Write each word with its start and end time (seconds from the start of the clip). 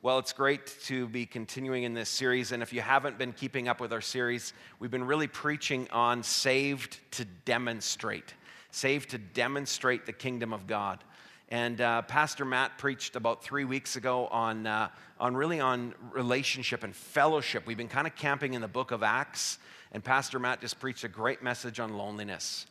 Well, 0.00 0.20
it's 0.20 0.32
great 0.32 0.64
to 0.84 1.08
be 1.08 1.26
continuing 1.26 1.82
in 1.82 1.92
this 1.92 2.08
series. 2.08 2.52
And 2.52 2.62
if 2.62 2.72
you 2.72 2.80
haven't 2.80 3.18
been 3.18 3.32
keeping 3.32 3.66
up 3.66 3.80
with 3.80 3.92
our 3.92 4.00
series, 4.00 4.52
we've 4.78 4.92
been 4.92 5.02
really 5.02 5.26
preaching 5.26 5.88
on 5.90 6.22
saved 6.22 7.00
to 7.14 7.24
demonstrate, 7.24 8.32
saved 8.70 9.10
to 9.10 9.18
demonstrate 9.18 10.06
the 10.06 10.12
kingdom 10.12 10.52
of 10.52 10.68
God. 10.68 11.02
And 11.48 11.80
uh, 11.80 12.02
Pastor 12.02 12.44
Matt 12.44 12.78
preached 12.78 13.16
about 13.16 13.42
three 13.42 13.64
weeks 13.64 13.96
ago 13.96 14.28
on, 14.28 14.68
uh, 14.68 14.90
on 15.18 15.36
really 15.36 15.58
on 15.58 15.94
relationship 16.12 16.84
and 16.84 16.94
fellowship. 16.94 17.66
We've 17.66 17.76
been 17.76 17.88
kind 17.88 18.06
of 18.06 18.14
camping 18.14 18.54
in 18.54 18.60
the 18.60 18.68
book 18.68 18.92
of 18.92 19.02
Acts, 19.02 19.58
and 19.90 20.04
Pastor 20.04 20.38
Matt 20.38 20.60
just 20.60 20.78
preached 20.78 21.02
a 21.02 21.08
great 21.08 21.42
message 21.42 21.80
on 21.80 21.98
loneliness 21.98 22.66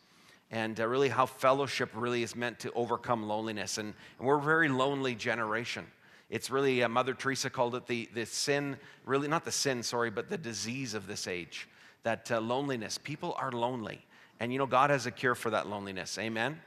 and 0.49 0.79
uh, 0.79 0.87
really 0.87 1.09
how 1.09 1.25
fellowship 1.25 1.89
really 1.93 2.23
is 2.23 2.37
meant 2.37 2.59
to 2.59 2.71
overcome 2.71 3.27
loneliness. 3.27 3.79
And, 3.79 3.93
and 4.17 4.25
we're 4.25 4.37
a 4.37 4.41
very 4.41 4.69
lonely 4.69 5.13
generation. 5.13 5.85
It's 6.29 6.49
really, 6.49 6.83
uh, 6.83 6.89
Mother 6.89 7.13
Teresa 7.13 7.49
called 7.49 7.75
it 7.75 7.87
the, 7.87 8.09
the 8.13 8.25
sin, 8.25 8.77
really, 9.05 9.27
not 9.27 9.45
the 9.45 9.51
sin, 9.51 9.81
sorry, 9.81 10.09
but 10.09 10.29
the 10.29 10.37
disease 10.37 10.93
of 10.93 11.07
this 11.07 11.27
age. 11.27 11.67
That 12.03 12.31
uh, 12.31 12.39
loneliness. 12.39 12.97
People 12.97 13.35
are 13.39 13.51
lonely. 13.51 14.05
And 14.39 14.51
you 14.51 14.59
know, 14.59 14.65
God 14.65 14.89
has 14.89 15.05
a 15.05 15.11
cure 15.11 15.35
for 15.35 15.49
that 15.51 15.67
loneliness. 15.67 16.17
Amen? 16.17 16.59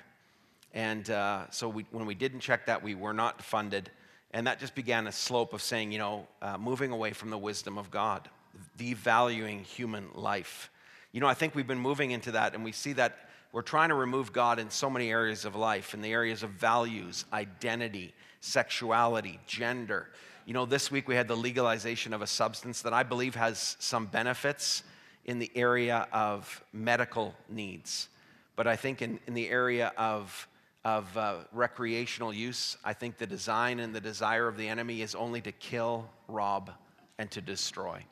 And 0.75 1.09
uh, 1.09 1.49
so 1.51 1.69
we, 1.69 1.85
when 1.91 2.05
we 2.05 2.15
didn't 2.15 2.41
check 2.41 2.65
that, 2.65 2.83
we 2.83 2.95
were 2.95 3.13
not 3.13 3.41
funded. 3.41 3.89
And 4.31 4.45
that 4.45 4.59
just 4.59 4.75
began 4.75 5.07
a 5.07 5.11
slope 5.11 5.53
of 5.53 5.61
saying, 5.61 5.93
you 5.93 5.97
know, 5.97 6.27
uh, 6.41 6.57
moving 6.57 6.91
away 6.91 7.13
from 7.13 7.29
the 7.29 7.37
wisdom 7.37 7.77
of 7.77 7.89
God, 7.89 8.29
devaluing 8.77 9.63
human 9.63 10.09
life. 10.13 10.69
You 11.13 11.21
know, 11.21 11.27
I 11.27 11.33
think 11.33 11.55
we've 11.55 11.65
been 11.65 11.79
moving 11.79 12.11
into 12.11 12.33
that, 12.33 12.53
and 12.53 12.63
we 12.63 12.73
see 12.73 12.91
that 12.93 13.29
we're 13.53 13.61
trying 13.61 13.87
to 13.87 13.95
remove 13.95 14.33
God 14.33 14.59
in 14.59 14.69
so 14.69 14.89
many 14.89 15.09
areas 15.09 15.45
of 15.45 15.55
life, 15.55 15.93
in 15.93 16.01
the 16.01 16.11
areas 16.11 16.43
of 16.43 16.49
values, 16.49 17.23
identity, 17.31 18.13
sexuality, 18.41 19.39
gender. 19.47 20.09
You 20.45 20.53
know, 20.53 20.65
this 20.65 20.91
week 20.91 21.07
we 21.07 21.15
had 21.15 21.29
the 21.29 21.37
legalization 21.37 22.13
of 22.13 22.21
a 22.21 22.27
substance 22.27 22.81
that 22.81 22.91
I 22.91 23.03
believe 23.03 23.35
has 23.35 23.77
some 23.79 24.07
benefits 24.07 24.83
in 25.23 25.39
the 25.39 25.49
area 25.55 26.09
of 26.11 26.61
medical 26.73 27.33
needs. 27.47 28.09
But 28.57 28.67
I 28.67 28.75
think 28.75 29.01
in, 29.01 29.21
in 29.25 29.33
the 29.33 29.49
area 29.49 29.93
of 29.95 30.49
of 30.85 31.17
uh, 31.17 31.37
recreational 31.51 32.31
use. 32.31 32.77
I 32.85 32.93
think 32.93 33.17
the 33.17 33.25
design 33.25 33.79
and 33.79 33.93
the 33.93 33.99
desire 33.99 34.47
of 34.47 34.55
the 34.55 34.67
enemy 34.67 35.01
is 35.01 35.15
only 35.15 35.41
to 35.41 35.51
kill, 35.51 36.07
rob, 36.27 36.69
and 37.17 37.29
to 37.31 37.41
destroy. 37.41 38.05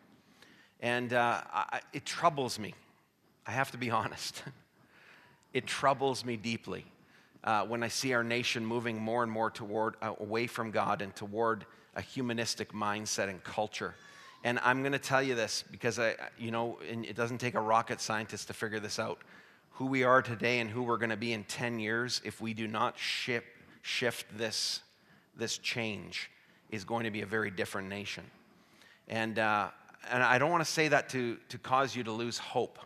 And 0.81 1.13
uh, 1.13 1.41
I, 1.53 1.81
it 1.93 2.03
troubles 2.03 2.57
me. 2.57 2.73
I 3.45 3.51
have 3.51 3.69
to 3.71 3.77
be 3.77 3.89
honest. 4.01 4.41
it 5.53 5.67
troubles 5.67 6.25
me 6.25 6.35
deeply 6.35 6.85
uh, 7.43 7.63
when 7.65 7.83
I 7.83 7.89
see 7.89 8.13
our 8.13 8.23
nation 8.23 8.65
moving 8.65 8.99
more 8.99 9.21
and 9.21 9.31
more 9.31 9.51
toward, 9.51 9.95
uh, 10.01 10.15
away 10.19 10.47
from 10.47 10.71
God 10.71 11.03
and 11.03 11.15
toward 11.15 11.67
a 11.95 12.01
humanistic 12.01 12.73
mindset 12.73 13.29
and 13.29 13.43
culture. 13.43 13.93
And 14.43 14.59
I'm 14.63 14.81
going 14.81 14.93
to 14.93 14.99
tell 14.99 15.21
you 15.21 15.35
this 15.35 15.63
because 15.71 15.99
I, 15.99 16.15
you 16.39 16.49
know, 16.49 16.79
it 16.81 17.15
doesn't 17.15 17.37
take 17.37 17.53
a 17.53 17.61
rocket 17.61 18.01
scientist 18.01 18.47
to 18.47 18.53
figure 18.53 18.79
this 18.79 18.97
out 18.97 19.19
who 19.73 19.85
we 19.85 20.03
are 20.03 20.21
today 20.21 20.59
and 20.59 20.69
who 20.69 20.83
we're 20.83 20.97
going 20.97 21.09
to 21.09 21.17
be 21.17 21.33
in 21.33 21.43
10 21.45 21.79
years 21.79 22.21
if 22.23 22.39
we 22.39 22.53
do 22.53 22.67
not 22.67 22.97
ship, 22.97 23.43
shift 23.81 24.25
this, 24.37 24.81
this 25.35 25.57
change 25.57 26.29
is 26.69 26.85
going 26.85 27.05
to 27.05 27.11
be 27.11 27.21
a 27.21 27.25
very 27.25 27.49
different 27.49 27.89
nation. 27.89 28.23
And, 29.07 29.39
uh, 29.39 29.69
and 30.11 30.21
I 30.21 30.37
don't 30.37 30.51
want 30.51 30.63
to 30.63 30.71
say 30.71 30.87
that 30.89 31.09
to, 31.09 31.37
to 31.49 31.57
cause 31.57 31.95
you 31.95 32.03
to 32.03 32.11
lose 32.11 32.37
hope. 32.37 32.79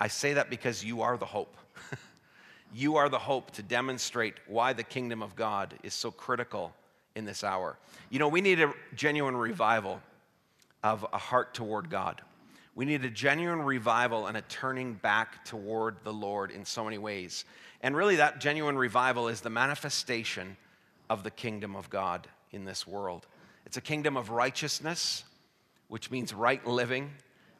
I 0.00 0.08
say 0.08 0.34
that 0.34 0.50
because 0.50 0.84
you 0.84 1.02
are 1.02 1.16
the 1.16 1.26
hope. 1.26 1.56
you 2.74 2.96
are 2.96 3.08
the 3.08 3.18
hope 3.18 3.52
to 3.52 3.62
demonstrate 3.62 4.34
why 4.48 4.72
the 4.72 4.82
kingdom 4.82 5.22
of 5.22 5.36
God 5.36 5.74
is 5.84 5.94
so 5.94 6.10
critical 6.10 6.72
in 7.14 7.24
this 7.24 7.44
hour. 7.44 7.78
You 8.10 8.18
know, 8.18 8.28
we 8.28 8.40
need 8.40 8.60
a 8.60 8.72
genuine 8.96 9.36
revival 9.36 10.00
of 10.82 11.06
a 11.12 11.18
heart 11.18 11.54
toward 11.54 11.88
God. 11.88 12.20
We 12.74 12.84
need 12.84 13.04
a 13.04 13.10
genuine 13.10 13.62
revival 13.62 14.26
and 14.26 14.36
a 14.36 14.42
turning 14.42 14.94
back 14.94 15.44
toward 15.44 15.96
the 16.02 16.12
Lord 16.12 16.50
in 16.50 16.64
so 16.64 16.84
many 16.84 16.98
ways. 16.98 17.44
And 17.80 17.96
really, 17.96 18.16
that 18.16 18.40
genuine 18.40 18.76
revival 18.76 19.28
is 19.28 19.40
the 19.40 19.50
manifestation 19.50 20.56
of 21.08 21.22
the 21.22 21.30
kingdom 21.30 21.76
of 21.76 21.90
God 21.90 22.26
in 22.50 22.64
this 22.64 22.86
world. 22.86 23.26
It's 23.66 23.76
a 23.76 23.80
kingdom 23.80 24.16
of 24.16 24.30
righteousness, 24.30 25.24
which 25.88 26.10
means 26.10 26.34
right 26.34 26.64
living, 26.66 27.10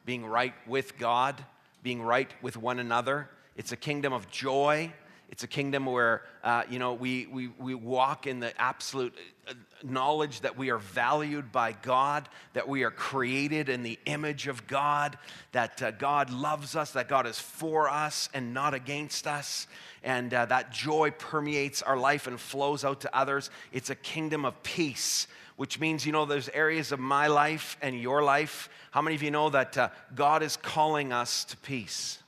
being 0.05 0.25
right 0.25 0.53
with 0.67 0.97
God, 0.97 1.43
being 1.81 2.01
right 2.01 2.33
with 2.41 2.57
one 2.57 2.79
another. 2.79 3.29
It's 3.55 3.71
a 3.71 3.77
kingdom 3.77 4.11
of 4.11 4.29
joy, 4.29 4.91
it's 5.35 5.43
a 5.43 5.47
kingdom 5.47 5.85
where, 5.85 6.21
uh, 6.45 6.63
you 6.69 6.79
know, 6.79 6.93
we, 6.93 7.25
we, 7.25 7.49
we 7.59 7.75
walk 7.75 8.25
in 8.25 8.39
the 8.39 8.57
absolute 8.57 9.13
uh, 9.49 9.53
knowledge 9.83 10.39
that 10.39 10.57
we 10.57 10.69
are 10.69 10.77
valued 10.77 11.51
by 11.51 11.73
God, 11.73 12.29
that 12.53 12.69
we 12.69 12.83
are 12.83 12.89
created 12.89 13.67
in 13.67 13.83
the 13.83 13.99
image 14.05 14.47
of 14.47 14.65
God, 14.65 15.17
that 15.51 15.81
uh, 15.81 15.91
God 15.91 16.29
loves 16.29 16.77
us, 16.77 16.91
that 16.91 17.09
God 17.09 17.27
is 17.27 17.37
for 17.37 17.89
us 17.89 18.29
and 18.33 18.53
not 18.53 18.73
against 18.73 19.27
us. 19.27 19.67
And 20.03 20.33
uh, 20.33 20.45
that 20.45 20.71
joy 20.71 21.11
permeates 21.11 21.81
our 21.81 21.97
life 21.97 22.27
and 22.27 22.39
flows 22.39 22.85
out 22.85 23.01
to 23.01 23.13
others. 23.13 23.49
It's 23.73 23.89
a 23.89 23.95
kingdom 23.95 24.45
of 24.45 24.63
peace, 24.63 25.27
which 25.57 25.81
means, 25.81 26.05
you 26.05 26.13
know, 26.13 26.23
there's 26.23 26.47
areas 26.47 26.93
of 26.93 26.99
my 27.01 27.27
life 27.27 27.75
and 27.81 27.99
your 27.99 28.23
life. 28.23 28.69
How 28.91 29.01
many 29.01 29.17
of 29.17 29.21
you 29.21 29.31
know 29.31 29.49
that 29.49 29.77
uh, 29.77 29.89
God 30.15 30.43
is 30.43 30.55
calling 30.55 31.11
us 31.11 31.43
to 31.43 31.57
peace? 31.57 32.19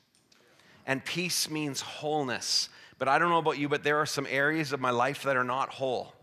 And 0.85 1.05
peace 1.05 1.49
means 1.49 1.79
wholeness. 1.79 2.67
But 2.99 3.07
I 3.07 3.19
don't 3.19 3.29
know 3.29 3.37
about 3.37 3.57
you, 3.57 3.69
but 3.69 3.83
there 3.83 3.97
are 3.97 4.05
some 4.05 4.27
areas 4.29 4.73
of 4.73 4.79
my 4.79 4.89
life 4.89 5.23
that 5.23 5.37
are 5.37 5.43
not 5.43 5.69
whole. 5.69 6.13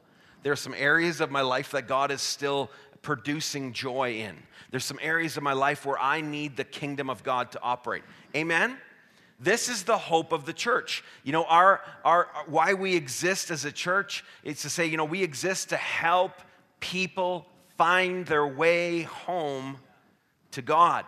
There 0.43 0.53
are 0.53 0.57
some 0.57 0.75
areas 0.77 1.21
of 1.21 1.31
my 1.31 1.41
life 1.41 1.71
that 1.71 1.87
God 1.87 2.11
is 2.11 2.21
still 2.21 2.71
producing 3.03 3.73
joy 3.73 4.15
in. 4.15 4.37
There's 4.71 4.85
some 4.85 4.99
areas 5.01 5.37
of 5.37 5.43
my 5.43 5.53
life 5.53 5.87
where 5.87 5.99
I 5.99 6.21
need 6.21 6.57
the 6.57 6.65
kingdom 6.65 7.09
of 7.09 7.23
God 7.23 7.53
to 7.53 7.63
operate. 7.63 8.03
Amen? 8.35 8.77
This 9.39 9.69
is 9.69 9.85
the 9.85 9.99
hope 9.99 10.33
of 10.33 10.47
the 10.47 10.53
church. 10.53 11.05
You 11.23 11.33
know, 11.33 11.45
our, 11.45 11.81
our, 12.05 12.29
why 12.47 12.75
we 12.75 12.97
exist 12.97 13.51
as 13.51 13.65
a 13.65 13.73
church 13.73 14.25
is 14.43 14.63
to 14.63 14.71
say, 14.71 14.87
you 14.87 14.97
know, 14.97 15.05
we 15.05 15.23
exist 15.23 15.69
to 15.71 15.77
help 15.77 16.33
people 16.81 17.47
find 17.77 18.27
their 18.27 18.47
way 18.47 19.03
home 19.03 19.77
to 20.53 20.63
God. 20.63 21.05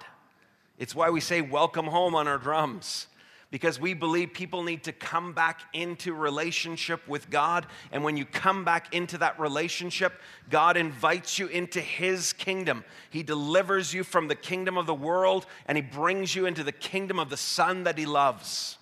It's 0.79 0.95
why 0.95 1.11
we 1.11 1.21
say 1.21 1.41
welcome 1.41 1.87
home 1.87 2.15
on 2.15 2.29
our 2.29 2.39
drums 2.39 3.07
because 3.51 3.79
we 3.79 3.95
believe 3.95 4.33
people 4.33 4.63
need 4.63 4.83
to 4.85 4.93
come 4.93 5.33
back 5.33 5.61
into 5.73 6.13
relationship 6.13 7.07
with 7.07 7.31
God. 7.31 7.67
And 7.93 8.03
when 8.03 8.17
you 8.17 8.25
come 8.25 8.65
back 8.65 8.93
into 8.93 9.19
that 9.19 9.39
relationship, 9.39 10.21
God 10.51 10.77
invites 10.77 11.39
you 11.39 11.47
into 11.47 11.81
His 11.81 12.33
kingdom. 12.33 12.85
He 13.11 13.23
delivers 13.23 13.95
you 13.95 14.03
from 14.03 14.29
the 14.29 14.35
kingdom 14.35 14.77
of 14.77 14.87
the 14.87 14.95
world 14.95 15.47
and 15.67 15.79
He 15.79 15.83
brings 15.83 16.35
you 16.35 16.47
into 16.47 16.65
the 16.65 16.73
kingdom 16.73 17.19
of 17.19 17.31
the 17.31 17.37
Son 17.37 17.85
that 17.85 17.99
He 17.99 18.07
loves. 18.07 18.79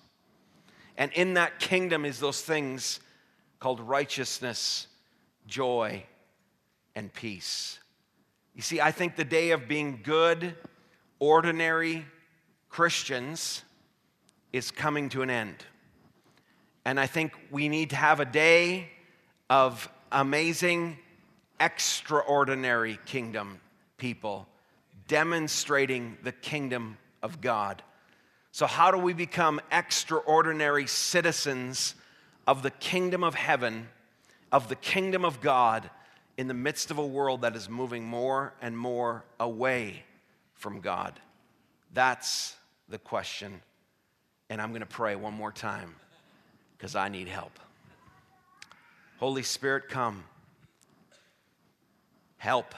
And 0.97 1.11
in 1.13 1.35
that 1.35 1.59
kingdom 1.59 2.03
is 2.03 2.19
those 2.19 2.41
things 2.41 2.99
called 3.59 3.79
righteousness, 3.79 4.87
joy, 5.45 6.03
and 6.95 7.13
peace. 7.13 7.79
You 8.55 8.61
see, 8.61 8.81
I 8.81 8.91
think 8.91 9.15
the 9.15 9.25
day 9.25 9.51
of 9.51 9.67
being 9.67 9.99
good, 10.01 10.55
ordinary 11.19 12.05
Christians 12.69 13.63
is 14.55 14.71
coming 14.71 15.09
to 15.09 15.21
an 15.21 15.29
end. 15.29 15.65
And 16.85 16.97
I 16.97 17.07
think 17.07 17.33
we 17.51 17.67
need 17.67 17.89
to 17.89 17.97
have 17.97 18.21
a 18.21 18.25
day 18.25 18.89
of 19.49 19.89
amazing, 20.13 20.97
extraordinary 21.59 22.97
kingdom 23.05 23.59
people 23.97 24.47
demonstrating 25.09 26.17
the 26.23 26.31
kingdom 26.31 26.97
of 27.21 27.41
God. 27.41 27.83
So, 28.53 28.65
how 28.65 28.91
do 28.91 28.97
we 28.97 29.13
become 29.13 29.59
extraordinary 29.71 30.87
citizens 30.87 31.95
of 32.47 32.63
the 32.63 32.71
kingdom 32.71 33.25
of 33.25 33.35
heaven, 33.35 33.89
of 34.53 34.69
the 34.69 34.75
kingdom 34.75 35.25
of 35.25 35.41
God, 35.41 35.89
in 36.37 36.47
the 36.47 36.53
midst 36.53 36.91
of 36.91 36.97
a 36.97 37.05
world 37.05 37.41
that 37.41 37.57
is 37.57 37.67
moving 37.67 38.05
more 38.05 38.53
and 38.61 38.77
more 38.77 39.25
away 39.37 40.03
from 40.53 40.79
God? 40.79 41.19
That's 41.93 42.55
the 42.87 42.99
question 42.99 43.61
and 44.49 44.61
I'm 44.61 44.69
going 44.69 44.81
to 44.81 44.87
pray 44.87 45.15
one 45.15 45.33
more 45.33 45.51
time 45.51 45.95
because 46.77 46.95
I 46.95 47.09
need 47.09 47.27
help. 47.27 47.59
Holy 49.17 49.43
Spirit, 49.43 49.89
come. 49.89 50.23
Help. 52.37 52.75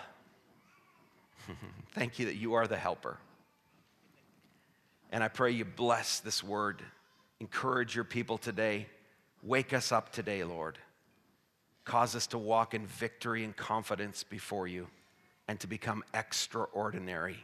Thank 1.94 2.20
you 2.20 2.28
that 2.28 2.36
you 2.36 2.54
are 2.54 2.68
the 2.68 2.78
helper. 2.78 3.18
And 5.12 5.24
I 5.24 5.28
pray 5.28 5.52
you 5.52 5.66
bless 5.66 6.20
this 6.20 6.44
word. 6.44 6.82
Encourage 7.40 7.96
your 7.96 8.04
people 8.04 8.38
today. 8.38 8.88
Wake 9.44 9.74
us 9.74 9.92
up 9.92 10.12
today, 10.12 10.44
Lord. 10.44 10.78
Cause 11.86 12.16
us 12.16 12.28
to 12.28 12.38
walk 12.38 12.74
in 12.74 12.86
victory 12.86 13.44
and 13.44 13.56
confidence 13.56 14.24
before 14.24 14.68
you 14.68 14.88
and 15.48 15.60
to 15.62 15.68
become 15.68 16.04
extraordinary 16.14 17.38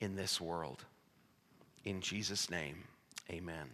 in 0.00 0.14
this 0.16 0.40
world. 0.40 0.84
In 1.84 2.00
Jesus' 2.00 2.48
name, 2.48 2.84
amen. 3.28 3.66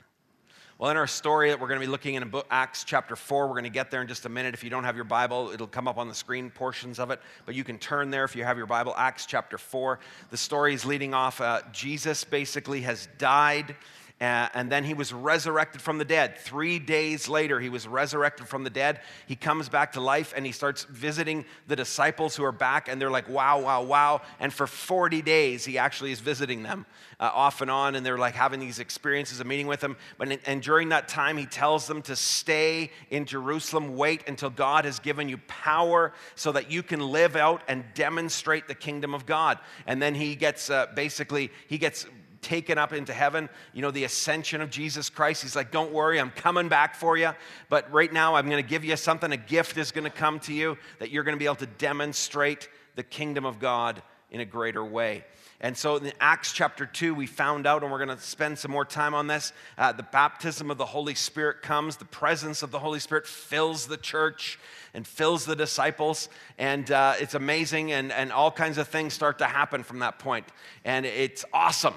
Well, 0.78 0.90
in 0.90 0.96
our 0.96 1.06
story 1.06 1.50
that 1.50 1.60
we're 1.60 1.68
going 1.68 1.80
to 1.80 1.86
be 1.86 1.90
looking 1.90 2.14
in 2.14 2.26
book, 2.30 2.46
Acts 2.50 2.84
chapter 2.84 3.16
4, 3.16 3.48
we're 3.48 3.52
going 3.52 3.64
to 3.64 3.70
get 3.70 3.90
there 3.90 4.00
in 4.00 4.08
just 4.08 4.24
a 4.24 4.28
minute. 4.30 4.54
If 4.54 4.64
you 4.64 4.70
don't 4.70 4.84
have 4.84 4.96
your 4.96 5.04
Bible, 5.04 5.50
it'll 5.52 5.66
come 5.66 5.86
up 5.86 5.98
on 5.98 6.08
the 6.08 6.14
screen, 6.14 6.48
portions 6.48 6.98
of 6.98 7.10
it, 7.10 7.20
but 7.44 7.54
you 7.54 7.64
can 7.64 7.78
turn 7.78 8.10
there 8.10 8.24
if 8.24 8.34
you 8.34 8.44
have 8.44 8.56
your 8.56 8.66
Bible. 8.66 8.94
Acts 8.96 9.26
chapter 9.26 9.58
4. 9.58 9.98
The 10.30 10.36
story 10.36 10.72
is 10.72 10.86
leading 10.86 11.12
off. 11.12 11.40
Uh, 11.40 11.60
Jesus 11.72 12.24
basically 12.24 12.80
has 12.82 13.08
died 13.18 13.76
uh, 14.20 14.48
and 14.52 14.70
then 14.70 14.82
he 14.82 14.94
was 14.94 15.12
resurrected 15.12 15.80
from 15.80 15.98
the 15.98 16.04
dead. 16.04 16.36
Three 16.38 16.80
days 16.80 17.28
later, 17.28 17.60
he 17.60 17.68
was 17.68 17.86
resurrected 17.86 18.48
from 18.48 18.64
the 18.64 18.70
dead. 18.70 19.00
He 19.26 19.36
comes 19.36 19.68
back 19.68 19.92
to 19.92 20.00
life 20.00 20.34
and 20.36 20.44
he 20.44 20.50
starts 20.50 20.84
visiting 20.84 21.44
the 21.68 21.76
disciples 21.76 22.34
who 22.34 22.42
are 22.42 22.52
back, 22.52 22.88
and 22.88 23.00
they're 23.00 23.10
like, 23.10 23.28
wow, 23.28 23.60
wow, 23.60 23.82
wow. 23.82 24.22
And 24.40 24.52
for 24.52 24.66
40 24.66 25.22
days, 25.22 25.64
he 25.64 25.78
actually 25.78 26.10
is 26.10 26.18
visiting 26.18 26.64
them 26.64 26.84
uh, 27.20 27.30
off 27.32 27.60
and 27.60 27.70
on, 27.70 27.94
and 27.94 28.04
they're 28.04 28.18
like 28.18 28.34
having 28.34 28.58
these 28.58 28.80
experiences 28.80 29.38
of 29.38 29.46
meeting 29.46 29.68
with 29.68 29.82
him. 29.82 29.96
But, 30.18 30.40
and 30.46 30.62
during 30.62 30.88
that 30.88 31.06
time, 31.06 31.36
he 31.36 31.46
tells 31.46 31.86
them 31.86 32.02
to 32.02 32.16
stay 32.16 32.90
in 33.10 33.24
Jerusalem, 33.24 33.96
wait 33.96 34.26
until 34.26 34.50
God 34.50 34.84
has 34.84 34.98
given 34.98 35.28
you 35.28 35.38
power 35.46 36.12
so 36.34 36.50
that 36.52 36.72
you 36.72 36.82
can 36.82 36.98
live 36.98 37.36
out 37.36 37.62
and 37.68 37.84
demonstrate 37.94 38.66
the 38.66 38.74
kingdom 38.74 39.14
of 39.14 39.26
God. 39.26 39.58
And 39.86 40.02
then 40.02 40.16
he 40.16 40.34
gets 40.34 40.70
uh, 40.70 40.86
basically, 40.94 41.52
he 41.68 41.78
gets 41.78 42.04
taken 42.42 42.78
up 42.78 42.92
into 42.92 43.12
heaven, 43.12 43.48
you 43.72 43.82
know, 43.82 43.90
the 43.90 44.04
ascension 44.04 44.60
of 44.60 44.70
Jesus 44.70 45.10
Christ. 45.10 45.42
He's 45.42 45.56
like, 45.56 45.70
Don't 45.70 45.92
worry, 45.92 46.20
I'm 46.20 46.30
coming 46.30 46.68
back 46.68 46.94
for 46.94 47.16
you. 47.16 47.30
But 47.68 47.90
right 47.92 48.12
now, 48.12 48.34
I'm 48.34 48.48
going 48.48 48.62
to 48.62 48.68
give 48.68 48.84
you 48.84 48.96
something. 48.96 49.32
A 49.32 49.36
gift 49.36 49.76
is 49.76 49.92
going 49.92 50.04
to 50.04 50.10
come 50.10 50.40
to 50.40 50.52
you 50.52 50.78
that 50.98 51.10
you're 51.10 51.24
going 51.24 51.36
to 51.36 51.38
be 51.38 51.46
able 51.46 51.56
to 51.56 51.66
demonstrate 51.66 52.68
the 52.94 53.02
kingdom 53.02 53.44
of 53.44 53.58
God 53.58 54.02
in 54.30 54.40
a 54.40 54.44
greater 54.44 54.84
way. 54.84 55.24
And 55.60 55.76
so 55.76 55.96
in 55.96 56.12
Acts 56.20 56.52
chapter 56.52 56.86
2, 56.86 57.14
we 57.14 57.26
found 57.26 57.66
out, 57.66 57.82
and 57.82 57.90
we're 57.90 58.04
going 58.04 58.16
to 58.16 58.22
spend 58.22 58.58
some 58.58 58.70
more 58.70 58.84
time 58.84 59.12
on 59.12 59.26
this. 59.26 59.52
Uh, 59.76 59.90
the 59.90 60.04
baptism 60.04 60.70
of 60.70 60.78
the 60.78 60.86
Holy 60.86 61.16
Spirit 61.16 61.62
comes, 61.62 61.96
the 61.96 62.04
presence 62.04 62.62
of 62.62 62.70
the 62.70 62.78
Holy 62.78 63.00
Spirit 63.00 63.26
fills 63.26 63.86
the 63.86 63.96
church 63.96 64.58
and 64.94 65.04
fills 65.04 65.44
the 65.44 65.56
disciples. 65.56 66.28
And 66.58 66.88
uh, 66.92 67.14
it's 67.18 67.34
amazing, 67.34 67.90
and, 67.90 68.12
and 68.12 68.30
all 68.30 68.52
kinds 68.52 68.78
of 68.78 68.86
things 68.86 69.14
start 69.14 69.38
to 69.38 69.46
happen 69.46 69.82
from 69.82 69.98
that 69.98 70.20
point. 70.20 70.46
And 70.84 71.04
it's 71.04 71.44
awesome. 71.52 71.94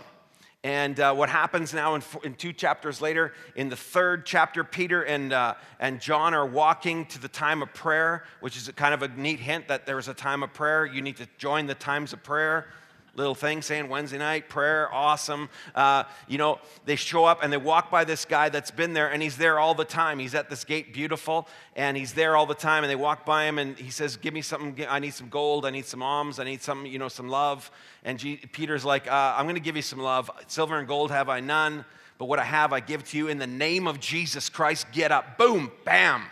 And 0.63 0.99
uh, 0.99 1.13
what 1.15 1.29
happens 1.29 1.73
now 1.73 1.95
in, 1.95 2.03
in, 2.23 2.35
two 2.35 2.53
chapters 2.53 3.01
later, 3.01 3.33
in 3.55 3.69
the 3.69 3.75
third 3.75 4.27
chapter, 4.27 4.63
Peter 4.63 5.01
and, 5.01 5.33
uh, 5.33 5.55
and 5.79 5.99
John 5.99 6.35
are 6.35 6.45
walking 6.45 7.07
to 7.07 7.19
the 7.19 7.27
time 7.27 7.63
of 7.63 7.73
prayer, 7.73 8.25
which 8.41 8.55
is 8.55 8.69
kind 8.75 8.93
of 8.93 9.01
a 9.01 9.07
neat 9.07 9.39
hint 9.39 9.67
that 9.69 9.87
there 9.87 9.97
is 9.97 10.07
a 10.07 10.13
time 10.13 10.43
of 10.43 10.53
prayer. 10.53 10.85
You 10.85 11.01
need 11.01 11.17
to 11.17 11.27
join 11.39 11.65
the 11.65 11.73
times 11.73 12.13
of 12.13 12.21
prayer 12.21 12.67
little 13.15 13.35
thing 13.35 13.61
saying 13.61 13.89
Wednesday 13.89 14.17
night 14.17 14.47
prayer, 14.47 14.91
awesome. 14.93 15.49
Uh, 15.75 16.03
you 16.27 16.37
know, 16.37 16.59
they 16.85 16.95
show 16.95 17.25
up 17.25 17.43
and 17.43 17.51
they 17.51 17.57
walk 17.57 17.91
by 17.91 18.03
this 18.03 18.25
guy 18.25 18.49
that's 18.49 18.71
been 18.71 18.93
there, 18.93 19.11
and 19.11 19.21
he's 19.21 19.37
there 19.37 19.59
all 19.59 19.73
the 19.73 19.85
time. 19.85 20.19
He's 20.19 20.35
at 20.35 20.49
this 20.49 20.63
gate, 20.63 20.93
beautiful, 20.93 21.47
and 21.75 21.97
he's 21.97 22.13
there 22.13 22.35
all 22.35 22.45
the 22.45 22.55
time. 22.55 22.83
And 22.83 22.91
they 22.91 22.95
walk 22.95 23.25
by 23.25 23.45
him, 23.45 23.59
and 23.59 23.77
he 23.77 23.89
says, 23.89 24.17
"Give 24.17 24.33
me 24.33 24.41
something. 24.41 24.85
I 24.87 24.99
need 24.99 25.13
some 25.13 25.29
gold. 25.29 25.65
I 25.65 25.69
need 25.69 25.85
some 25.85 26.01
alms. 26.01 26.39
I 26.39 26.43
need 26.43 26.61
some, 26.61 26.85
you 26.85 26.99
know, 26.99 27.09
some 27.09 27.27
love." 27.27 27.69
And 28.03 28.17
G- 28.17 28.37
Peter's 28.51 28.85
like, 28.85 29.07
uh, 29.07 29.35
"I'm 29.37 29.45
going 29.45 29.55
to 29.55 29.61
give 29.61 29.75
you 29.75 29.81
some 29.81 29.99
love. 29.99 30.31
Silver 30.47 30.77
and 30.77 30.87
gold 30.87 31.11
have 31.11 31.27
I 31.29 31.39
none, 31.39 31.85
but 32.17 32.25
what 32.25 32.39
I 32.39 32.43
have, 32.45 32.71
I 32.71 32.79
give 32.79 33.03
to 33.09 33.17
you 33.17 33.27
in 33.27 33.37
the 33.37 33.47
name 33.47 33.87
of 33.87 33.99
Jesus 33.99 34.49
Christ. 34.49 34.87
Get 34.91 35.11
up, 35.11 35.37
boom, 35.37 35.71
bam." 35.83 36.23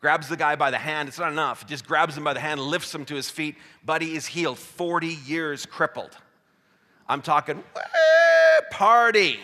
Grabs 0.00 0.28
the 0.28 0.36
guy 0.36 0.56
by 0.56 0.70
the 0.70 0.78
hand. 0.78 1.08
It's 1.08 1.18
not 1.18 1.32
enough. 1.32 1.66
Just 1.66 1.86
grabs 1.86 2.16
him 2.16 2.24
by 2.24 2.32
the 2.32 2.40
hand, 2.40 2.60
lifts 2.60 2.94
him 2.94 3.04
to 3.06 3.14
his 3.14 3.30
feet. 3.30 3.56
Buddy 3.84 4.14
is 4.14 4.26
healed, 4.26 4.58
40 4.58 5.08
years 5.26 5.66
crippled. 5.66 6.16
I'm 7.08 7.22
talking 7.22 7.62
party. 8.70 9.38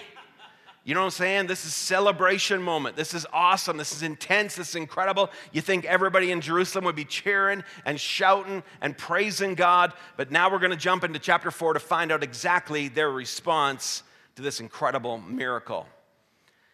You 0.84 0.94
know 0.94 1.00
what 1.00 1.06
I'm 1.06 1.10
saying? 1.12 1.46
This 1.46 1.64
is 1.64 1.74
celebration 1.74 2.60
moment. 2.60 2.96
This 2.96 3.14
is 3.14 3.24
awesome. 3.32 3.76
This 3.76 3.92
is 3.92 4.02
intense. 4.02 4.56
This 4.56 4.70
is 4.70 4.74
incredible. 4.74 5.30
You 5.52 5.60
think 5.60 5.84
everybody 5.84 6.32
in 6.32 6.40
Jerusalem 6.40 6.84
would 6.86 6.96
be 6.96 7.04
cheering 7.04 7.62
and 7.84 8.00
shouting 8.00 8.64
and 8.80 8.98
praising 8.98 9.54
God, 9.54 9.92
but 10.16 10.32
now 10.32 10.50
we're 10.50 10.58
going 10.58 10.72
to 10.72 10.76
jump 10.76 11.04
into 11.04 11.20
chapter 11.20 11.52
4 11.52 11.74
to 11.74 11.80
find 11.80 12.10
out 12.10 12.24
exactly 12.24 12.88
their 12.88 13.12
response 13.12 14.02
to 14.34 14.42
this 14.42 14.58
incredible 14.58 15.18
miracle. 15.18 15.86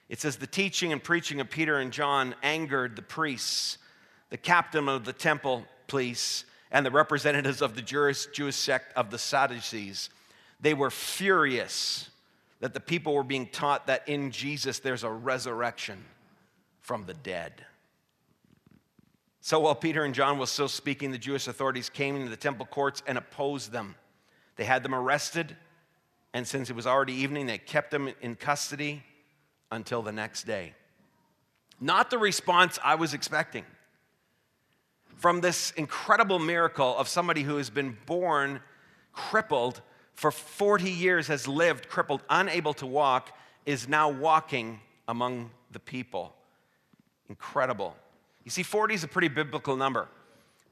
It 0.08 0.20
says, 0.20 0.36
The 0.36 0.46
teaching 0.46 0.92
and 0.92 1.02
preaching 1.02 1.40
of 1.40 1.50
Peter 1.50 1.78
and 1.78 1.92
John 1.92 2.34
angered 2.42 2.96
the 2.96 3.02
priests, 3.02 3.78
the 4.30 4.36
captain 4.36 4.88
of 4.88 5.04
the 5.04 5.12
temple 5.12 5.64
police, 5.86 6.44
and 6.70 6.84
the 6.84 6.90
representatives 6.90 7.62
of 7.62 7.74
the 7.74 7.82
Jewish, 7.82 8.26
sect 8.50 8.92
of 8.96 9.10
the 9.10 9.18
Sadducees. 9.18 10.10
They 10.60 10.74
were 10.74 10.90
furious 10.90 12.10
that 12.60 12.74
the 12.74 12.80
people 12.80 13.14
were 13.14 13.22
being 13.22 13.46
taught 13.46 13.86
that 13.86 14.08
in 14.08 14.30
Jesus 14.30 14.80
there's 14.80 15.04
a 15.04 15.10
resurrection 15.10 16.04
from 16.80 17.04
the 17.04 17.14
dead. 17.14 17.64
So 19.40 19.60
while 19.60 19.74
Peter 19.74 20.04
and 20.04 20.14
John 20.14 20.38
were 20.38 20.46
still 20.46 20.68
speaking, 20.68 21.10
the 21.10 21.18
Jewish 21.18 21.46
authorities 21.46 21.88
came 21.88 22.16
into 22.16 22.28
the 22.28 22.36
temple 22.36 22.66
courts 22.66 23.02
and 23.06 23.16
opposed 23.16 23.72
them. 23.72 23.94
They 24.56 24.64
had 24.64 24.82
them 24.82 24.94
arrested, 24.94 25.56
and 26.34 26.46
since 26.46 26.68
it 26.68 26.76
was 26.76 26.86
already 26.86 27.14
evening, 27.14 27.46
they 27.46 27.58
kept 27.58 27.90
them 27.90 28.12
in 28.20 28.34
custody 28.34 29.02
until 29.70 30.02
the 30.02 30.12
next 30.12 30.44
day. 30.44 30.74
Not 31.80 32.10
the 32.10 32.18
response 32.18 32.78
I 32.82 32.96
was 32.96 33.14
expecting 33.14 33.64
from 35.16 35.40
this 35.40 35.72
incredible 35.72 36.38
miracle 36.38 36.96
of 36.96 37.08
somebody 37.08 37.42
who 37.42 37.56
has 37.56 37.70
been 37.70 37.96
born 38.06 38.60
crippled 39.12 39.82
for 40.14 40.30
40 40.30 40.90
years, 40.90 41.26
has 41.26 41.46
lived 41.46 41.88
crippled, 41.88 42.22
unable 42.30 42.72
to 42.74 42.86
walk, 42.86 43.36
is 43.66 43.88
now 43.88 44.08
walking 44.08 44.80
among 45.08 45.50
the 45.72 45.80
people. 45.80 46.34
Incredible. 47.28 47.96
You 48.44 48.50
see, 48.50 48.62
40 48.62 48.94
is 48.94 49.04
a 49.04 49.08
pretty 49.08 49.28
biblical 49.28 49.76
number. 49.76 50.08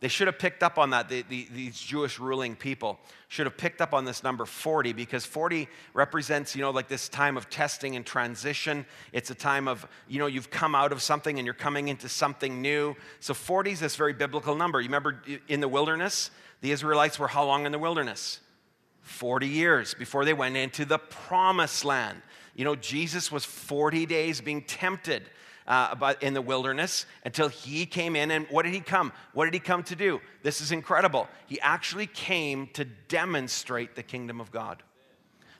They 0.00 0.08
should 0.08 0.26
have 0.26 0.38
picked 0.38 0.62
up 0.62 0.78
on 0.78 0.90
that. 0.90 1.08
The, 1.08 1.22
the, 1.22 1.48
these 1.50 1.80
Jewish 1.80 2.18
ruling 2.18 2.54
people 2.54 2.98
should 3.28 3.46
have 3.46 3.56
picked 3.56 3.80
up 3.80 3.94
on 3.94 4.04
this 4.04 4.22
number 4.22 4.44
40 4.44 4.92
because 4.92 5.24
40 5.24 5.68
represents, 5.94 6.54
you 6.54 6.60
know, 6.60 6.70
like 6.70 6.88
this 6.88 7.08
time 7.08 7.38
of 7.38 7.48
testing 7.48 7.96
and 7.96 8.04
transition. 8.04 8.84
It's 9.12 9.30
a 9.30 9.34
time 9.34 9.66
of, 9.68 9.86
you 10.06 10.18
know, 10.18 10.26
you've 10.26 10.50
come 10.50 10.74
out 10.74 10.92
of 10.92 11.00
something 11.00 11.38
and 11.38 11.46
you're 11.46 11.54
coming 11.54 11.88
into 11.88 12.10
something 12.10 12.60
new. 12.60 12.94
So 13.20 13.32
40 13.32 13.70
is 13.70 13.80
this 13.80 13.96
very 13.96 14.12
biblical 14.12 14.54
number. 14.54 14.80
You 14.80 14.88
remember 14.88 15.22
in 15.48 15.60
the 15.60 15.68
wilderness, 15.68 16.30
the 16.60 16.72
Israelites 16.72 17.18
were 17.18 17.28
how 17.28 17.44
long 17.44 17.64
in 17.64 17.72
the 17.72 17.78
wilderness? 17.78 18.40
40 19.00 19.46
years 19.46 19.94
before 19.94 20.24
they 20.24 20.34
went 20.34 20.56
into 20.56 20.84
the 20.84 20.98
promised 20.98 21.84
land. 21.84 22.20
You 22.54 22.64
know, 22.64 22.74
Jesus 22.74 23.32
was 23.32 23.44
40 23.44 24.04
days 24.04 24.40
being 24.40 24.62
tempted 24.62 25.22
uh, 25.66 26.14
in 26.20 26.34
the 26.34 26.42
wilderness 26.42 27.06
until 27.24 27.48
he 27.48 27.86
came 27.86 28.16
in. 28.16 28.30
And 28.30 28.46
what 28.50 28.64
did 28.64 28.74
he 28.74 28.80
come? 28.80 29.12
What 29.32 29.46
did 29.46 29.54
he 29.54 29.60
come 29.60 29.82
to 29.84 29.96
do? 29.96 30.20
This 30.42 30.60
is 30.60 30.72
incredible. 30.72 31.28
He 31.46 31.60
actually 31.60 32.06
came 32.06 32.68
to 32.74 32.84
demonstrate 32.84 33.96
the 33.96 34.02
kingdom 34.02 34.40
of 34.40 34.50
God. 34.50 34.82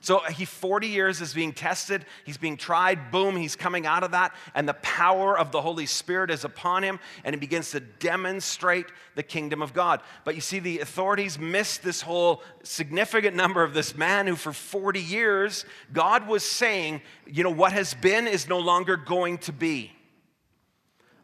So 0.07 0.19
he 0.19 0.45
40 0.45 0.87
years 0.87 1.21
is 1.21 1.33
being 1.33 1.53
tested, 1.53 2.05
he's 2.23 2.37
being 2.37 2.55
tried, 2.55 3.11
boom, 3.11 3.35
he's 3.35 3.55
coming 3.55 3.85
out 3.85 4.03
of 4.03 4.11
that, 4.11 4.33
and 4.53 4.65
the 4.65 4.75
power 4.75 5.37
of 5.37 5.51
the 5.51 5.61
Holy 5.61 5.85
Spirit 5.85 6.29
is 6.29 6.45
upon 6.45 6.83
him, 6.83 6.99
and 7.23 7.35
he 7.35 7.39
begins 7.39 7.71
to 7.71 7.79
demonstrate 7.79 8.85
the 9.15 9.23
kingdom 9.23 9.61
of 9.61 9.73
God. 9.73 10.01
But 10.23 10.35
you 10.35 10.41
see, 10.41 10.59
the 10.59 10.79
authorities 10.79 11.39
missed 11.39 11.83
this 11.83 12.01
whole 12.01 12.43
significant 12.63 13.35
number 13.35 13.63
of 13.63 13.73
this 13.73 13.97
man 13.97 14.27
who, 14.27 14.35
for 14.35 14.53
40 14.53 15.01
years, 15.01 15.65
God 15.91 16.27
was 16.27 16.43
saying, 16.43 17.01
you 17.25 17.43
know, 17.43 17.49
what 17.49 17.73
has 17.73 17.93
been 17.95 18.27
is 18.27 18.47
no 18.47 18.59
longer 18.59 18.97
going 18.97 19.39
to 19.39 19.51
be. 19.51 19.91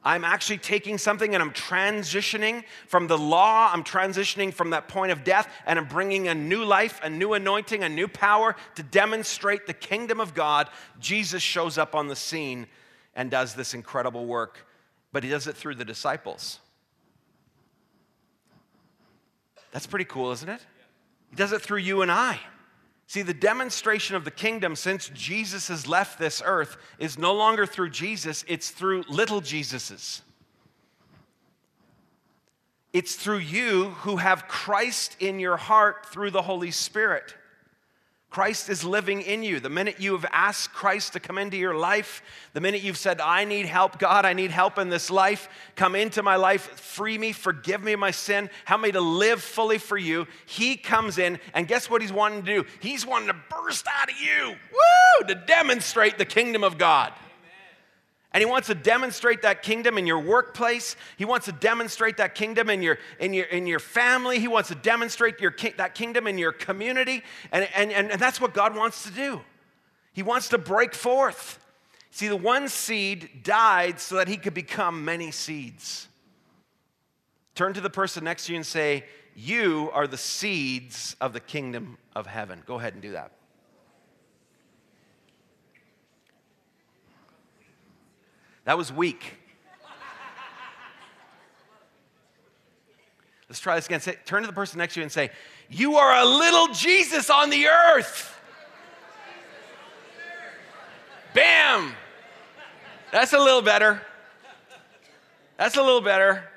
I'm 0.05 0.25
actually 0.25 0.57
taking 0.57 0.97
something 0.97 1.33
and 1.33 1.41
I'm 1.41 1.51
transitioning 1.51 2.63
from 2.87 3.07
the 3.07 3.17
law, 3.17 3.71
I'm 3.71 3.83
transitioning 3.83 4.53
from 4.53 4.71
that 4.71 4.87
point 4.87 5.11
of 5.11 5.23
death, 5.23 5.47
and 5.65 5.79
I'm 5.79 5.85
bringing 5.85 6.27
a 6.27 6.35
new 6.35 6.65
life, 6.65 6.99
a 7.03 7.09
new 7.09 7.33
anointing, 7.33 7.83
a 7.83 7.89
new 7.89 8.07
power 8.07 8.55
to 8.75 8.83
demonstrate 8.83 9.65
the 9.65 9.73
kingdom 9.73 10.19
of 10.19 10.33
God. 10.33 10.69
Jesus 10.99 11.41
shows 11.41 11.77
up 11.77 11.95
on 11.95 12.07
the 12.07 12.15
scene 12.15 12.67
and 13.15 13.31
does 13.31 13.55
this 13.55 13.73
incredible 13.73 14.25
work, 14.25 14.67
but 15.11 15.23
he 15.23 15.29
does 15.29 15.47
it 15.47 15.55
through 15.55 15.75
the 15.75 15.85
disciples. 15.85 16.59
That's 19.71 19.87
pretty 19.87 20.05
cool, 20.05 20.31
isn't 20.31 20.49
it? 20.49 20.61
He 21.29 21.35
does 21.35 21.51
it 21.51 21.61
through 21.61 21.79
you 21.79 22.01
and 22.01 22.11
I. 22.11 22.39
See, 23.07 23.21
the 23.21 23.33
demonstration 23.33 24.15
of 24.15 24.25
the 24.25 24.31
kingdom 24.31 24.75
since 24.75 25.09
Jesus 25.09 25.67
has 25.67 25.87
left 25.87 26.17
this 26.17 26.41
earth 26.45 26.77
is 26.99 27.17
no 27.17 27.33
longer 27.33 27.65
through 27.65 27.89
Jesus, 27.89 28.43
it's 28.47 28.71
through 28.71 29.03
little 29.07 29.41
Jesuses. 29.41 30.21
It's 32.93 33.15
through 33.15 33.39
you 33.39 33.89
who 33.89 34.17
have 34.17 34.47
Christ 34.47 35.17
in 35.19 35.39
your 35.39 35.57
heart 35.57 36.05
through 36.05 36.31
the 36.31 36.43
Holy 36.43 36.71
Spirit. 36.71 37.35
Christ 38.33 38.67
is 38.67 38.83
living 38.83 39.21
in 39.21 39.43
you. 39.43 39.59
The 39.59 39.69
minute 39.69 39.99
you 39.99 40.13
have 40.13 40.25
asked 40.31 40.73
Christ 40.73 41.13
to 41.13 41.19
come 41.19 41.37
into 41.37 41.55
your 41.55 41.75
life, 41.75 42.23
the 42.53 42.61
minute 42.61 42.81
you've 42.81 42.97
said, 42.97 43.21
I 43.21 43.45
need 43.45 43.67
help, 43.67 43.99
God, 43.99 44.25
I 44.25 44.33
need 44.33 44.49
help 44.49 44.79
in 44.79 44.89
this 44.89 45.11
life, 45.11 45.47
come 45.75 45.93
into 45.93 46.23
my 46.23 46.35
life, 46.35 46.63
free 46.79 47.19
me, 47.19 47.31
forgive 47.31 47.83
me 47.83 47.95
my 47.95 48.09
sin, 48.09 48.49
help 48.65 48.81
me 48.81 48.91
to 48.91 49.01
live 49.01 49.39
fully 49.39 49.77
for 49.77 49.99
you, 49.99 50.25
He 50.47 50.77
comes 50.77 51.19
in, 51.19 51.37
and 51.53 51.67
guess 51.67 51.91
what 51.91 52.01
He's 52.01 52.11
wanting 52.11 52.43
to 52.43 52.63
do? 52.63 52.69
He's 52.79 53.05
wanting 53.05 53.27
to 53.27 53.35
burst 53.51 53.85
out 53.87 54.09
of 54.09 54.17
you, 54.17 54.55
woo, 54.71 55.27
to 55.27 55.35
demonstrate 55.35 56.17
the 56.17 56.25
kingdom 56.25 56.63
of 56.63 56.79
God. 56.79 57.13
And 58.33 58.41
he 58.41 58.49
wants 58.49 58.67
to 58.67 58.75
demonstrate 58.75 59.43
that 59.43 59.61
kingdom 59.61 59.97
in 59.97 60.07
your 60.07 60.19
workplace. 60.19 60.95
He 61.17 61.25
wants 61.25 61.45
to 61.45 61.51
demonstrate 61.51 62.17
that 62.17 62.33
kingdom 62.33 62.67
in 62.69 62.81
your, 62.81 62.97
in 63.19 63.31
your, 63.33 63.45
in 63.45 63.67
your 63.67 63.79
family. 63.79 64.39
He 64.39 64.47
wants 64.47 64.69
to 64.69 64.75
demonstrate 64.75 65.39
your, 65.39 65.55
that 65.77 65.93
kingdom 65.93 66.25
in 66.25 66.39
your 66.39 66.51
community. 66.51 67.21
And, 67.51 67.69
and, 67.75 67.91
and 67.91 68.19
that's 68.19 68.41
what 68.41 68.55
God 68.55 68.75
wants 68.75 69.03
to 69.03 69.11
do. 69.11 69.41
He 70.13 70.23
wants 70.23 70.49
to 70.49 70.57
break 70.57 70.95
forth. 70.95 71.59
See, 72.09 72.27
the 72.27 72.35
one 72.35 72.69
seed 72.69 73.43
died 73.43 73.99
so 73.99 74.15
that 74.15 74.27
he 74.27 74.37
could 74.37 74.53
become 74.55 75.05
many 75.05 75.29
seeds. 75.29 76.07
Turn 77.53 77.73
to 77.73 77.81
the 77.81 77.89
person 77.89 78.23
next 78.23 78.47
to 78.47 78.53
you 78.53 78.57
and 78.57 78.65
say, 78.65 79.05
You 79.35 79.91
are 79.93 80.07
the 80.07 80.17
seeds 80.17 81.15
of 81.21 81.33
the 81.33 81.39
kingdom 81.39 81.97
of 82.15 82.25
heaven. 82.25 82.63
Go 82.65 82.75
ahead 82.75 82.93
and 82.93 83.01
do 83.01 83.11
that. 83.11 83.31
That 88.65 88.77
was 88.77 88.91
weak. 88.91 89.33
Let's 93.49 93.59
try 93.59 93.75
this 93.75 93.85
again. 93.85 93.99
Say, 93.99 94.17
turn 94.25 94.41
to 94.41 94.47
the 94.47 94.53
person 94.53 94.79
next 94.79 94.95
to 94.95 94.99
you 94.99 95.03
and 95.03 95.11
say, 95.11 95.29
You 95.69 95.97
are 95.97 96.21
a 96.21 96.25
little 96.25 96.73
Jesus 96.73 97.29
on 97.29 97.49
the 97.49 97.67
earth. 97.67 98.39
Bam! 101.33 101.93
That's 103.11 103.33
a 103.33 103.37
little 103.37 103.61
better. 103.61 104.01
That's 105.57 105.77
a 105.77 105.83
little 105.83 106.01
better. 106.01 106.49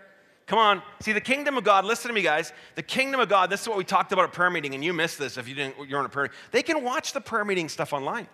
Come 0.47 0.59
on. 0.59 0.83
See, 1.01 1.13
the 1.13 1.21
kingdom 1.21 1.59
of 1.59 1.65
God, 1.65 1.85
listen 1.85 2.09
to 2.09 2.15
me, 2.15 2.23
guys. 2.23 2.53
The 2.77 2.83
kingdom 2.83 3.21
of 3.21 3.29
God, 3.29 3.51
this 3.51 3.63
is 3.63 3.69
what 3.69 3.77
we 3.77 3.85
talked 3.85 4.13
about 4.13 4.25
at 4.25 4.33
prayer 4.33 4.49
meeting, 4.49 4.75
and 4.75 4.83
you 4.83 4.93
missed 4.93 5.19
this 5.19 5.37
if 5.37 5.49
you 5.49 5.55
didn't, 5.55 5.89
you're 5.89 5.99
on 5.99 6.07
a 6.07 6.09
prayer 6.09 6.25
meeting. 6.25 6.39
They 6.53 6.63
can 6.63 6.83
watch 6.83 7.13
the 7.13 7.21
prayer 7.21 7.45
meeting 7.45 7.69
stuff 7.69 7.93
online. 7.93 8.29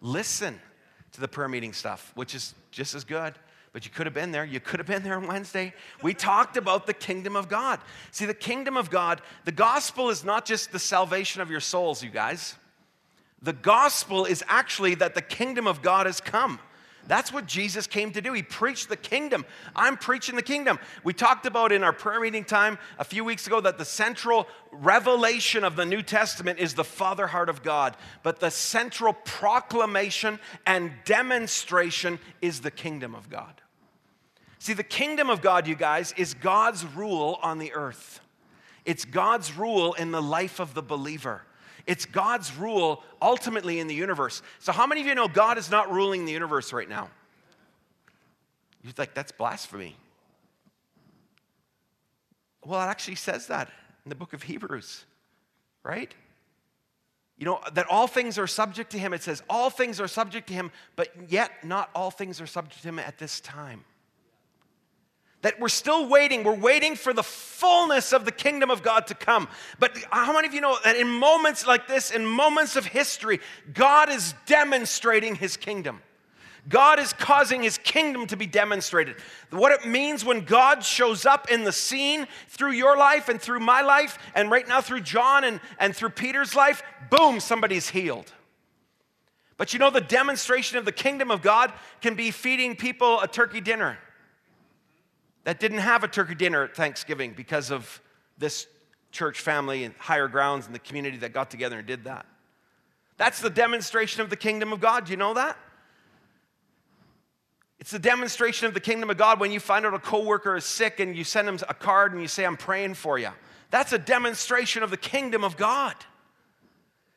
Listen 0.00 0.60
to 1.16 1.20
the 1.20 1.28
prayer 1.28 1.48
meeting 1.48 1.72
stuff, 1.72 2.12
which 2.14 2.34
is 2.34 2.54
just 2.70 2.94
as 2.94 3.04
good. 3.04 3.34
But 3.72 3.84
you 3.84 3.90
could 3.90 4.06
have 4.06 4.14
been 4.14 4.32
there. 4.32 4.44
You 4.44 4.60
could 4.60 4.80
have 4.80 4.86
been 4.86 5.02
there 5.02 5.16
on 5.16 5.26
Wednesday. 5.26 5.74
We 6.02 6.14
talked 6.14 6.56
about 6.56 6.86
the 6.86 6.94
kingdom 6.94 7.36
of 7.36 7.48
God. 7.48 7.80
See, 8.10 8.24
the 8.24 8.32
kingdom 8.32 8.76
of 8.76 8.88
God, 8.88 9.20
the 9.44 9.52
gospel 9.52 10.08
is 10.08 10.24
not 10.24 10.46
just 10.46 10.72
the 10.72 10.78
salvation 10.78 11.42
of 11.42 11.50
your 11.50 11.60
souls, 11.60 12.02
you 12.02 12.08
guys. 12.08 12.54
The 13.42 13.52
gospel 13.52 14.24
is 14.24 14.42
actually 14.48 14.94
that 14.96 15.14
the 15.14 15.20
kingdom 15.20 15.66
of 15.66 15.82
God 15.82 16.06
has 16.06 16.20
come. 16.20 16.58
That's 17.06 17.32
what 17.32 17.46
Jesus 17.46 17.86
came 17.86 18.12
to 18.12 18.20
do. 18.20 18.32
He 18.32 18.42
preached 18.42 18.88
the 18.88 18.96
kingdom. 18.96 19.44
I'm 19.74 19.96
preaching 19.96 20.36
the 20.36 20.42
kingdom. 20.42 20.78
We 21.04 21.12
talked 21.12 21.46
about 21.46 21.72
in 21.72 21.82
our 21.84 21.92
prayer 21.92 22.20
meeting 22.20 22.44
time 22.44 22.78
a 22.98 23.04
few 23.04 23.24
weeks 23.24 23.46
ago 23.46 23.60
that 23.60 23.78
the 23.78 23.84
central 23.84 24.46
revelation 24.72 25.64
of 25.64 25.76
the 25.76 25.86
New 25.86 26.02
Testament 26.02 26.58
is 26.58 26.74
the 26.74 26.84
Father 26.84 27.28
heart 27.28 27.48
of 27.48 27.62
God, 27.62 27.96
but 28.22 28.40
the 28.40 28.50
central 28.50 29.12
proclamation 29.12 30.38
and 30.66 30.92
demonstration 31.04 32.18
is 32.42 32.60
the 32.60 32.70
kingdom 32.70 33.14
of 33.14 33.30
God. 33.30 33.60
See, 34.58 34.72
the 34.72 34.82
kingdom 34.82 35.30
of 35.30 35.42
God, 35.42 35.68
you 35.68 35.76
guys, 35.76 36.12
is 36.16 36.34
God's 36.34 36.84
rule 36.84 37.38
on 37.42 37.58
the 37.58 37.72
earth. 37.72 38.20
It's 38.84 39.04
God's 39.04 39.56
rule 39.56 39.94
in 39.94 40.10
the 40.10 40.22
life 40.22 40.58
of 40.58 40.74
the 40.74 40.82
believer. 40.82 41.42
It's 41.86 42.04
God's 42.04 42.54
rule 42.56 43.02
ultimately 43.22 43.78
in 43.78 43.86
the 43.86 43.94
universe. 43.94 44.42
So, 44.58 44.72
how 44.72 44.86
many 44.86 45.00
of 45.00 45.06
you 45.06 45.14
know 45.14 45.28
God 45.28 45.56
is 45.58 45.70
not 45.70 45.92
ruling 45.92 46.24
the 46.24 46.32
universe 46.32 46.72
right 46.72 46.88
now? 46.88 47.10
You're 48.82 48.92
like, 48.98 49.14
that's 49.14 49.32
blasphemy. 49.32 49.96
Well, 52.64 52.80
it 52.82 52.86
actually 52.86 53.14
says 53.16 53.46
that 53.46 53.68
in 54.04 54.08
the 54.08 54.14
book 54.14 54.32
of 54.32 54.42
Hebrews, 54.42 55.04
right? 55.84 56.12
You 57.38 57.46
know, 57.46 57.60
that 57.74 57.86
all 57.88 58.06
things 58.06 58.38
are 58.38 58.46
subject 58.46 58.90
to 58.92 58.98
him. 58.98 59.12
It 59.12 59.22
says 59.22 59.42
all 59.48 59.70
things 59.70 60.00
are 60.00 60.08
subject 60.08 60.48
to 60.48 60.54
him, 60.54 60.72
but 60.96 61.08
yet 61.28 61.50
not 61.62 61.90
all 61.94 62.10
things 62.10 62.40
are 62.40 62.46
subject 62.46 62.82
to 62.82 62.88
him 62.88 62.98
at 62.98 63.18
this 63.18 63.40
time 63.40 63.84
that 65.46 65.60
we're 65.60 65.68
still 65.68 66.08
waiting. 66.08 66.42
We're 66.42 66.56
waiting 66.56 66.96
for 66.96 67.12
the 67.12 67.22
fullness 67.22 68.12
of 68.12 68.24
the 68.24 68.32
kingdom 68.32 68.68
of 68.68 68.82
God 68.82 69.06
to 69.06 69.14
come. 69.14 69.46
But 69.78 69.96
how 70.10 70.32
many 70.32 70.48
of 70.48 70.54
you 70.54 70.60
know 70.60 70.76
that 70.82 70.96
in 70.96 71.08
moments 71.08 71.64
like 71.64 71.86
this, 71.86 72.10
in 72.10 72.26
moments 72.26 72.74
of 72.74 72.84
history, 72.84 73.38
God 73.72 74.08
is 74.08 74.34
demonstrating 74.46 75.36
his 75.36 75.56
kingdom? 75.56 76.02
God 76.68 76.98
is 76.98 77.12
causing 77.12 77.62
his 77.62 77.78
kingdom 77.78 78.26
to 78.26 78.36
be 78.36 78.48
demonstrated. 78.48 79.14
What 79.50 79.70
it 79.70 79.86
means 79.86 80.24
when 80.24 80.40
God 80.40 80.82
shows 80.82 81.24
up 81.24 81.48
in 81.48 81.62
the 81.62 81.70
scene 81.70 82.26
through 82.48 82.72
your 82.72 82.96
life 82.96 83.28
and 83.28 83.40
through 83.40 83.60
my 83.60 83.82
life, 83.82 84.18
and 84.34 84.50
right 84.50 84.66
now 84.66 84.80
through 84.80 85.02
John 85.02 85.44
and, 85.44 85.60
and 85.78 85.94
through 85.94 86.10
Peter's 86.10 86.56
life, 86.56 86.82
boom, 87.08 87.38
somebody's 87.38 87.88
healed. 87.88 88.32
But 89.58 89.72
you 89.72 89.78
know, 89.78 89.90
the 89.90 90.00
demonstration 90.00 90.76
of 90.76 90.84
the 90.84 90.90
kingdom 90.90 91.30
of 91.30 91.40
God 91.40 91.72
can 92.00 92.16
be 92.16 92.32
feeding 92.32 92.74
people 92.74 93.20
a 93.20 93.28
turkey 93.28 93.60
dinner 93.60 93.98
that 95.46 95.60
didn't 95.60 95.78
have 95.78 96.02
a 96.02 96.08
turkey 96.08 96.34
dinner 96.34 96.64
at 96.64 96.74
Thanksgiving 96.74 97.32
because 97.32 97.70
of 97.70 98.02
this 98.36 98.66
church 99.12 99.38
family 99.38 99.84
and 99.84 99.94
higher 99.96 100.26
grounds 100.26 100.66
and 100.66 100.74
the 100.74 100.80
community 100.80 101.18
that 101.18 101.32
got 101.32 101.52
together 101.52 101.78
and 101.78 101.86
did 101.86 102.02
that. 102.02 102.26
That's 103.16 103.40
the 103.40 103.48
demonstration 103.48 104.22
of 104.22 104.28
the 104.28 104.34
kingdom 104.34 104.72
of 104.72 104.80
God. 104.80 105.04
Do 105.04 105.12
you 105.12 105.16
know 105.16 105.34
that? 105.34 105.56
It's 107.78 107.92
the 107.92 108.00
demonstration 108.00 108.66
of 108.66 108.74
the 108.74 108.80
kingdom 108.80 109.08
of 109.08 109.18
God 109.18 109.38
when 109.38 109.52
you 109.52 109.60
find 109.60 109.86
out 109.86 109.94
a 109.94 110.00
coworker 110.00 110.56
is 110.56 110.64
sick 110.64 110.98
and 110.98 111.16
you 111.16 111.22
send 111.22 111.46
them 111.46 111.58
a 111.68 111.74
card 111.74 112.12
and 112.12 112.20
you 112.20 112.26
say, 112.26 112.44
I'm 112.44 112.56
praying 112.56 112.94
for 112.94 113.16
you. 113.16 113.30
That's 113.70 113.92
a 113.92 113.98
demonstration 114.00 114.82
of 114.82 114.90
the 114.90 114.96
kingdom 114.96 115.44
of 115.44 115.56
God. 115.56 115.94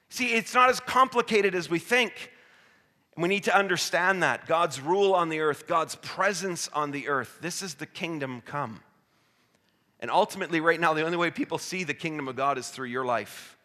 See, 0.10 0.34
it's 0.36 0.54
not 0.54 0.70
as 0.70 0.80
complicated 0.80 1.56
as 1.56 1.68
we 1.68 1.80
think. 1.80 2.32
We 3.20 3.28
need 3.28 3.44
to 3.46 3.58
understand 3.58 4.24
that 4.24 4.48
God's 4.48 4.80
rule 4.80 5.14
on 5.14 5.28
the 5.28 5.42
earth, 5.42 5.68
God's 5.68 5.96
presence 5.96 6.70
on 6.70 6.92
the 6.92 7.10
earth, 7.10 7.38
this 7.42 7.62
is 7.62 7.76
the 7.76 7.86
kingdom 7.86 8.42
come. 8.46 8.80
And 10.00 10.10
ultimately, 10.10 10.62
right 10.62 10.80
now, 10.80 10.94
the 10.94 11.06
only 11.06 11.18
way 11.18 11.30
people 11.30 11.58
see 11.58 11.84
the 11.84 11.94
kingdom 11.94 12.30
of 12.30 12.38
God 12.38 12.58
is 12.58 12.70
through 12.70 12.88
your 12.88 13.04
life 13.04 13.58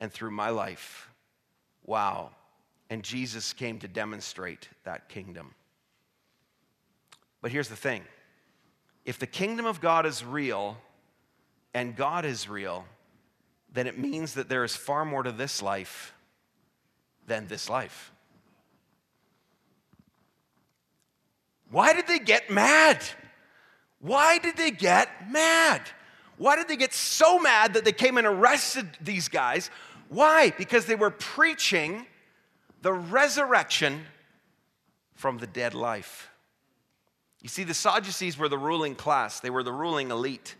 and 0.00 0.10
through 0.10 0.30
my 0.30 0.48
life. 0.48 1.10
Wow. 1.84 2.30
And 2.88 3.02
Jesus 3.02 3.52
came 3.52 3.78
to 3.80 3.88
demonstrate 3.88 4.70
that 4.84 5.10
kingdom. 5.10 5.54
But 7.42 7.52
here's 7.52 7.68
the 7.68 7.76
thing 7.76 8.02
if 9.04 9.18
the 9.18 9.26
kingdom 9.26 9.66
of 9.66 9.82
God 9.82 10.06
is 10.06 10.24
real 10.24 10.78
and 11.74 11.94
God 11.94 12.24
is 12.24 12.48
real, 12.48 12.86
then 13.70 13.86
it 13.86 13.98
means 13.98 14.32
that 14.34 14.48
there 14.48 14.64
is 14.64 14.74
far 14.74 15.04
more 15.04 15.22
to 15.22 15.32
this 15.32 15.60
life 15.60 16.14
than 17.26 17.46
this 17.46 17.68
life. 17.68 18.12
Why 21.70 21.92
did 21.92 22.06
they 22.06 22.18
get 22.18 22.50
mad? 22.50 23.02
Why 24.00 24.38
did 24.38 24.56
they 24.56 24.70
get 24.70 25.30
mad? 25.30 25.82
Why 26.36 26.56
did 26.56 26.68
they 26.68 26.76
get 26.76 26.94
so 26.94 27.38
mad 27.38 27.74
that 27.74 27.84
they 27.84 27.92
came 27.92 28.16
and 28.16 28.26
arrested 28.26 28.88
these 29.00 29.28
guys? 29.28 29.70
Why? 30.08 30.50
Because 30.56 30.86
they 30.86 30.94
were 30.94 31.10
preaching 31.10 32.06
the 32.82 32.92
resurrection 32.92 34.06
from 35.14 35.38
the 35.38 35.46
dead 35.46 35.74
life. 35.74 36.30
You 37.42 37.48
see, 37.48 37.64
the 37.64 37.74
Sadducees 37.74 38.36
were 38.38 38.48
the 38.48 38.58
ruling 38.58 38.94
class, 38.94 39.40
they 39.40 39.50
were 39.50 39.62
the 39.62 39.72
ruling 39.72 40.10
elite, 40.10 40.56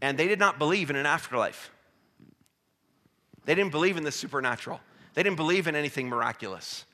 and 0.00 0.18
they 0.18 0.28
did 0.28 0.38
not 0.38 0.58
believe 0.58 0.90
in 0.90 0.96
an 0.96 1.06
afterlife. 1.06 1.70
They 3.44 3.54
didn't 3.54 3.72
believe 3.72 3.96
in 3.96 4.04
the 4.04 4.12
supernatural, 4.12 4.80
they 5.14 5.22
didn't 5.22 5.36
believe 5.36 5.66
in 5.66 5.74
anything 5.74 6.08
miraculous. 6.08 6.84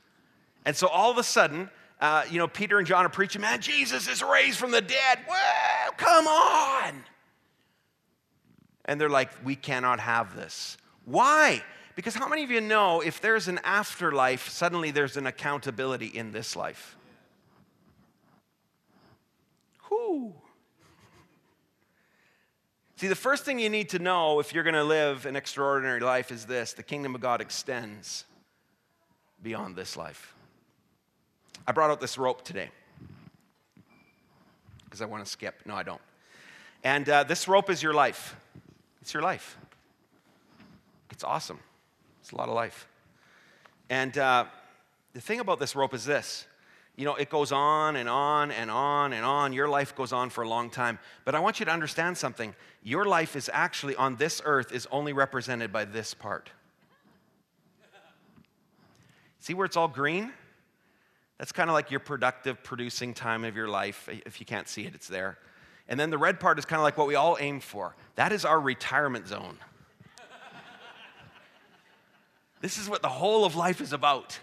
And 0.64 0.76
so 0.76 0.88
all 0.88 1.10
of 1.10 1.18
a 1.18 1.22
sudden, 1.22 1.70
uh, 2.00 2.24
you 2.30 2.38
know, 2.38 2.46
Peter 2.46 2.78
and 2.78 2.86
John 2.86 3.04
are 3.04 3.10
preaching, 3.10 3.42
man, 3.42 3.60
Jesus 3.60 4.08
is 4.08 4.22
raised 4.22 4.58
from 4.58 4.70
the 4.70 4.80
dead. 4.80 5.18
Well, 5.28 5.92
come 5.96 6.26
on. 6.26 7.04
And 8.84 9.00
they're 9.00 9.08
like, 9.08 9.30
we 9.44 9.56
cannot 9.56 10.00
have 10.00 10.34
this. 10.36 10.78
Why? 11.04 11.62
Because 11.96 12.14
how 12.14 12.28
many 12.28 12.44
of 12.44 12.50
you 12.50 12.60
know 12.60 13.00
if 13.00 13.20
there's 13.20 13.48
an 13.48 13.58
afterlife, 13.64 14.48
suddenly 14.48 14.92
there's 14.92 15.16
an 15.16 15.26
accountability 15.26 16.06
in 16.06 16.30
this 16.30 16.54
life? 16.54 16.96
Whoo. 19.90 20.32
See, 22.96 23.08
the 23.08 23.16
first 23.16 23.44
thing 23.44 23.58
you 23.58 23.70
need 23.70 23.88
to 23.90 23.98
know 23.98 24.38
if 24.38 24.54
you're 24.54 24.62
going 24.62 24.74
to 24.74 24.84
live 24.84 25.26
an 25.26 25.34
extraordinary 25.34 26.00
life 26.00 26.30
is 26.30 26.46
this 26.46 26.72
the 26.72 26.82
kingdom 26.82 27.16
of 27.16 27.20
God 27.20 27.40
extends 27.40 28.24
beyond 29.42 29.74
this 29.74 29.96
life. 29.96 30.34
I 31.68 31.72
brought 31.72 31.90
out 31.90 32.00
this 32.00 32.16
rope 32.16 32.42
today 32.44 32.70
because 34.84 35.02
I 35.02 35.04
want 35.04 35.22
to 35.22 35.30
skip. 35.30 35.54
No, 35.66 35.74
I 35.74 35.82
don't. 35.82 36.00
And 36.82 37.06
uh, 37.06 37.24
this 37.24 37.46
rope 37.46 37.68
is 37.68 37.82
your 37.82 37.92
life. 37.92 38.34
It's 39.02 39.12
your 39.12 39.22
life. 39.22 39.58
It's 41.10 41.22
awesome. 41.22 41.58
It's 42.22 42.32
a 42.32 42.36
lot 42.36 42.48
of 42.48 42.54
life. 42.54 42.88
And 43.90 44.16
uh, 44.16 44.46
the 45.12 45.20
thing 45.20 45.40
about 45.40 45.60
this 45.60 45.76
rope 45.76 45.92
is 45.92 46.06
this 46.06 46.46
you 46.96 47.04
know, 47.04 47.16
it 47.16 47.28
goes 47.28 47.52
on 47.52 47.96
and 47.96 48.08
on 48.08 48.50
and 48.50 48.70
on 48.70 49.12
and 49.12 49.22
on. 49.22 49.52
Your 49.52 49.68
life 49.68 49.94
goes 49.94 50.10
on 50.10 50.30
for 50.30 50.42
a 50.42 50.48
long 50.48 50.70
time. 50.70 50.98
But 51.26 51.34
I 51.34 51.40
want 51.40 51.60
you 51.60 51.66
to 51.66 51.70
understand 51.70 52.16
something. 52.16 52.54
Your 52.82 53.04
life 53.04 53.36
is 53.36 53.50
actually 53.52 53.94
on 53.94 54.16
this 54.16 54.40
earth 54.42 54.72
is 54.72 54.88
only 54.90 55.12
represented 55.12 55.70
by 55.70 55.84
this 55.84 56.14
part. 56.14 56.50
See 59.38 59.52
where 59.52 59.66
it's 59.66 59.76
all 59.76 59.86
green? 59.86 60.32
That's 61.38 61.52
kind 61.52 61.70
of 61.70 61.74
like 61.74 61.90
your 61.90 62.00
productive, 62.00 62.62
producing 62.64 63.14
time 63.14 63.44
of 63.44 63.56
your 63.56 63.68
life. 63.68 64.08
If 64.26 64.40
you 64.40 64.46
can't 64.46 64.68
see 64.68 64.84
it, 64.84 64.94
it's 64.94 65.08
there. 65.08 65.38
And 65.88 65.98
then 65.98 66.10
the 66.10 66.18
red 66.18 66.40
part 66.40 66.58
is 66.58 66.64
kind 66.64 66.78
of 66.78 66.84
like 66.84 66.98
what 66.98 67.06
we 67.06 67.14
all 67.14 67.36
aim 67.40 67.60
for. 67.60 67.94
That 68.16 68.32
is 68.32 68.44
our 68.44 68.60
retirement 68.60 69.28
zone. 69.28 69.58
this 72.60 72.76
is 72.76 72.88
what 72.88 73.02
the 73.02 73.08
whole 73.08 73.44
of 73.44 73.56
life 73.56 73.80
is 73.80 73.92
about. 73.92 74.38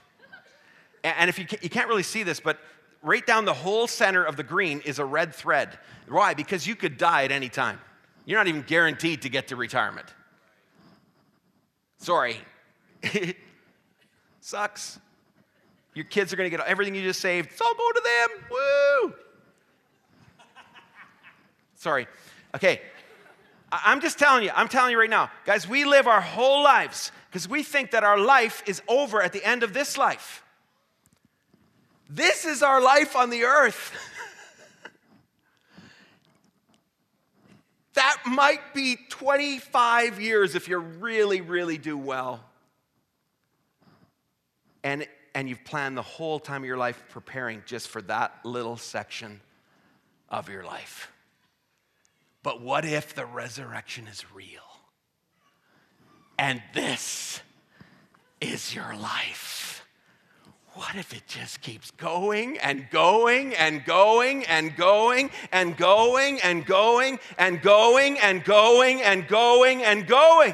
And 1.03 1.29
if 1.29 1.37
you, 1.37 1.45
you 1.61 1.69
can't 1.69 1.87
really 1.87 2.01
see 2.01 2.23
this, 2.23 2.39
but 2.39 2.57
right 3.03 3.25
down 3.25 3.45
the 3.45 3.53
whole 3.53 3.85
center 3.85 4.23
of 4.23 4.37
the 4.37 4.43
green 4.43 4.81
is 4.81 4.97
a 4.97 5.05
red 5.05 5.35
thread. 5.35 5.77
Why? 6.07 6.33
Because 6.33 6.65
you 6.65 6.75
could 6.75 6.97
die 6.97 7.25
at 7.25 7.31
any 7.31 7.49
time. 7.49 7.79
You're 8.25 8.39
not 8.39 8.47
even 8.47 8.63
guaranteed 8.63 9.21
to 9.21 9.29
get 9.29 9.49
to 9.49 9.55
retirement. 9.55 10.07
Sorry. 11.99 12.37
Sucks. 14.39 14.99
Your 15.95 16.05
kids 16.05 16.31
are 16.33 16.35
going 16.35 16.49
to 16.51 16.55
get 16.55 16.65
everything 16.67 16.93
you 16.93 17.01
just 17.01 17.21
saved. 17.21 17.51
It's 17.51 17.61
all 17.61 17.73
go 17.73 17.91
to 17.91 18.01
them. 18.03 18.29
Woo! 18.51 19.13
Sorry. 21.75 22.07
Okay. 22.53 22.81
I'm 23.71 24.01
just 24.01 24.19
telling 24.19 24.43
you, 24.43 24.51
I'm 24.53 24.67
telling 24.67 24.91
you 24.91 24.99
right 24.99 25.09
now, 25.09 25.31
guys, 25.45 25.67
we 25.67 25.85
live 25.85 26.07
our 26.07 26.21
whole 26.21 26.63
lives 26.63 27.11
because 27.29 27.47
we 27.47 27.63
think 27.63 27.91
that 27.91 28.03
our 28.03 28.19
life 28.19 28.61
is 28.67 28.81
over 28.87 29.21
at 29.21 29.33
the 29.33 29.43
end 29.43 29.63
of 29.63 29.73
this 29.73 29.97
life. 29.97 30.43
This 32.09 32.45
is 32.45 32.61
our 32.61 32.81
life 32.81 33.15
on 33.15 33.29
the 33.29 33.43
earth. 33.43 33.91
that 37.93 38.17
might 38.25 38.73
be 38.73 38.97
25 39.09 40.21
years 40.21 40.55
if 40.55 40.67
you 40.67 40.77
really, 40.77 41.41
really 41.41 41.77
do 41.77 41.97
well. 41.97 42.43
And 44.83 45.07
and 45.35 45.49
you've 45.49 45.63
planned 45.65 45.97
the 45.97 46.01
whole 46.01 46.39
time 46.39 46.63
of 46.63 46.67
your 46.67 46.77
life 46.77 47.03
preparing 47.09 47.61
just 47.65 47.89
for 47.89 48.01
that 48.03 48.33
little 48.45 48.77
section 48.77 49.41
of 50.29 50.49
your 50.49 50.63
life. 50.63 51.11
But 52.41 52.61
what 52.61 52.85
if 52.85 53.13
the 53.13 53.25
resurrection 53.25 54.07
is 54.07 54.23
real? 54.33 54.61
And 56.39 56.61
this 56.73 57.41
is 58.39 58.73
your 58.73 58.95
life. 58.95 59.85
What 60.73 60.95
if 60.95 61.13
it 61.13 61.27
just 61.27 61.61
keeps 61.61 61.91
going 61.91 62.57
and 62.59 62.87
going 62.89 63.55
and 63.55 63.83
going 63.85 64.45
and 64.45 64.75
going 64.75 65.31
and 65.51 65.75
going 65.75 66.39
and 66.41 66.65
going 66.65 67.19
and 67.37 67.61
going 67.61 68.17
and 68.19 68.43
going 68.43 69.01
and 69.01 69.27
going 69.27 69.83
and 69.83 70.07
going? 70.07 70.53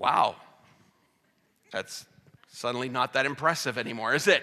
Wow. 0.00 0.36
That's 1.70 2.06
suddenly 2.48 2.88
not 2.88 3.12
that 3.12 3.26
impressive 3.26 3.76
anymore, 3.76 4.14
is 4.14 4.26
it? 4.26 4.42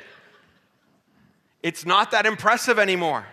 It's 1.63 1.83
not 1.83 2.11
that 2.11 2.27
impressive 2.27 2.77
anymore. 2.77 3.25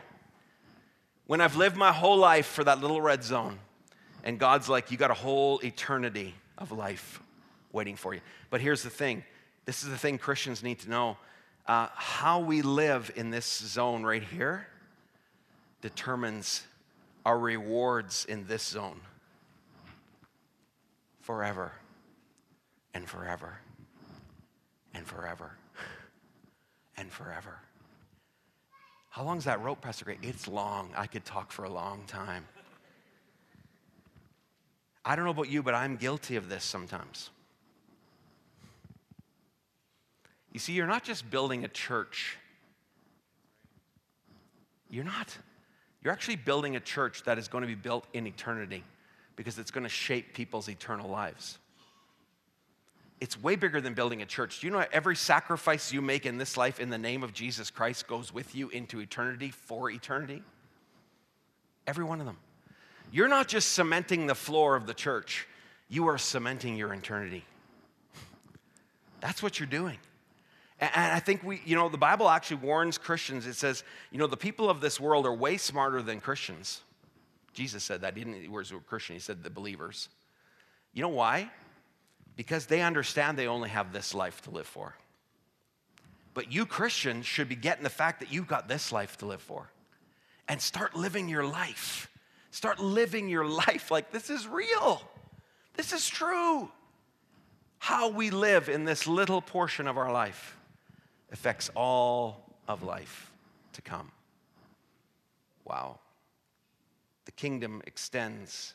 When 1.27 1.43
I've 1.43 1.55
lived 1.55 1.77
my 1.77 1.93
whole 1.93 2.17
life 2.17 2.47
for 2.47 2.65
that 2.65 2.81
little 2.81 3.01
red 3.01 3.23
zone, 3.23 3.59
and 4.25 4.39
God's 4.39 4.71
like, 4.71 4.91
you 4.91 4.97
got 4.97 5.11
a 5.11 5.15
whole 5.15 5.61
eternity 5.63 6.35
of 6.57 6.73
life 6.73 7.21
waiting 7.73 7.95
for 7.95 8.15
you. 8.15 8.23
But 8.49 8.63
here's 8.63 8.83
the 8.83 8.91
thing 8.91 9.23
this 9.67 9.85
is 9.85 9.91
the 9.91 9.99
thing 9.99 10.17
Christians 10.19 10.63
need 10.63 10.79
to 10.81 10.91
know. 10.91 11.19
Uh, 11.67 11.89
how 11.95 12.41
we 12.41 12.63
live 12.63 13.13
in 13.17 13.31
this 13.31 13.47
zone 13.47 14.03
right 14.03 14.23
here 14.23 14.67
determines 15.83 16.63
our 17.25 17.39
rewards 17.39 18.25
in 18.25 18.47
this 18.47 18.63
zone 18.63 19.01
forever 21.21 21.73
and 22.95 23.09
forever 23.09 23.59
and 24.95 25.07
forever 25.07 25.51
and 26.97 27.11
forever. 27.11 27.59
How 29.11 29.25
long 29.25 29.39
is 29.39 29.45
that 29.45 29.63
rope, 29.63 29.81
Pastor 29.81 30.05
Greg? 30.05 30.19
It's 30.23 30.49
long. 30.49 30.91
I 30.97 31.07
could 31.07 31.25
talk 31.25 31.53
for 31.53 31.65
a 31.65 31.71
long 31.71 32.05
time. 32.07 32.47
I 35.05 35.17
don't 35.17 35.25
know 35.25 35.33
about 35.33 35.51
you, 35.51 35.63
but 35.63 35.75
I'm 35.75 35.97
guilty 35.97 36.37
of 36.37 36.49
this 36.49 36.65
sometimes. 36.65 37.31
You 40.53 40.61
see, 40.61 40.73
you're 40.73 40.87
not 40.87 41.05
just 41.05 41.29
building 41.31 41.65
a 41.65 41.69
church. 41.69 42.39
You're 44.89 45.05
not. 45.05 45.37
You're 46.03 46.13
actually 46.13 46.37
building 46.37 46.77
a 46.77 46.81
church 46.81 47.25
that 47.25 47.39
is 47.39 47.49
going 47.49 47.63
to 47.63 47.69
be 47.69 47.75
built 47.75 48.07
in 48.15 48.27
eternity 48.27 48.85
because 49.37 49.59
it's 49.59 49.71
going 49.71 49.83
to 49.85 49.91
shape 49.91 50.33
people's 50.33 50.69
eternal 50.69 51.11
lives 51.11 51.59
it's 53.25 53.43
way 53.43 53.57
bigger 53.57 53.81
than 53.81 53.95
building 53.95 54.21
a 54.21 54.27
church. 54.27 54.61
Do 54.61 54.67
you 54.67 54.71
know 54.71 54.85
every 54.93 55.17
sacrifice 55.17 55.91
you 55.91 56.03
make 56.03 56.27
in 56.27 56.37
this 56.37 56.59
life 56.59 56.79
in 56.79 56.91
the 56.91 56.99
name 56.99 57.23
of 57.23 57.33
Jesus 57.33 57.71
Christ 57.71 58.07
goes 58.07 58.35
with 58.35 58.55
you 58.55 58.69
into 58.69 59.01
eternity 59.01 59.49
for 59.49 59.89
eternity? 59.89 60.43
Every 61.87 62.05
one 62.05 62.21
of 62.21 62.27
them. 62.27 62.37
You're 63.11 63.29
not 63.29 63.49
just 63.49 63.73
cementing 63.73 64.27
the 64.27 64.35
floor 64.35 64.77
of 64.77 64.87
the 64.87 64.93
church, 64.93 65.49
you 65.89 66.07
are 66.07 66.19
cementing 66.19 66.77
your 66.77 66.93
eternity. 66.93 67.47
That's 69.21 69.43
what 69.43 69.59
you're 69.59 69.69
doing. 69.69 69.97
And 70.79 70.91
I 70.95 71.19
think 71.19 71.43
we, 71.43 71.63
you 71.65 71.77
know, 71.77 71.89
the 71.89 71.97
Bible 71.97 72.29
actually 72.29 72.59
warns 72.59 72.99
Christians. 72.99 73.47
It 73.47 73.55
says, 73.55 73.85
you 74.11 74.19
know, 74.19 74.27
the 74.27 74.37
people 74.37 74.69
of 74.69 74.83
this 74.83 75.01
world 75.01 75.25
are 75.25 75.33
way 75.33 75.57
smarter 75.57 76.03
than 76.03 76.21
Christians. 76.21 76.83
Jesus 77.55 77.85
said 77.85 78.03
that. 78.03 78.19
He 78.19 78.25
didn't 78.25 78.53
words 78.53 78.71
were 78.71 78.81
Christian, 78.81 79.17
he 79.17 79.21
said 79.21 79.43
the 79.43 79.49
believers. 79.49 80.11
You 80.93 81.01
know 81.01 81.09
why? 81.09 81.51
Because 82.37 82.67
they 82.67 82.83
understand 82.83 83.39
they 83.39 83.47
only 83.47 83.69
have 83.69 83.93
this 83.93 84.15
life 84.15 84.41
to 84.43 84.51
live 84.51 84.67
for. 84.67 84.95
But 86.35 86.53
you 86.53 86.67
Christians 86.67 87.27
should 87.27 87.49
be 87.49 87.55
getting 87.55 87.85
the 87.85 87.91
fact 87.91 88.21
that 88.21 88.33
you've 88.33 88.49
got 88.49 88.69
this 88.69 88.91
life 88.91 89.17
to 89.19 89.27
live 89.27 89.41
for 89.41 89.71
and 90.49 90.61
start 90.61 90.97
living 90.97 91.29
your 91.29 91.45
life. 91.45 92.11
Start 92.51 92.81
living 92.81 93.29
your 93.29 93.47
life 93.47 93.91
like 93.91 94.11
this 94.11 94.31
is 94.31 94.47
real. 94.47 95.03
This 95.75 95.93
is 95.93 96.09
true. 96.09 96.71
How 97.79 98.09
we 98.09 98.31
live 98.31 98.69
in 98.69 98.85
this 98.85 99.07
little 99.07 99.43
portion 99.43 99.87
of 99.87 99.97
our 99.97 100.13
life 100.13 100.57
affects 101.31 101.71
all 101.75 102.45
of 102.69 102.83
life. 102.83 103.31
to 103.73 103.83
come. 103.83 104.13
Wow. 105.65 105.99
The 107.25 107.33
kingdom 107.33 107.83
extends 107.87 108.75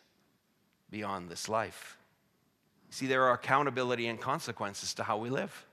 beyond 0.91 1.29
this 1.29 1.47
life. 1.47 1.98
See, 2.89 3.07
there 3.07 3.23
are 3.23 3.33
accountability 3.33 4.07
and 4.07 4.19
consequences 4.19 4.93
to 4.95 5.03
how 5.03 5.17
we 5.17 5.29
live. 5.29 5.65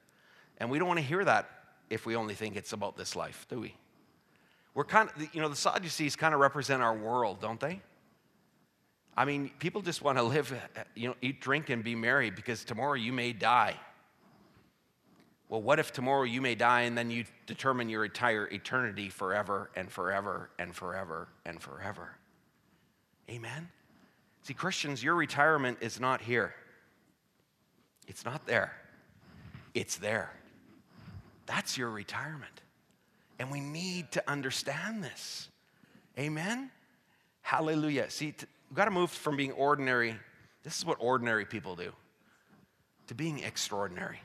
And 0.58 0.70
we 0.70 0.78
don't 0.78 0.88
want 0.88 1.00
to 1.00 1.04
hear 1.04 1.24
that 1.24 1.48
if 1.90 2.06
we 2.06 2.16
only 2.16 2.34
think 2.34 2.56
it's 2.56 2.72
about 2.72 2.96
this 2.96 3.16
life, 3.16 3.46
do 3.48 3.60
we? 3.60 3.74
We're 4.74 4.84
kind 4.84 5.08
of, 5.08 5.34
you 5.34 5.40
know, 5.40 5.48
the 5.48 5.56
Sadducees 5.56 6.16
kind 6.16 6.34
of 6.34 6.40
represent 6.40 6.82
our 6.82 6.94
world, 6.94 7.40
don't 7.40 7.60
they? 7.60 7.80
I 9.16 9.24
mean, 9.24 9.50
people 9.58 9.80
just 9.80 10.02
want 10.02 10.18
to 10.18 10.22
live, 10.22 10.54
you 10.94 11.08
know, 11.08 11.14
eat, 11.22 11.40
drink, 11.40 11.70
and 11.70 11.82
be 11.82 11.94
merry 11.94 12.30
because 12.30 12.64
tomorrow 12.64 12.94
you 12.94 13.12
may 13.12 13.32
die. 13.32 13.76
Well, 15.48 15.62
what 15.62 15.78
if 15.78 15.92
tomorrow 15.92 16.24
you 16.24 16.42
may 16.42 16.54
die 16.54 16.82
and 16.82 16.98
then 16.98 17.10
you 17.10 17.24
determine 17.46 17.88
your 17.88 18.04
entire 18.04 18.46
eternity 18.48 19.08
forever 19.08 19.70
and 19.76 19.90
forever 19.90 20.50
and 20.58 20.74
forever 20.74 21.28
and 21.46 21.62
forever? 21.62 22.16
Amen? 23.30 23.68
See, 24.42 24.54
Christians, 24.54 25.02
your 25.02 25.14
retirement 25.14 25.78
is 25.80 25.98
not 25.98 26.20
here. 26.20 26.54
It's 28.06 28.24
not 28.24 28.46
there. 28.46 28.72
It's 29.74 29.96
there. 29.96 30.32
That's 31.46 31.76
your 31.76 31.90
retirement. 31.90 32.62
And 33.38 33.50
we 33.50 33.60
need 33.60 34.12
to 34.12 34.30
understand 34.30 35.04
this. 35.04 35.48
Amen? 36.18 36.70
Hallelujah. 37.42 38.10
See, 38.10 38.32
t- 38.32 38.46
we've 38.70 38.76
got 38.76 38.86
to 38.86 38.90
move 38.90 39.10
from 39.10 39.36
being 39.36 39.52
ordinary, 39.52 40.16
this 40.62 40.78
is 40.78 40.84
what 40.84 40.96
ordinary 41.00 41.44
people 41.44 41.76
do, 41.76 41.92
to 43.08 43.14
being 43.14 43.40
extraordinary. 43.40 44.20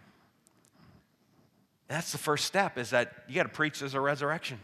That's 1.87 2.11
the 2.11 2.17
first 2.17 2.45
step 2.45 2.77
is 2.77 2.91
that 2.91 3.25
you 3.27 3.35
got 3.35 3.43
to 3.43 3.49
preach 3.49 3.79
there's 3.79 3.93
a 3.93 3.99
resurrection. 3.99 4.59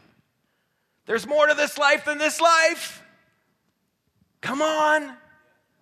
There's 1.06 1.28
more 1.28 1.48
to 1.48 1.54
this 1.54 1.78
life 1.78 2.06
than 2.06 2.18
this 2.18 2.40
life. 2.40 3.04
Come 4.42 4.62
on. 4.62 5.14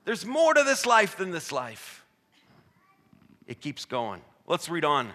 There's 0.06 0.26
more 0.26 0.54
to 0.54 0.64
this 0.64 0.86
life 0.86 1.18
than 1.18 1.32
this 1.32 1.52
life. 1.52 2.05
It 3.48 3.62
keeps 3.62 3.86
going. 3.86 4.22
Let's 4.48 4.70
read 4.70 4.86
on. 4.86 5.12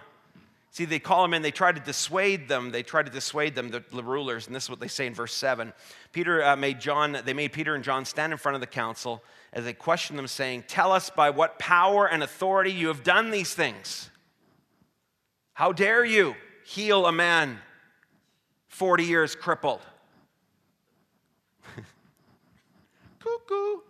See, 0.73 0.85
they 0.85 0.99
call 0.99 1.23
them 1.23 1.33
in, 1.33 1.41
they 1.41 1.51
try 1.51 1.73
to 1.73 1.81
dissuade 1.81 2.47
them. 2.47 2.71
They 2.71 2.81
try 2.81 3.03
to 3.03 3.11
dissuade 3.11 3.55
them, 3.55 3.71
the, 3.71 3.83
the 3.91 4.03
rulers, 4.03 4.47
and 4.47 4.55
this 4.55 4.63
is 4.63 4.69
what 4.69 4.79
they 4.79 4.87
say 4.87 5.05
in 5.05 5.13
verse 5.13 5.33
7. 5.33 5.73
Peter 6.13 6.41
uh, 6.41 6.55
made 6.55 6.79
John, 6.79 7.19
they 7.25 7.33
made 7.33 7.51
Peter 7.51 7.75
and 7.75 7.83
John 7.83 8.05
stand 8.05 8.31
in 8.31 8.37
front 8.37 8.55
of 8.55 8.61
the 8.61 8.67
council 8.67 9.21
as 9.51 9.65
they 9.65 9.73
questioned 9.73 10.17
them, 10.17 10.27
saying, 10.27 10.63
Tell 10.69 10.93
us 10.93 11.09
by 11.09 11.29
what 11.29 11.59
power 11.59 12.07
and 12.07 12.23
authority 12.23 12.71
you 12.71 12.87
have 12.87 13.03
done 13.03 13.31
these 13.31 13.53
things. 13.53 14.09
How 15.53 15.73
dare 15.73 16.05
you 16.05 16.35
heal 16.63 17.05
a 17.05 17.11
man 17.11 17.59
40 18.69 19.03
years 19.03 19.35
crippled? 19.35 19.81
Cuckoo. 23.19 23.81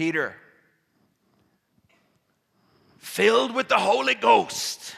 Peter, 0.00 0.34
filled 2.96 3.54
with 3.54 3.68
the 3.68 3.76
Holy 3.76 4.14
Ghost, 4.14 4.96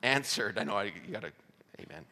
answered. 0.00 0.56
I 0.56 0.62
know 0.62 0.78
you 0.78 0.92
gotta, 1.10 1.32
amen. 1.80 2.04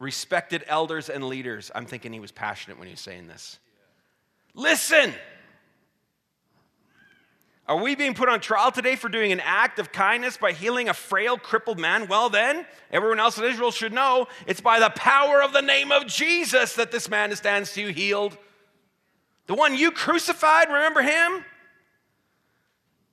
Respected 0.00 0.64
elders 0.66 1.08
and 1.08 1.28
leaders. 1.28 1.70
I'm 1.76 1.86
thinking 1.86 2.12
he 2.12 2.18
was 2.18 2.32
passionate 2.32 2.76
when 2.76 2.88
he 2.88 2.94
was 2.94 3.00
saying 3.00 3.28
this. 3.28 3.60
Listen. 4.54 5.14
Are 7.68 7.76
we 7.76 7.94
being 7.94 8.14
put 8.14 8.28
on 8.28 8.40
trial 8.40 8.72
today 8.72 8.96
for 8.96 9.08
doing 9.08 9.30
an 9.30 9.38
act 9.38 9.78
of 9.78 9.92
kindness 9.92 10.38
by 10.38 10.50
healing 10.50 10.88
a 10.88 10.94
frail, 10.94 11.38
crippled 11.38 11.78
man? 11.78 12.08
Well, 12.08 12.30
then, 12.30 12.66
everyone 12.90 13.20
else 13.20 13.38
in 13.38 13.44
Israel 13.44 13.70
should 13.70 13.92
know 13.92 14.26
it's 14.48 14.60
by 14.60 14.80
the 14.80 14.90
power 14.90 15.40
of 15.40 15.52
the 15.52 15.62
name 15.62 15.92
of 15.92 16.08
Jesus 16.08 16.72
that 16.72 16.90
this 16.90 17.08
man 17.08 17.36
stands 17.36 17.74
to 17.74 17.82
you 17.82 17.92
healed. 17.92 18.36
The 19.48 19.54
one 19.54 19.74
you 19.74 19.90
crucified, 19.90 20.68
remember 20.68 21.00
him? 21.00 21.44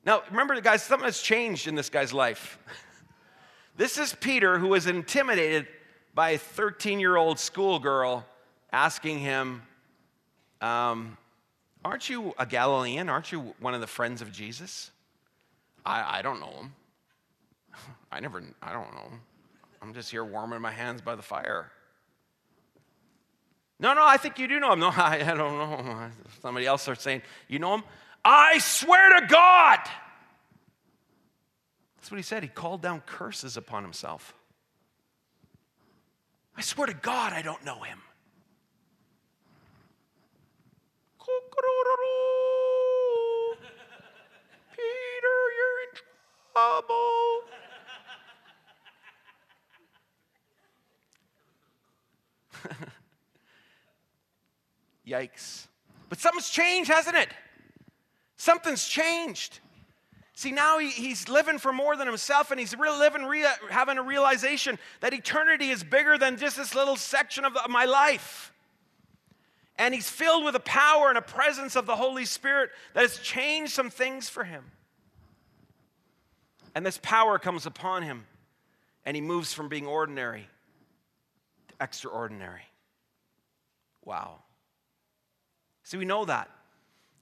Now, 0.06 0.22
remember, 0.30 0.54
the 0.54 0.62
guys, 0.62 0.84
something 0.84 1.06
has 1.06 1.22
changed 1.22 1.66
in 1.68 1.76
this 1.76 1.90
guy's 1.90 2.14
life. 2.14 2.60
this 3.78 3.98
is 3.98 4.14
Peter 4.14 4.60
who 4.60 4.68
was 4.68 4.86
intimidated 4.86 5.66
by 6.14 6.32
a 6.32 6.38
13 6.38 7.00
year 7.00 7.16
old 7.16 7.40
schoolgirl 7.40 8.26
asking 8.72 9.20
him, 9.20 9.64
um, 10.62 11.18
Aren't 11.86 12.10
you 12.10 12.34
a 12.38 12.46
Galilean? 12.46 13.08
Aren't 13.10 13.32
you 13.32 13.54
one 13.60 13.74
of 13.74 13.80
the 13.80 13.88
friends 13.88 14.22
of 14.22 14.32
Jesus? 14.32 14.92
I, 15.86 16.20
I 16.20 16.22
don't 16.22 16.42
know 16.42 16.52
him. 16.52 16.74
I 18.12 18.20
never, 18.20 18.44
I 18.62 18.74
don't 18.74 18.94
know 18.94 19.10
him. 19.10 19.22
I'm 19.82 19.94
just 19.94 20.12
here 20.12 20.26
warming 20.26 20.62
my 20.62 20.72
hands 20.72 21.00
by 21.02 21.16
the 21.16 21.22
fire. 21.22 21.72
No, 23.80 23.94
no, 23.94 24.06
I 24.06 24.18
think 24.18 24.38
you 24.40 24.48
do 24.48 24.60
know 24.60 24.74
him. 24.74 24.80
No, 24.80 24.88
I, 24.96 25.22
I 25.22 25.34
don't 25.34 25.58
know. 25.58 26.10
Somebody 26.42 26.66
else 26.66 26.82
starts 26.84 27.04
saying, 27.04 27.22
You 27.48 27.60
know 27.60 27.76
him? 27.76 27.84
I 28.24 28.58
swear 28.60 29.20
to 29.20 29.28
God. 29.28 29.80
That's 31.98 32.10
what 32.12 32.18
he 32.18 32.24
said. 32.24 32.44
He 32.44 32.50
called 32.50 32.82
down 32.82 33.02
curses 33.02 33.58
upon 33.58 33.84
himself. 33.84 34.34
I 36.58 36.62
swear 36.62 36.88
to 36.88 36.94
God, 36.94 37.34
I 37.34 37.42
don't 37.42 37.66
know 37.66 37.82
him. 37.82 38.00
Peter, 44.72 45.38
you're 45.58 45.80
in 45.84 45.90
trouble. 46.54 47.42
Yikes. 55.08 55.68
But 56.10 56.20
something's 56.20 56.50
changed, 56.50 56.90
hasn't 56.90 57.16
it? 57.16 57.30
Something's 58.38 58.88
changed. 58.88 59.60
See, 60.34 60.52
now 60.52 60.80
he, 60.80 60.90
he's 60.90 61.30
living 61.30 61.58
for 61.60 61.72
more 61.72 61.96
than 61.96 62.08
himself, 62.08 62.52
and 62.52 62.60
he's 62.60 62.78
really 62.78 63.00
living, 63.00 63.24
re- 63.24 63.46
having 63.70 63.98
a 63.98 64.04
realization 64.04 64.78
that 65.00 65.14
eternity 65.14 65.70
is 65.70 65.84
bigger 65.84 66.18
than 66.18 66.38
just 66.38 66.58
this 66.58 66.76
little 66.76 66.98
section 66.98 67.46
of, 67.46 67.54
the, 67.54 67.64
of 67.64 67.70
my 67.70 67.86
life. 67.86 68.52
And 69.78 69.94
he's 69.94 70.10
filled 70.10 70.44
with 70.44 70.56
a 70.56 70.60
power 70.60 71.10
and 71.10 71.18
a 71.18 71.22
presence 71.22 71.76
of 71.76 71.86
the 71.86 71.96
Holy 71.96 72.26
Spirit 72.26 72.70
that 72.94 73.02
has 73.02 73.18
changed 73.20 73.72
some 73.72 73.90
things 73.90 74.28
for 74.28 74.44
him. 74.44 74.66
And 76.74 76.86
this 76.86 77.00
power 77.02 77.40
comes 77.40 77.66
upon 77.66 78.04
him, 78.04 78.26
and 79.06 79.16
he 79.16 79.22
moves 79.22 79.54
from 79.54 79.70
being 79.70 79.88
ordinary 79.88 80.50
to 81.70 81.74
extraordinary. 81.80 82.64
Wow. 84.04 84.40
See, 85.86 85.98
we 85.98 86.06
know 86.06 86.26
that. 86.26 86.50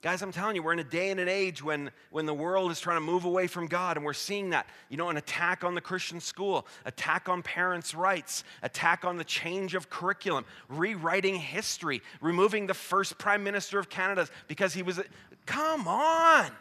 Guys, 0.02 0.22
I'm 0.22 0.32
telling 0.32 0.56
you, 0.56 0.64
we're 0.64 0.74
in 0.74 0.80
a 0.80 0.86
day 0.86 1.12
and 1.12 1.20
an 1.20 1.28
age 1.28 1.62
when, 1.62 1.92
when 2.12 2.26
the 2.26 2.34
world 2.34 2.72
is 2.72 2.80
trying 2.80 2.98
to 2.98 3.02
move 3.02 3.26
away 3.26 3.48
from 3.48 3.68
God, 3.68 3.98
and 3.98 4.06
we're 4.06 4.14
seeing 4.14 4.50
that. 4.50 4.68
You 4.90 4.96
know, 4.96 5.10
an 5.10 5.18
attack 5.18 5.66
on 5.66 5.76
the 5.76 5.82
Christian 5.82 6.22
school, 6.22 6.66
attack 6.86 7.28
on 7.28 7.42
parents' 7.42 7.94
rights, 7.94 8.46
attack 8.62 9.04
on 9.04 9.18
the 9.18 9.24
change 9.26 9.76
of 9.76 9.90
curriculum, 9.90 10.46
rewriting 10.70 11.36
history, 11.36 12.02
removing 12.22 12.66
the 12.68 12.74
first 12.74 13.18
prime 13.18 13.44
minister 13.44 13.80
of 13.80 13.90
Canada 13.90 14.28
because 14.48 14.74
he 14.74 14.82
was. 14.82 14.98
A, 14.98 15.04
come 15.46 15.88
on! 15.88 16.52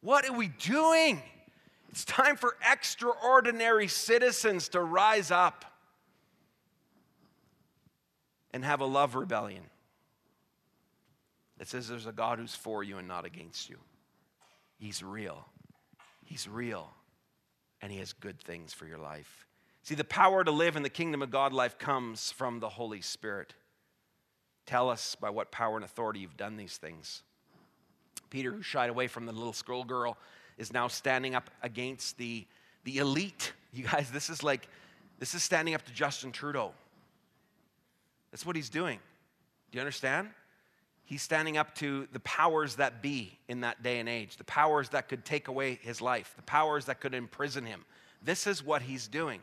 What 0.00 0.26
are 0.26 0.36
we 0.36 0.48
doing? 0.48 1.22
It's 1.90 2.04
time 2.04 2.36
for 2.36 2.56
extraordinary 2.70 3.88
citizens 3.88 4.68
to 4.70 4.80
rise 4.80 5.30
up 5.30 5.66
and 8.54 8.64
have 8.64 8.80
a 8.80 8.86
love 8.86 9.14
rebellion 9.14 9.62
that 11.58 11.68
says 11.68 11.88
there's 11.88 12.06
a 12.06 12.12
God 12.12 12.38
who's 12.38 12.54
for 12.54 12.82
you 12.82 12.98
and 12.98 13.08
not 13.08 13.24
against 13.24 13.68
you. 13.70 13.76
He's 14.78 15.02
real. 15.02 15.46
He's 16.24 16.48
real. 16.48 16.90
And 17.80 17.90
He 17.90 17.98
has 17.98 18.12
good 18.12 18.40
things 18.40 18.72
for 18.72 18.86
your 18.86 18.98
life. 18.98 19.46
See, 19.82 19.94
the 19.94 20.04
power 20.04 20.42
to 20.42 20.50
live 20.50 20.76
in 20.76 20.82
the 20.82 20.90
kingdom 20.90 21.22
of 21.22 21.30
God 21.30 21.52
life 21.52 21.78
comes 21.78 22.32
from 22.32 22.60
the 22.60 22.68
Holy 22.68 23.00
Spirit. 23.00 23.54
Tell 24.66 24.90
us 24.90 25.14
by 25.14 25.30
what 25.30 25.52
power 25.52 25.76
and 25.76 25.84
authority 25.84 26.20
you've 26.20 26.36
done 26.36 26.56
these 26.56 26.76
things. 26.76 27.22
Peter, 28.30 28.50
who 28.50 28.62
shied 28.62 28.90
away 28.90 29.06
from 29.06 29.26
the 29.26 29.32
little 29.32 29.52
scroll 29.52 29.84
girl, 29.84 30.18
is 30.58 30.72
now 30.72 30.88
standing 30.88 31.34
up 31.34 31.50
against 31.62 32.18
the, 32.18 32.44
the 32.84 32.98
elite. 32.98 33.52
You 33.72 33.84
guys, 33.84 34.10
this 34.10 34.28
is 34.28 34.42
like, 34.42 34.68
this 35.18 35.34
is 35.34 35.42
standing 35.42 35.74
up 35.74 35.84
to 35.84 35.92
Justin 35.92 36.32
Trudeau. 36.32 36.72
That's 38.32 38.44
what 38.44 38.56
he's 38.56 38.70
doing. 38.70 38.98
Do 39.70 39.76
you 39.76 39.80
understand? 39.80 40.30
He's 41.06 41.22
standing 41.22 41.56
up 41.56 41.74
to 41.76 42.08
the 42.12 42.20
powers 42.20 42.76
that 42.76 43.00
be 43.00 43.38
in 43.48 43.60
that 43.60 43.80
day 43.80 44.00
and 44.00 44.08
age, 44.08 44.36
the 44.36 44.44
powers 44.44 44.88
that 44.88 45.08
could 45.08 45.24
take 45.24 45.46
away 45.46 45.78
his 45.80 46.00
life, 46.00 46.34
the 46.36 46.42
powers 46.42 46.86
that 46.86 47.00
could 47.00 47.14
imprison 47.14 47.64
him. 47.64 47.84
This 48.22 48.48
is 48.48 48.62
what 48.62 48.82
he's 48.82 49.06
doing. 49.06 49.40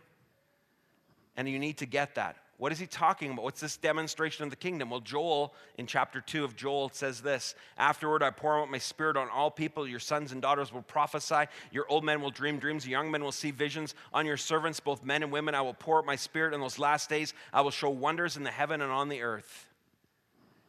And 1.38 1.47
you 1.47 1.58
need 1.58 1.78
to 1.78 1.86
get 1.86 2.15
that. 2.15 2.36
What 2.58 2.73
is 2.73 2.80
he 2.80 2.86
talking 2.86 3.32
about? 3.32 3.43
What's 3.43 3.62
this 3.62 3.78
demonstration 3.78 4.43
of 4.43 4.49
the 4.49 4.58
kingdom? 4.58 4.89
Well, 4.89 4.99
Joel, 4.99 5.54
in 5.78 5.88
chapter 5.88 6.19
2 6.19 6.43
of 6.43 6.56
Joel, 6.56 6.89
says 6.93 7.21
this 7.21 7.56
Afterward, 7.78 8.21
I 8.21 8.30
pour 8.30 8.60
out 8.60 8.69
my 8.69 8.78
spirit 8.78 9.15
on 9.15 9.30
all 9.30 9.49
people. 9.49 9.88
Your 9.88 9.99
sons 9.99 10.34
and 10.34 10.41
daughters 10.41 10.71
will 10.71 10.82
prophesy. 10.82 11.45
Your 11.71 11.86
old 11.89 12.04
men 12.04 12.21
will 12.21 12.30
dream 12.30 12.60
dreams. 12.60 12.86
Your 12.86 12.99
young 12.99 13.10
men 13.10 13.23
will 13.23 13.32
see 13.32 13.52
visions. 13.52 13.95
On 14.13 14.26
your 14.26 14.38
servants, 14.38 14.82
both 14.82 15.04
men 15.04 15.23
and 15.23 15.32
women, 15.32 15.56
I 15.56 15.62
will 15.62 15.73
pour 15.73 15.99
out 15.99 16.06
my 16.06 16.17
spirit 16.17 16.54
in 16.54 16.60
those 16.60 16.78
last 16.78 17.10
days. 17.10 17.34
I 17.54 17.62
will 17.62 17.71
show 17.71 17.89
wonders 17.89 18.36
in 18.36 18.43
the 18.43 18.52
heaven 18.52 18.82
and 18.82 18.91
on 18.91 19.08
the 19.10 19.21
earth. 19.21 19.69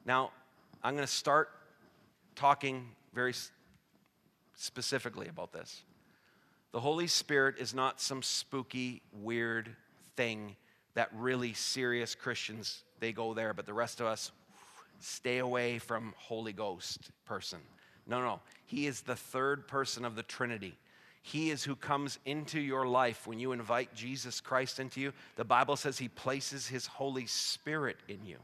Now, 0.06 0.30
I'm 0.84 0.94
going 0.94 1.06
to 1.06 1.12
start 1.12 1.48
talking 2.34 2.90
very 3.14 3.32
specifically 4.54 5.28
about 5.28 5.50
this. 5.50 5.82
The 6.72 6.80
Holy 6.80 7.06
Spirit 7.06 7.54
is 7.58 7.72
not 7.72 8.02
some 8.02 8.22
spooky, 8.22 9.00
weird 9.10 9.74
thing 10.14 10.56
that 10.92 11.08
really 11.14 11.54
serious 11.54 12.14
Christians, 12.14 12.84
they 13.00 13.12
go 13.12 13.32
there, 13.32 13.54
but 13.54 13.64
the 13.64 13.72
rest 13.72 14.00
of 14.00 14.06
us 14.06 14.30
stay 15.00 15.38
away 15.38 15.78
from 15.78 16.12
Holy 16.18 16.52
Ghost 16.52 17.10
person. 17.24 17.60
No, 18.06 18.20
no. 18.20 18.40
He 18.66 18.86
is 18.86 19.00
the 19.00 19.16
third 19.16 19.66
person 19.66 20.04
of 20.04 20.16
the 20.16 20.22
Trinity. 20.22 20.76
He 21.22 21.50
is 21.50 21.64
who 21.64 21.76
comes 21.76 22.18
into 22.26 22.60
your 22.60 22.86
life 22.86 23.26
when 23.26 23.38
you 23.38 23.52
invite 23.52 23.94
Jesus 23.94 24.42
Christ 24.42 24.78
into 24.78 25.00
you. 25.00 25.14
The 25.36 25.44
Bible 25.44 25.76
says 25.76 25.96
he 25.96 26.08
places 26.08 26.66
his 26.66 26.86
Holy 26.86 27.24
Spirit 27.24 27.96
in 28.06 28.26
you. 28.26 28.36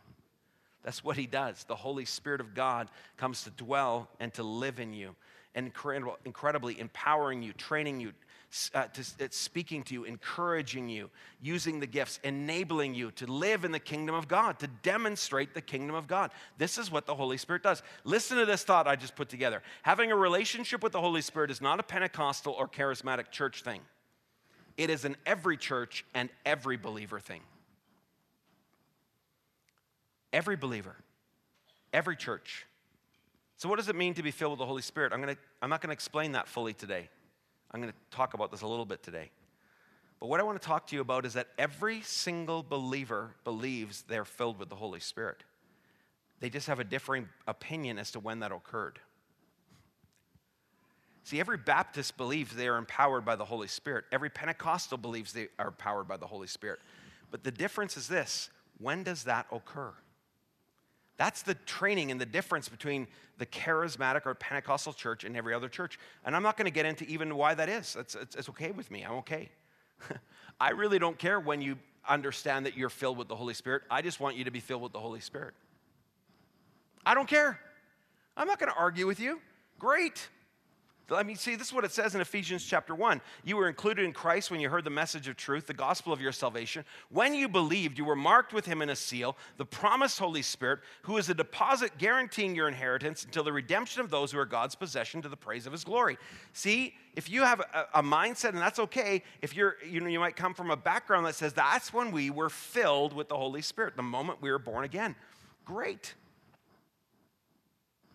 That's 0.83 1.05
what 1.05 1.17
he 1.17 1.27
does. 1.27 1.65
The 1.65 1.77
Holy 1.77 2.05
Spirit 2.05 2.41
of 2.41 2.55
God 2.55 2.89
comes 3.17 3.45
to 3.45 3.51
dwell 3.51 4.09
and 4.19 4.33
to 4.35 4.43
live 4.43 4.81
in 4.81 4.93
you, 4.93 5.15
and 5.55 5.73
incredibly 6.25 6.81
empowering 6.81 7.43
you, 7.43 7.53
training 7.53 8.01
you, 8.01 8.13
uh, 8.75 8.85
to, 8.87 9.29
speaking 9.31 9.83
to 9.85 9.95
you, 9.95 10.05
encouraging 10.05 10.89
you, 10.89 11.11
using 11.41 11.79
the 11.81 11.87
gifts, 11.87 12.19
enabling 12.25 12.95
you 12.95 13.11
to 13.13 13.27
live 13.27 13.65
in 13.65 13.71
the 13.71 13.79
kingdom 13.79 14.15
of 14.15 14.27
God, 14.27 14.59
to 14.59 14.67
demonstrate 14.83 15.55
the 15.55 15.61
kingdom 15.61 15.95
of 15.95 16.09
God. 16.09 16.31
This 16.59 16.79
is 16.79 16.91
what 16.91 17.07
the 17.07 17.15
Holy 17.15 17.37
Spirit 17.37 17.63
does. 17.63 17.83
Listen 18.05 18.39
to 18.39 18.47
this 18.47 18.65
thought 18.65 18.89
I 18.89 18.97
just 18.97 19.15
put 19.15 19.29
together. 19.29 19.63
Having 19.83 20.11
a 20.13 20.17
relationship 20.17 20.83
with 20.83 20.93
the 20.93 21.01
Holy 21.01 21.21
Spirit 21.21 21.51
is 21.51 21.61
not 21.61 21.79
a 21.79 21.85
Pentecostal 21.85 22.55
or 22.55 22.67
charismatic 22.67 23.31
church 23.31 23.63
thing, 23.63 23.83
it 24.77 24.89
is 24.89 25.05
an 25.05 25.17
every 25.27 25.57
church 25.57 26.05
and 26.15 26.31
every 26.47 26.77
believer 26.77 27.21
thing. 27.21 27.43
Every 30.33 30.57
believer, 30.57 30.97
every 31.93 32.17
church. 32.17 32.67
So, 33.57 33.69
what 33.69 33.77
does 33.77 33.89
it 33.89 33.97
mean 33.97 34.15
to 34.15 34.23
be 34.23 34.31
filled 34.31 34.53
with 34.53 34.59
the 34.61 34.67
Holy 34.67 34.83
Spirit? 34.83 35.13
I'm, 35.13 35.21
gonna, 35.21 35.37
I'm 35.61 35.71
not 35.71 35.81
going 35.81 35.89
to 35.89 35.95
explain 35.95 36.33
that 36.33 36.49
fully 36.49 36.73
today. 36.73 37.09
I'm 37.73 37.81
going 37.81 37.93
to 37.93 38.17
talk 38.17 38.35
about 38.35 38.51
this 38.51 38.63
a 38.63 38.67
little 38.67 38.87
bit 38.87 39.03
today. 39.03 39.31
But 40.19 40.29
what 40.29 40.41
I 40.41 40.43
want 40.43 40.61
to 40.61 40.67
talk 40.67 40.87
to 40.89 40.97
you 40.97 41.01
about 41.01 41.25
is 41.25 41.35
that 41.35 41.49
every 41.59 42.03
single 42.03 42.63
believer 42.63 43.31
believes 43.45 44.03
they're 44.03 44.25
filled 44.25 44.59
with 44.59 44.69
the 44.69 44.77
Holy 44.77 45.01
Spirit. 45.01 45.45
They 46.41 46.51
just 46.51 46.67
have 46.67 46.81
a 46.81 46.85
differing 46.85 47.29
opinion 47.47 47.99
as 47.99 48.11
to 48.13 48.21
when 48.21 48.41
that 48.41 48.53
occurred. 48.53 48.99
See, 51.25 51.39
every 51.39 51.59
Baptist 51.59 52.17
believes 52.17 52.55
they 52.55 52.67
are 52.67 52.77
empowered 52.77 53.25
by 53.25 53.37
the 53.37 53.45
Holy 53.45 53.69
Spirit. 53.69 54.05
Every 54.11 54.31
Pentecostal 54.31 54.99
believes 54.99 55.33
they 55.33 55.49
are 55.59 55.69
empowered 55.69 56.09
by 56.09 56.17
the 56.17 56.27
Holy 56.27 56.47
Spirit. 56.47 56.81
But 57.31 57.45
the 57.45 57.51
difference 57.51 57.97
is 57.97 58.09
this 58.09 58.51
when 58.79 59.03
does 59.03 59.25
that 59.25 59.47
occur? 59.53 59.93
That's 61.21 61.43
the 61.43 61.53
training 61.67 62.11
and 62.11 62.19
the 62.19 62.25
difference 62.25 62.71
between 62.71 63.07
the 63.37 63.45
charismatic 63.45 64.25
or 64.25 64.33
Pentecostal 64.33 64.95
church 64.95 65.23
and 65.25 65.37
every 65.37 65.53
other 65.53 65.69
church. 65.69 65.99
And 66.25 66.35
I'm 66.35 66.43
not 66.43 66.57
going 66.57 66.65
to 66.65 66.71
get 66.71 66.87
into 66.87 67.05
even 67.05 67.37
why 67.37 67.53
that 67.53 67.69
is. 67.69 67.95
It's, 67.95 68.15
it's, 68.15 68.35
it's 68.37 68.49
okay 68.49 68.71
with 68.71 68.91
me. 68.91 69.03
I'm 69.03 69.17
okay. 69.17 69.51
I 70.61 70.71
really 70.71 70.99
don't 70.99 71.19
care 71.19 71.39
when 71.39 71.61
you 71.61 71.77
understand 72.09 72.65
that 72.65 72.75
you're 72.75 72.89
filled 72.89 73.19
with 73.19 73.29
the 73.29 73.37
Holy 73.37 73.53
Spirit. 73.53 73.83
I 73.91 74.01
just 74.01 74.19
want 74.19 74.37
you 74.37 74.45
to 74.45 74.51
be 74.51 74.61
filled 74.61 74.81
with 74.81 74.93
the 74.93 74.99
Holy 74.99 75.21
Spirit. 75.21 75.53
I 77.05 77.13
don't 77.13 77.29
care. 77.29 77.61
I'm 78.35 78.49
not 78.49 78.59
going 78.59 78.73
to 78.73 78.79
argue 78.79 79.07
with 79.07 79.21
you. 79.21 79.43
Great. 79.79 80.27
Let 81.11 81.27
me 81.27 81.35
see, 81.35 81.57
this 81.57 81.69
is 81.69 81.73
what 81.73 81.85
it 81.85 81.91
says 81.91 82.15
in 82.15 82.21
Ephesians 82.21 82.65
chapter 82.65 82.95
1. 82.95 83.21
You 83.45 83.57
were 83.57 83.69
included 83.69 84.05
in 84.05 84.13
Christ 84.13 84.51
when 84.51 84.61
you 84.61 84.69
heard 84.69 84.85
the 84.85 84.91
message 84.91 85.27
of 85.27 85.37
truth, 85.37 85.67
the 85.67 85.75
gospel 85.75 86.13
of 86.13 86.21
your 86.21 86.31
salvation. 86.31 86.85
When 87.09 87.35
you 87.35 87.49
believed, 87.49 87.99
you 87.99 88.05
were 88.05 88.15
marked 88.15 88.53
with 88.53 88.65
him 88.65 88.81
in 88.81 88.91
a 88.91 88.97
seal, 88.97 89.37
the 89.57 89.65
promised 89.65 90.21
Holy 90.21 90.43
Spirit, 90.43 90.81
who 91.03 91.17
is 91.17 91.29
a 91.29 91.35
deposit 91.35 91.99
guaranteeing 91.99 92.55
your 92.55 92.69
inheritance 92.69 93.25
until 93.25 93.43
the 93.43 93.53
redemption 93.53 94.01
of 94.01 94.11
those 94.11 94.31
who 94.31 94.39
are 94.39 94.47
God's 94.47 94.77
possession 94.77 95.21
to 95.23 95.29
the 95.29 95.37
praise 95.37 95.67
of 95.67 95.73
his 95.73 95.83
glory. 95.83 96.17
See, 96.53 96.95
if 97.17 97.29
you 97.29 97.43
have 97.43 97.59
a, 97.61 97.87
a 97.95 98.03
mindset, 98.03 98.51
and 98.51 98.59
that's 98.59 98.79
okay, 98.79 99.25
if 99.43 99.57
you're, 99.57 99.77
you 99.85 100.01
know, 100.01 100.07
you 100.07 100.21
might 100.21 100.37
come 100.37 100.55
from 100.55 100.71
a 100.71 100.77
background 100.77 101.27
that 101.27 101.35
says 101.35 101.53
that's 101.53 101.93
when 101.93 102.13
we 102.13 102.31
were 102.31 102.51
filled 102.51 103.13
with 103.13 103.29
the 103.29 103.37
Holy 103.37 103.63
Spirit, 103.63 103.97
the 103.97 104.03
moment 104.03 104.41
we 104.41 104.51
were 104.51 104.61
born 104.61 104.85
again. 104.85 105.17
Great. 105.65 106.15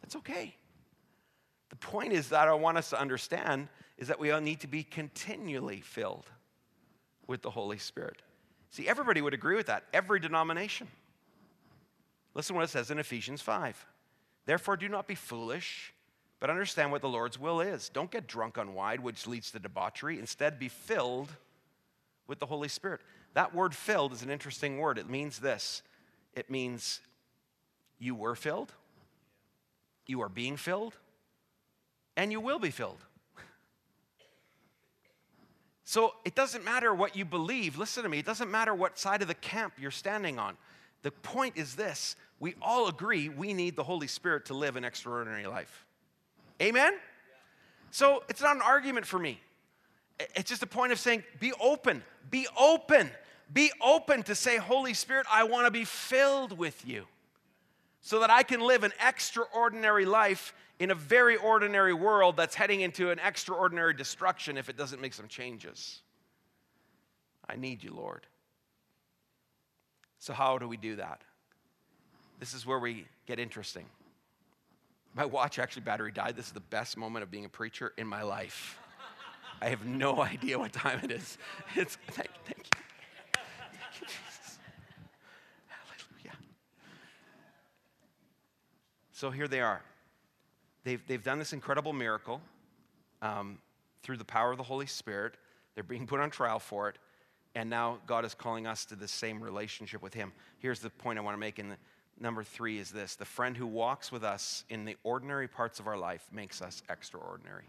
That's 0.01 0.15
okay. 0.15 0.55
The 1.69 1.75
point 1.75 2.13
is 2.13 2.29
that 2.29 2.47
I 2.47 2.53
want 2.53 2.77
us 2.77 2.89
to 2.91 2.99
understand 2.99 3.67
is 3.97 4.07
that 4.07 4.19
we 4.19 4.31
all 4.31 4.41
need 4.41 4.59
to 4.61 4.67
be 4.67 4.83
continually 4.83 5.81
filled 5.81 6.29
with 7.27 7.41
the 7.41 7.49
Holy 7.49 7.77
Spirit. 7.77 8.21
See, 8.69 8.87
everybody 8.87 9.21
would 9.21 9.33
agree 9.33 9.55
with 9.55 9.67
that, 9.67 9.83
every 9.93 10.19
denomination. 10.19 10.87
Listen 12.33 12.55
what 12.55 12.65
it 12.65 12.69
says 12.69 12.91
in 12.91 12.99
Ephesians 12.99 13.41
5. 13.41 13.85
Therefore, 14.45 14.77
do 14.77 14.89
not 14.89 15.07
be 15.07 15.15
foolish, 15.15 15.93
but 16.39 16.49
understand 16.49 16.91
what 16.91 17.01
the 17.01 17.09
Lord's 17.09 17.39
will 17.39 17.61
is. 17.61 17.89
Don't 17.89 18.11
get 18.11 18.27
drunk 18.27 18.57
on 18.57 18.73
wine, 18.73 19.01
which 19.01 19.25
leads 19.25 19.51
to 19.51 19.59
debauchery. 19.59 20.19
Instead, 20.19 20.59
be 20.59 20.67
filled 20.67 21.29
with 22.27 22.39
the 22.39 22.45
Holy 22.45 22.67
Spirit. 22.67 23.01
That 23.33 23.55
word 23.55 23.73
filled 23.73 24.13
is 24.13 24.21
an 24.21 24.29
interesting 24.29 24.77
word. 24.77 24.97
It 24.97 25.09
means 25.09 25.39
this 25.39 25.81
it 26.33 26.49
means 26.49 26.99
you 27.97 28.13
were 28.13 28.35
filled, 28.35 28.73
you 30.05 30.21
are 30.21 30.29
being 30.29 30.57
filled, 30.57 30.95
and 32.17 32.31
you 32.31 32.39
will 32.39 32.59
be 32.59 32.71
filled. 32.71 33.03
So 35.83 36.15
it 36.25 36.33
doesn't 36.33 36.65
matter 36.65 36.93
what 36.93 37.15
you 37.15 37.25
believe. 37.25 37.77
Listen 37.77 38.03
to 38.03 38.09
me. 38.09 38.17
It 38.17 38.25
doesn't 38.25 38.49
matter 38.49 38.73
what 38.73 38.97
side 38.97 39.21
of 39.21 39.27
the 39.27 39.35
camp 39.35 39.73
you're 39.79 39.91
standing 39.91 40.39
on. 40.39 40.57
The 41.03 41.11
point 41.11 41.57
is 41.57 41.75
this 41.75 42.15
we 42.39 42.55
all 42.61 42.87
agree 42.87 43.29
we 43.29 43.53
need 43.53 43.75
the 43.75 43.83
Holy 43.83 44.07
Spirit 44.07 44.45
to 44.47 44.53
live 44.53 44.75
an 44.75 44.83
extraordinary 44.83 45.45
life. 45.45 45.85
Amen? 46.61 46.93
So 47.91 48.23
it's 48.27 48.41
not 48.41 48.55
an 48.55 48.61
argument 48.61 49.05
for 49.05 49.19
me. 49.19 49.39
It's 50.35 50.49
just 50.49 50.63
a 50.63 50.67
point 50.67 50.91
of 50.91 50.99
saying, 50.99 51.23
be 51.39 51.53
open, 51.61 52.03
be 52.31 52.47
open, 52.59 53.11
be 53.53 53.71
open 53.81 54.23
to 54.23 54.35
say, 54.35 54.57
Holy 54.57 54.93
Spirit, 54.93 55.27
I 55.31 55.43
want 55.43 55.67
to 55.67 55.71
be 55.71 55.85
filled 55.85 56.57
with 56.57 56.85
you 56.87 57.05
so 58.01 58.19
that 58.19 58.29
I 58.29 58.43
can 58.43 58.61
live 58.61 58.83
an 58.83 58.91
extraordinary 59.05 60.05
life 60.05 60.53
in 60.79 60.91
a 60.91 60.95
very 60.95 61.37
ordinary 61.37 61.93
world 61.93 62.35
that's 62.35 62.55
heading 62.55 62.81
into 62.81 63.11
an 63.11 63.19
extraordinary 63.19 63.93
destruction 63.93 64.57
if 64.57 64.69
it 64.69 64.77
doesn't 64.77 65.01
make 65.01 65.13
some 65.13 65.27
changes. 65.27 66.01
I 67.47 67.55
need 67.55 67.83
you, 67.83 67.93
Lord. 67.93 68.27
So, 70.19 70.33
how 70.33 70.57
do 70.57 70.67
we 70.67 70.77
do 70.77 70.97
that? 70.97 71.21
This 72.39 72.53
is 72.53 72.65
where 72.65 72.79
we 72.79 73.05
get 73.25 73.39
interesting. 73.39 73.85
My 75.13 75.25
watch 75.25 75.59
actually 75.59 75.83
battery 75.83 76.11
died. 76.11 76.35
This 76.35 76.47
is 76.47 76.51
the 76.51 76.59
best 76.59 76.97
moment 76.97 77.23
of 77.23 77.31
being 77.31 77.45
a 77.45 77.49
preacher 77.49 77.93
in 77.97 78.07
my 78.07 78.23
life. 78.23 78.77
I 79.61 79.69
have 79.69 79.85
no 79.85 80.21
idea 80.21 80.59
what 80.59 80.73
time 80.73 80.99
it 81.03 81.11
is. 81.11 81.37
It's 81.75 81.95
thank, 82.11 82.29
thank 82.45 82.57
you. 82.57 82.81
Thank 83.31 84.01
you, 84.01 84.07
Jesus. 84.07 84.57
Hallelujah. 85.67 86.37
So 89.13 89.31
here 89.31 89.47
they 89.47 89.61
are 89.61 89.81
they've, 90.85 91.05
they've 91.07 91.23
done 91.23 91.39
this 91.39 91.51
incredible 91.51 91.91
miracle 91.91 92.39
um, 93.21 93.57
through 94.03 94.17
the 94.17 94.25
power 94.25 94.51
of 94.51 94.57
the 94.57 94.63
Holy 94.63 94.85
Spirit. 94.85 95.33
They're 95.73 95.83
being 95.83 96.07
put 96.07 96.21
on 96.21 96.29
trial 96.29 96.59
for 96.59 96.87
it. 96.87 96.97
And 97.55 97.69
now 97.69 97.99
God 98.07 98.23
is 98.23 98.33
calling 98.33 98.67
us 98.67 98.85
to 98.85 98.95
the 98.95 99.07
same 99.07 99.41
relationship 99.41 100.01
with 100.01 100.13
Him. 100.13 100.31
Here's 100.59 100.79
the 100.79 100.89
point 100.89 101.19
I 101.19 101.21
want 101.21 101.35
to 101.35 101.39
make 101.39 101.59
in 101.59 101.69
the, 101.69 101.77
number 102.19 102.43
three 102.43 102.79
is 102.79 102.91
this 102.91 103.15
the 103.15 103.25
friend 103.25 103.57
who 103.57 103.67
walks 103.67 104.11
with 104.11 104.23
us 104.23 104.63
in 104.69 104.85
the 104.85 104.95
ordinary 105.03 105.47
parts 105.47 105.79
of 105.79 105.87
our 105.87 105.97
life 105.97 106.25
makes 106.31 106.61
us 106.61 106.81
extraordinary. 106.89 107.65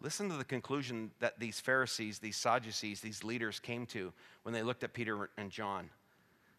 Listen 0.00 0.28
to 0.28 0.36
the 0.36 0.44
conclusion 0.44 1.12
that 1.20 1.38
these 1.38 1.60
Pharisees, 1.60 2.18
these 2.18 2.36
Sadducees, 2.36 3.00
these 3.00 3.24
leaders 3.24 3.58
came 3.58 3.86
to 3.86 4.12
when 4.42 4.52
they 4.52 4.62
looked 4.62 4.84
at 4.84 4.92
Peter 4.92 5.30
and 5.38 5.50
John. 5.50 5.88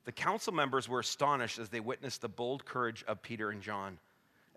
The 0.06 0.12
council 0.12 0.54
members 0.54 0.90
were 0.90 1.02
astonished 1.02 1.60
as 1.60 1.70
they 1.70 1.80
witnessed 1.80 2.22
the 2.22 2.30
bold 2.30 2.66
courage 2.66 3.04
of 3.08 3.22
Peter 3.22 3.52
and 3.52 3.62
John 3.62 4.00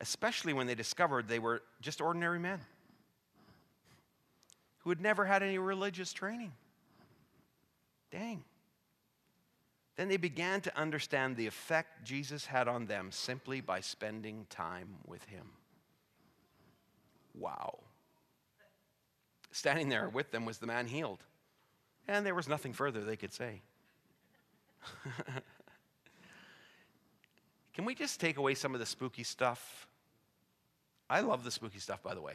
especially 0.00 0.52
when 0.52 0.66
they 0.66 0.74
discovered 0.74 1.28
they 1.28 1.38
were 1.38 1.62
just 1.80 2.00
ordinary 2.00 2.38
men 2.38 2.60
who 4.78 4.90
had 4.90 5.00
never 5.00 5.24
had 5.24 5.42
any 5.42 5.58
religious 5.58 6.12
training. 6.12 6.52
Dang. 8.10 8.44
Then 9.96 10.08
they 10.08 10.16
began 10.16 10.60
to 10.62 10.78
understand 10.78 11.36
the 11.36 11.46
effect 11.46 12.04
Jesus 12.04 12.46
had 12.46 12.68
on 12.68 12.86
them 12.86 13.10
simply 13.10 13.60
by 13.60 13.80
spending 13.80 14.46
time 14.48 14.88
with 15.06 15.24
him. 15.24 15.50
Wow. 17.34 17.80
Standing 19.50 19.88
there 19.88 20.08
with 20.08 20.30
them 20.30 20.44
was 20.44 20.58
the 20.58 20.66
man 20.66 20.86
healed, 20.86 21.24
and 22.06 22.24
there 22.24 22.34
was 22.34 22.48
nothing 22.48 22.72
further 22.72 23.02
they 23.02 23.16
could 23.16 23.32
say. 23.32 23.60
Can 27.78 27.84
we 27.84 27.94
just 27.94 28.18
take 28.18 28.38
away 28.38 28.54
some 28.54 28.74
of 28.74 28.80
the 28.80 28.86
spooky 28.86 29.22
stuff? 29.22 29.86
I 31.08 31.20
love 31.20 31.44
the 31.44 31.50
spooky 31.52 31.78
stuff, 31.78 32.02
by 32.02 32.12
the 32.12 32.20
way. 32.20 32.32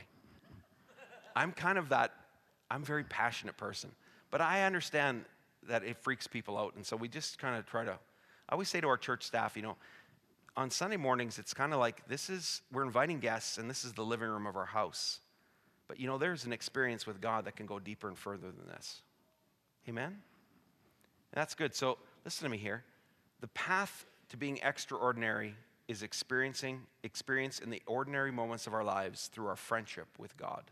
I'm 1.36 1.52
kind 1.52 1.78
of 1.78 1.90
that, 1.90 2.14
I'm 2.72 2.82
very 2.82 3.04
passionate 3.04 3.58
person. 3.58 3.92
But 4.32 4.40
I 4.40 4.64
understand 4.64 5.26
that 5.68 5.84
it 5.84 5.98
freaks 5.98 6.28
people 6.28 6.58
out. 6.58 6.76
And 6.78 6.86
so 6.86 6.96
we 6.96 7.10
just 7.10 7.40
kind 7.40 7.58
of 7.58 7.66
try 7.66 7.84
to, 7.84 7.92
I 7.92 8.54
always 8.54 8.70
say 8.70 8.80
to 8.80 8.88
our 8.88 8.96
church 8.96 9.24
staff, 9.24 9.58
you 9.58 9.64
know, 9.64 9.76
on 10.56 10.70
Sunday 10.70 10.96
mornings, 10.96 11.38
it's 11.38 11.54
kind 11.54 11.74
of 11.74 11.80
like 11.80 12.08
this 12.08 12.30
is, 12.30 12.62
we're 12.72 12.86
inviting 12.86 13.20
guests 13.20 13.58
and 13.58 13.70
this 13.70 13.84
is 13.84 13.92
the 13.92 14.06
living 14.06 14.30
room 14.30 14.48
of 14.48 14.56
our 14.56 14.68
house. 14.68 15.20
But 15.90 16.00
you 16.00 16.08
know, 16.08 16.18
there's 16.18 16.46
an 16.46 16.54
experience 16.54 17.06
with 17.06 17.20
God 17.20 17.44
that 17.48 17.58
can 17.58 17.66
go 17.66 17.80
deeper 17.80 18.08
and 18.08 18.18
further 18.18 18.48
than 18.48 18.68
this. 18.70 19.02
Amen? 19.90 20.20
That's 21.34 21.54
good. 21.54 21.76
So 21.76 21.98
listen 22.24 22.46
to 22.46 22.50
me 22.50 22.58
here. 22.58 22.86
The 23.42 23.50
path 23.50 24.06
to 24.30 24.38
being 24.38 24.60
extraordinary 24.64 25.56
is 25.88 26.04
experiencing 26.04 26.82
experience 27.04 27.60
in 27.60 27.70
the 27.70 27.82
ordinary 27.86 28.32
moments 28.32 28.68
of 28.68 28.74
our 28.74 28.84
lives 28.84 29.28
through 29.28 29.48
our 29.48 29.56
friendship 29.56 30.08
with 30.18 30.36
God. 30.38 30.64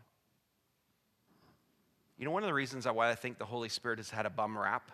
You 2.18 2.24
know, 2.24 2.30
one 2.30 2.42
of 2.42 2.46
the 2.46 2.54
reasons 2.54 2.86
why 2.86 3.10
I 3.10 3.14
think 3.14 3.38
the 3.38 3.44
Holy 3.44 3.68
Spirit 3.68 3.98
has 3.98 4.10
had 4.10 4.26
a 4.26 4.30
bum 4.30 4.56
rap 4.56 4.90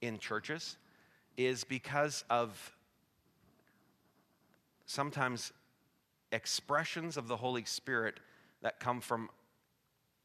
in 0.00 0.18
churches 0.18 0.76
is 1.36 1.64
because 1.64 2.24
of 2.30 2.74
sometimes 4.86 5.52
expressions 6.32 7.16
of 7.16 7.28
the 7.28 7.36
Holy 7.36 7.64
Spirit 7.64 8.20
that 8.62 8.80
come 8.80 9.00
from 9.00 9.28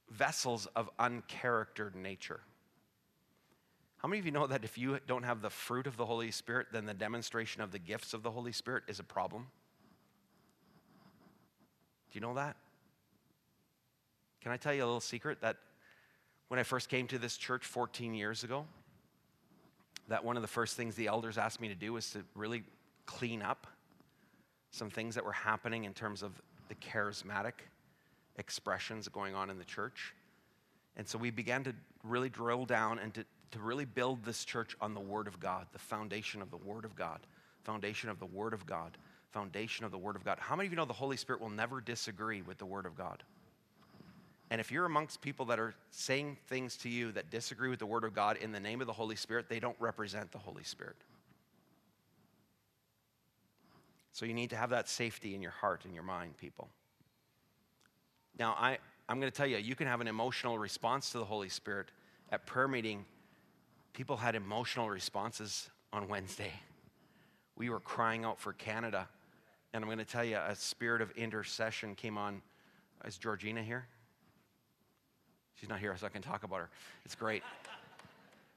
vessels 0.10 0.67
of 0.75 0.89
uncharactered 0.99 1.95
nature. 1.95 2.41
How 4.01 4.07
many 4.07 4.19
of 4.19 4.25
you 4.25 4.31
know 4.31 4.47
that 4.47 4.63
if 4.63 4.79
you 4.79 4.97
don't 5.05 5.21
have 5.23 5.43
the 5.43 5.51
fruit 5.51 5.85
of 5.85 5.95
the 5.95 6.07
Holy 6.07 6.31
Spirit, 6.31 6.67
then 6.71 6.87
the 6.87 6.93
demonstration 6.93 7.61
of 7.61 7.71
the 7.71 7.77
gifts 7.77 8.15
of 8.15 8.23
the 8.23 8.31
Holy 8.31 8.51
Spirit 8.51 8.83
is 8.87 8.99
a 8.99 9.03
problem? 9.03 9.47
Do 12.11 12.17
you 12.17 12.21
know 12.21 12.33
that? 12.33 12.55
Can 14.41 14.51
I 14.51 14.57
tell 14.57 14.73
you 14.73 14.83
a 14.83 14.85
little 14.85 15.01
secret 15.01 15.41
that 15.41 15.57
when 16.47 16.59
I 16.59 16.63
first 16.63 16.89
came 16.89 17.05
to 17.07 17.19
this 17.19 17.37
church 17.37 17.63
14 17.63 18.15
years 18.15 18.43
ago, 18.43 18.65
that 20.07 20.25
one 20.25 20.35
of 20.35 20.41
the 20.41 20.47
first 20.47 20.75
things 20.75 20.95
the 20.95 21.05
elders 21.05 21.37
asked 21.37 21.61
me 21.61 21.67
to 21.67 21.75
do 21.75 21.93
was 21.93 22.09
to 22.11 22.23
really 22.33 22.63
clean 23.05 23.43
up 23.43 23.67
some 24.71 24.89
things 24.89 25.13
that 25.13 25.23
were 25.23 25.31
happening 25.31 25.83
in 25.83 25.93
terms 25.93 26.23
of 26.23 26.41
the 26.69 26.75
charismatic 26.75 27.53
expressions 28.37 29.07
going 29.09 29.35
on 29.35 29.51
in 29.51 29.59
the 29.59 29.63
church. 29.63 30.15
And 30.97 31.07
so 31.07 31.19
we 31.19 31.29
began 31.29 31.63
to 31.65 31.75
really 32.03 32.29
drill 32.29 32.65
down 32.65 32.97
and 32.97 33.13
to, 33.13 33.25
to 33.51 33.59
really 33.59 33.85
build 33.85 34.23
this 34.23 34.45
church 34.45 34.75
on 34.81 34.93
the 34.93 34.99
Word 34.99 35.27
of 35.27 35.39
God, 35.39 35.67
the 35.73 35.79
foundation 35.79 36.41
of 36.41 36.49
the 36.51 36.57
Word 36.57 36.85
of 36.85 36.95
God, 36.95 37.19
foundation 37.63 38.09
of 38.09 38.19
the 38.19 38.25
Word 38.25 38.53
of 38.53 38.65
God, 38.65 38.97
foundation 39.31 39.85
of 39.85 39.91
the 39.91 39.97
Word 39.97 40.15
of 40.15 40.23
God. 40.23 40.37
How 40.39 40.55
many 40.55 40.67
of 40.67 40.73
you 40.73 40.77
know 40.77 40.85
the 40.85 40.93
Holy 40.93 41.17
Spirit 41.17 41.41
will 41.41 41.49
never 41.49 41.81
disagree 41.81 42.41
with 42.41 42.57
the 42.57 42.65
Word 42.65 42.85
of 42.85 42.97
God? 42.97 43.23
And 44.49 44.59
if 44.59 44.71
you're 44.71 44.85
amongst 44.85 45.21
people 45.21 45.45
that 45.45 45.59
are 45.59 45.73
saying 45.91 46.37
things 46.47 46.75
to 46.77 46.89
you 46.89 47.13
that 47.13 47.29
disagree 47.29 47.69
with 47.69 47.79
the 47.79 47.85
Word 47.85 48.03
of 48.03 48.13
God 48.13 48.37
in 48.37 48.51
the 48.51 48.59
name 48.59 48.81
of 48.81 48.87
the 48.87 48.93
Holy 48.93 49.15
Spirit, 49.15 49.47
they 49.47 49.61
don't 49.61 49.77
represent 49.79 50.31
the 50.31 50.37
Holy 50.37 50.63
Spirit. 50.63 50.97
So 54.11 54.25
you 54.25 54.33
need 54.33 54.49
to 54.49 54.57
have 54.57 54.71
that 54.71 54.89
safety 54.89 55.35
in 55.35 55.41
your 55.41 55.51
heart 55.51 55.85
and 55.85 55.93
your 55.93 56.03
mind, 56.03 56.35
people. 56.37 56.67
Now, 58.37 58.55
I, 58.59 58.77
I'm 59.07 59.19
going 59.19 59.31
to 59.31 59.35
tell 59.35 59.47
you, 59.47 59.57
you 59.57 59.75
can 59.75 59.87
have 59.87 60.01
an 60.01 60.07
emotional 60.07 60.59
response 60.59 61.11
to 61.11 61.19
the 61.19 61.25
Holy 61.25 61.49
Spirit. 61.49 61.87
At 62.29 62.45
prayer 62.45 62.67
meeting, 62.67 63.05
people 63.93 64.17
had 64.17 64.36
emotional 64.36 64.89
responses 64.89 65.69
on 65.93 66.08
Wednesday. 66.08 66.54
We 67.56 67.69
were 67.69 67.80
crying 67.80 68.25
out 68.25 68.39
for 68.39 68.54
Canada. 68.54 69.08
And 69.73 69.84
I'm 69.84 69.88
going 69.88 69.99
to 69.99 70.06
tell 70.06 70.23
you, 70.23 70.38
a 70.38 70.56
spirit 70.56 71.01
of 71.01 71.12
intercession 71.12 71.95
came 71.95 72.17
on. 72.17 72.41
Is 73.06 73.17
Georgina 73.17 73.63
here? 73.63 73.88
She's 75.56 75.69
not 75.69 75.80
here, 75.80 75.95
so 75.97 76.06
I 76.06 76.10
can 76.10 76.21
talk 76.21 76.43
about 76.43 76.60
her. 76.60 76.69
It's 77.06 77.15
great. 77.15 77.43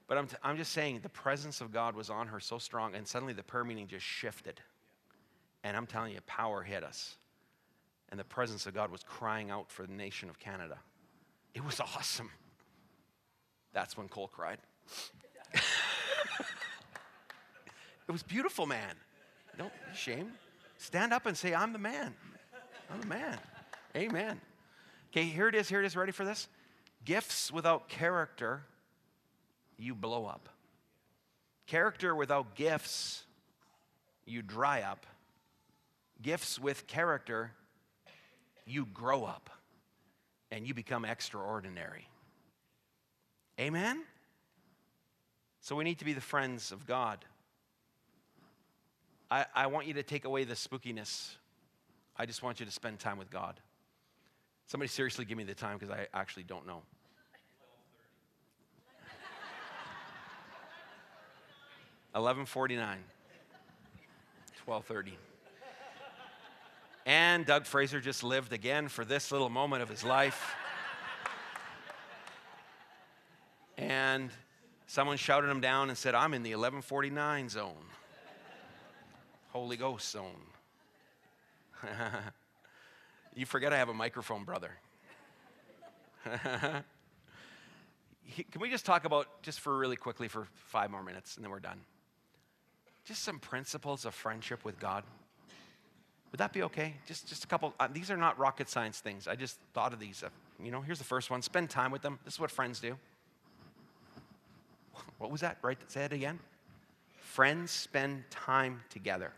But 0.07 0.19
I'm, 0.19 0.27
t- 0.27 0.37
I'm 0.43 0.55
just 0.55 0.71
saying, 0.71 0.99
the 1.01 1.09
presence 1.09 1.61
of 1.61 1.73
God 1.73 1.95
was 1.95 2.11
on 2.11 2.27
her 2.27 2.39
so 2.39 2.59
strong, 2.59 2.93
and 2.93 3.07
suddenly 3.07 3.33
the 3.33 3.41
prayer 3.41 3.63
meeting 3.63 3.87
just 3.87 4.05
shifted. 4.05 4.61
And 5.63 5.75
I'm 5.75 5.87
telling 5.87 6.13
you, 6.13 6.19
power 6.27 6.61
hit 6.61 6.83
us. 6.83 7.15
And 8.09 8.19
the 8.19 8.23
presence 8.23 8.67
of 8.67 8.75
God 8.75 8.91
was 8.91 9.01
crying 9.01 9.49
out 9.49 9.71
for 9.71 9.87
the 9.87 9.93
nation 9.93 10.29
of 10.29 10.37
Canada. 10.37 10.77
It 11.55 11.65
was 11.65 11.79
awesome. 11.79 12.29
That's 13.73 13.97
when 13.97 14.07
Cole 14.07 14.27
cried. 14.27 14.59
It 15.53 15.61
was 18.11 18.23
beautiful, 18.23 18.65
man. 18.65 18.95
Don't 19.57 19.71
be 19.73 19.91
ashamed. 19.93 20.31
Stand 20.77 21.13
up 21.13 21.25
and 21.25 21.37
say, 21.37 21.53
I'm 21.53 21.73
the 21.73 21.79
man. 21.79 22.13
I'm 22.91 23.01
the 23.01 23.07
man. 23.07 23.37
Amen. 23.95 24.39
Okay, 25.11 25.23
here 25.23 25.47
it 25.47 25.55
is. 25.55 25.69
Here 25.69 25.81
it 25.81 25.85
is. 25.85 25.95
Ready 25.95 26.11
for 26.11 26.25
this? 26.25 26.47
Gifts 27.05 27.51
without 27.51 27.87
character, 27.87 28.63
you 29.77 29.95
blow 29.95 30.25
up. 30.25 30.49
Character 31.67 32.15
without 32.15 32.55
gifts, 32.55 33.23
you 34.25 34.41
dry 34.41 34.81
up 34.81 35.05
gifts 36.21 36.59
with 36.59 36.87
character, 36.87 37.51
you 38.65 38.85
grow 38.87 39.23
up 39.23 39.49
and 40.51 40.67
you 40.67 40.73
become 40.73 41.05
extraordinary. 41.05 42.07
Amen? 43.59 44.03
So 45.65 45.75
we 45.75 45.83
need 45.83 45.97
to 45.97 46.05
be 46.05 46.13
the 46.13 46.21
friends 46.21 46.71
of 46.71 46.85
God. 46.85 47.25
I, 49.31 49.47
I 49.55 49.65
want 49.65 49.87
you 49.87 49.95
to 49.95 50.03
take 50.03 50.23
away 50.23 50.43
the 50.43 50.53
spookiness. 50.53 51.37
I 52.15 52.27
just 52.27 52.43
want 52.43 52.59
you 52.59 52.67
to 52.67 52.71
spend 52.71 52.99
time 52.99 53.17
with 53.17 53.31
God. 53.31 53.59
Somebody 54.67 54.89
seriously 54.89 55.25
give 55.25 55.39
me 55.39 55.43
the 55.43 55.55
time 55.55 55.79
because 55.79 55.89
I 55.89 56.05
actually 56.13 56.43
don't 56.43 56.67
know. 56.67 56.83
Eleven 62.15 62.45
forty 62.45 62.75
nine. 62.75 63.03
Twelve 64.65 64.85
thirty. 64.85 65.17
And 67.07 67.43
Doug 67.43 67.65
Fraser 67.65 67.99
just 67.99 68.23
lived 68.23 68.53
again 68.53 68.87
for 68.87 69.03
this 69.03 69.31
little 69.31 69.49
moment 69.49 69.81
of 69.81 69.89
his 69.89 70.03
life. 70.03 70.53
and 73.79 74.29
someone 74.87 75.17
shouted 75.17 75.49
him 75.49 75.61
down 75.61 75.89
and 75.89 75.97
said, 75.97 76.15
I'm 76.15 76.33
in 76.33 76.43
the 76.43 76.51
1149 76.51 77.49
zone, 77.49 77.73
Holy 79.51 79.77
Ghost 79.77 80.09
zone. 80.11 80.41
you 83.35 83.45
forget 83.45 83.73
I 83.73 83.77
have 83.77 83.89
a 83.89 83.93
microphone, 83.93 84.43
brother. 84.43 84.71
Can 88.35 88.59
we 88.59 88.69
just 88.69 88.85
talk 88.85 89.05
about, 89.05 89.27
just 89.43 89.59
for 89.59 89.77
really 89.77 89.95
quickly, 89.95 90.27
for 90.27 90.47
five 90.55 90.89
more 90.89 91.03
minutes, 91.03 91.35
and 91.35 91.43
then 91.43 91.51
we're 91.51 91.59
done? 91.59 91.79
Just 93.05 93.23
some 93.23 93.39
principles 93.39 94.05
of 94.05 94.15
friendship 94.15 94.65
with 94.65 94.79
God. 94.79 95.03
Would 96.31 96.39
that 96.39 96.51
be 96.51 96.63
okay? 96.63 96.95
Just, 97.05 97.27
just 97.29 97.43
a 97.43 97.47
couple. 97.47 97.73
Uh, 97.79 97.87
these 97.91 98.09
are 98.11 98.17
not 98.17 98.37
rocket 98.39 98.67
science 98.67 98.99
things. 98.99 99.27
I 99.27 99.35
just 99.35 99.57
thought 99.73 99.93
of 99.93 99.99
these. 99.99 100.23
Uh, 100.23 100.29
you 100.61 100.71
know, 100.71 100.81
here's 100.81 100.97
the 100.97 101.05
first 101.05 101.29
one 101.29 101.41
spend 101.41 101.69
time 101.69 101.91
with 101.91 102.01
them. 102.01 102.19
This 102.25 102.33
is 102.33 102.39
what 102.39 102.51
friends 102.51 102.79
do. 102.79 102.97
What 105.17 105.31
was 105.31 105.41
that? 105.41 105.57
Right? 105.61 105.77
Say 105.87 106.03
it 106.03 106.13
again. 106.13 106.39
Friends 107.17 107.71
spend 107.71 108.23
time 108.29 108.81
together. 108.89 109.31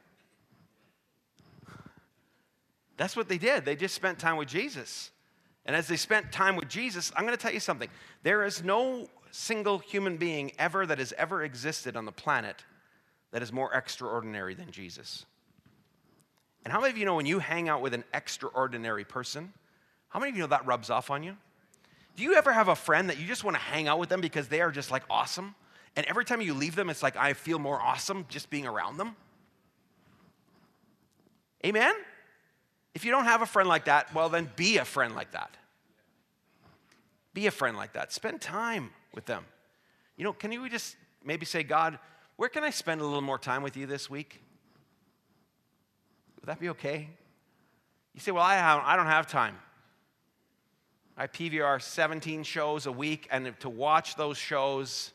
That's 2.98 3.16
what 3.16 3.30
they 3.30 3.38
did. 3.38 3.64
They 3.64 3.76
just 3.76 3.96
spent 3.96 4.20
time 4.20 4.38
with 4.38 4.48
Jesus. 4.48 5.12
And 5.66 5.76
as 5.76 5.88
they 5.88 5.98
spent 5.98 6.32
time 6.32 6.56
with 6.56 6.68
Jesus, 6.68 7.12
I'm 7.16 7.24
going 7.26 7.36
to 7.36 7.42
tell 7.42 7.54
you 7.54 7.60
something. 7.60 7.90
There 8.24 8.44
is 8.44 8.64
no 8.64 9.08
single 9.32 9.78
human 9.78 10.18
being 10.18 10.52
ever 10.58 10.86
that 10.86 10.98
has 10.98 11.14
ever 11.18 11.44
existed 11.44 11.96
on 11.96 12.06
the 12.06 12.12
planet 12.12 12.64
that 13.32 13.44
is 13.44 13.52
more 13.52 13.72
extraordinary 13.74 14.56
than 14.56 14.72
Jesus. 14.72 15.26
And 16.64 16.72
how 16.72 16.80
many 16.80 16.92
of 16.92 16.98
you 16.98 17.06
know 17.06 17.16
when 17.16 17.26
you 17.26 17.40
hang 17.40 17.70
out 17.70 17.82
with 17.82 17.94
an 17.94 18.04
extraordinary 18.14 19.06
person, 19.06 19.54
how 20.10 20.20
many 20.20 20.32
of 20.32 20.36
you 20.36 20.42
know 20.42 20.48
that 20.48 20.66
rubs 20.66 20.90
off 20.90 21.12
on 21.12 21.24
you? 21.24 21.36
Do 22.16 22.24
you 22.24 22.36
ever 22.36 22.52
have 22.52 22.68
a 22.68 22.76
friend 22.76 23.10
that 23.10 23.20
you 23.20 23.28
just 23.28 23.44
want 23.44 23.56
to 23.56 23.62
hang 23.62 23.88
out 23.88 24.00
with 24.00 24.10
them 24.10 24.22
because 24.22 24.48
they 24.48 24.62
are 24.62 24.72
just 24.72 24.90
like 24.90 25.04
awesome? 25.10 25.54
And 25.98 26.06
every 26.06 26.26
time 26.26 26.42
you 26.42 26.54
leave 26.54 26.76
them, 26.76 26.92
it's 26.92 27.02
like, 27.02 27.18
I 27.18 27.34
feel 27.34 27.58
more 27.58 27.82
awesome 27.82 28.26
just 28.30 28.52
being 28.52 28.68
around 28.68 28.98
them? 28.98 29.16
Amen? 31.66 31.96
If 32.94 33.04
you 33.04 33.10
don't 33.10 33.26
have 33.26 33.42
a 33.42 33.48
friend 33.48 33.68
like 33.68 33.86
that, 33.86 34.14
well, 34.14 34.30
then 34.30 34.50
be 34.56 34.78
a 34.78 34.86
friend 34.86 35.16
like 35.16 35.32
that. 35.32 35.58
Be 37.34 37.48
a 37.48 37.52
friend 37.52 37.76
like 37.76 37.94
that. 37.94 38.14
Spend 38.14 38.40
time 38.40 38.92
with 39.14 39.26
them. 39.26 39.44
You 40.18 40.24
know, 40.24 40.34
can 40.34 40.52
you 40.52 40.70
just 40.70 40.96
maybe 41.26 41.48
say, 41.48 41.64
God, 41.64 41.98
where 42.36 42.50
can 42.50 42.64
I 42.64 42.70
spend 42.70 43.02
a 43.02 43.04
little 43.04 43.22
more 43.22 43.40
time 43.40 43.64
with 43.64 43.76
you 43.76 43.88
this 43.88 44.08
week? 44.08 44.44
Would 46.40 46.48
that 46.48 46.60
be 46.60 46.70
okay? 46.70 47.10
You 48.14 48.22
say, 48.22 48.32
Well, 48.32 48.44
I, 48.44 48.96
don't 48.96 49.08
have 49.08 49.26
time. 49.26 49.56
I 51.18 51.26
PVR 51.26 51.82
17 51.82 52.44
shows 52.44 52.86
a 52.86 52.92
week, 52.92 53.28
and 53.32 53.60
to 53.62 53.70
watch 53.70 54.16
those 54.16 54.38
shows 54.38 55.12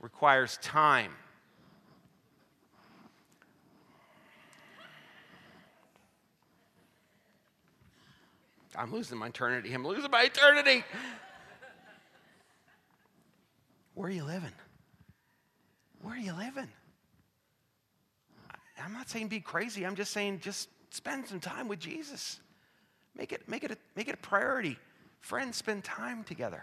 requires 0.00 0.58
time. 0.62 1.12
I'm 8.76 8.92
losing 8.92 9.18
my 9.18 9.28
eternity. 9.28 9.72
I'm 9.72 9.86
losing 9.86 10.10
my 10.10 10.22
eternity. 10.24 10.84
Where 13.94 14.08
are 14.08 14.12
you 14.12 14.24
living? 14.24 14.52
Where 16.02 16.14
are 16.14 16.18
you 16.18 16.34
living? 16.34 16.68
I'm 18.82 18.92
not 18.92 19.08
saying 19.08 19.28
be 19.28 19.40
crazy. 19.40 19.86
I'm 19.86 19.96
just 19.96 20.12
saying 20.12 20.40
just 20.40 20.68
spend 20.90 21.26
some 21.26 21.40
time 21.40 21.66
with 21.66 21.80
Jesus. 21.80 22.40
Make 23.16 23.32
it, 23.32 23.48
make 23.48 23.64
it, 23.64 23.70
a, 23.70 23.76
make 23.96 24.08
it 24.08 24.14
a 24.14 24.18
priority. 24.18 24.78
Friends, 25.20 25.56
spend 25.56 25.82
time 25.82 26.22
together. 26.24 26.62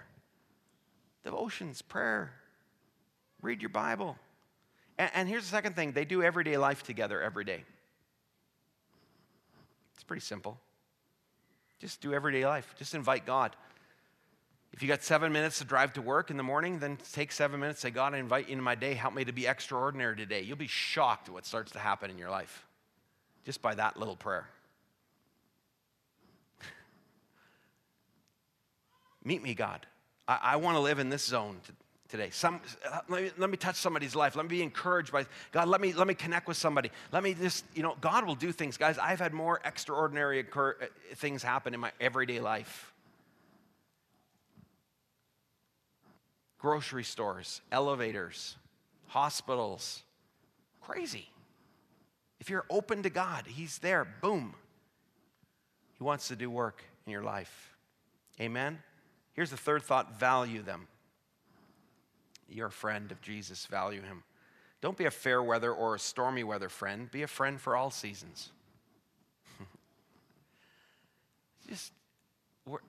Devotions, 1.23 1.81
prayer, 1.81 2.33
read 3.43 3.61
your 3.61 3.69
Bible. 3.69 4.17
And, 4.97 5.11
and 5.13 5.29
here's 5.29 5.43
the 5.43 5.49
second 5.49 5.75
thing 5.75 5.91
they 5.91 6.05
do 6.05 6.23
everyday 6.23 6.57
life 6.57 6.81
together 6.81 7.21
every 7.21 7.43
day. 7.43 7.63
It's 9.93 10.03
pretty 10.03 10.21
simple. 10.21 10.57
Just 11.79 12.01
do 12.01 12.13
everyday 12.13 12.45
life. 12.47 12.73
Just 12.79 12.95
invite 12.95 13.25
God. 13.25 13.55
If 14.71 14.81
you 14.81 14.87
got 14.87 15.03
seven 15.03 15.31
minutes 15.31 15.59
to 15.59 15.65
drive 15.65 15.93
to 15.93 16.01
work 16.01 16.31
in 16.31 16.37
the 16.37 16.43
morning, 16.43 16.79
then 16.79 16.97
take 17.11 17.31
seven 17.31 17.59
minutes. 17.59 17.81
Say, 17.81 17.91
God, 17.91 18.15
I 18.15 18.17
invite 18.17 18.47
you 18.47 18.53
into 18.53 18.63
my 18.63 18.73
day. 18.73 18.95
Help 18.95 19.13
me 19.13 19.23
to 19.23 19.31
be 19.31 19.45
extraordinary 19.45 20.15
today. 20.15 20.41
You'll 20.41 20.57
be 20.57 20.65
shocked 20.65 21.27
at 21.27 21.33
what 21.33 21.45
starts 21.45 21.71
to 21.73 21.79
happen 21.79 22.09
in 22.09 22.17
your 22.17 22.31
life 22.31 22.65
just 23.45 23.61
by 23.61 23.75
that 23.75 23.97
little 23.97 24.15
prayer. 24.15 24.49
Meet 29.23 29.43
me, 29.43 29.53
God. 29.53 29.85
I, 30.27 30.39
I 30.41 30.55
want 30.55 30.75
to 30.75 30.81
live 30.81 30.97
in 30.97 31.09
this 31.09 31.23
zone 31.23 31.57
today. 32.13 32.29
Some, 32.29 32.61
uh, 32.87 32.99
let, 33.09 33.23
me, 33.23 33.31
let 33.39 33.49
me 33.49 33.57
touch 33.57 33.75
somebody's 33.75 34.15
life. 34.15 34.35
Let 34.35 34.45
me 34.45 34.49
be 34.49 34.61
encouraged 34.61 35.11
by 35.11 35.25
God. 35.51 35.67
Let 35.67 35.81
me, 35.81 35.93
let 35.93 36.05
me 36.05 36.13
connect 36.13 36.47
with 36.47 36.57
somebody. 36.57 36.91
Let 37.11 37.23
me 37.23 37.33
just, 37.33 37.65
you 37.73 37.81
know, 37.81 37.95
God 38.01 38.27
will 38.27 38.35
do 38.35 38.51
things. 38.51 38.77
Guys, 38.77 38.99
I've 38.99 39.17
had 39.17 39.33
more 39.33 39.59
extraordinary 39.65 40.37
occur, 40.37 40.75
uh, 40.79 40.85
things 41.15 41.41
happen 41.41 41.73
in 41.73 41.79
my 41.79 41.91
everyday 41.99 42.39
life. 42.39 42.93
Grocery 46.59 47.03
stores, 47.03 47.61
elevators, 47.71 48.57
hospitals. 49.07 50.03
Crazy. 50.81 51.27
If 52.39 52.51
you're 52.51 52.65
open 52.69 53.01
to 53.01 53.09
God, 53.09 53.47
He's 53.47 53.79
there. 53.79 54.05
Boom. 54.21 54.53
He 55.97 56.03
wants 56.03 56.27
to 56.27 56.35
do 56.35 56.51
work 56.51 56.83
in 57.07 57.11
your 57.11 57.23
life. 57.23 57.73
Amen? 58.39 58.83
Here's 59.33 59.49
the 59.49 59.57
third 59.57 59.81
thought 59.81 60.19
value 60.19 60.61
them. 60.61 60.87
You're 62.53 62.67
a 62.67 62.71
friend 62.71 63.11
of 63.11 63.21
Jesus, 63.21 63.65
value 63.65 64.01
him. 64.01 64.23
Don't 64.81 64.97
be 64.97 65.05
a 65.05 65.11
fair 65.11 65.41
weather 65.41 65.71
or 65.71 65.95
a 65.95 65.99
stormy 65.99 66.43
weather 66.43 66.69
friend, 66.69 67.09
be 67.09 67.23
a 67.23 67.27
friend 67.27 67.59
for 67.59 67.75
all 67.75 67.89
seasons. 67.89 68.49
Just, 71.69 71.93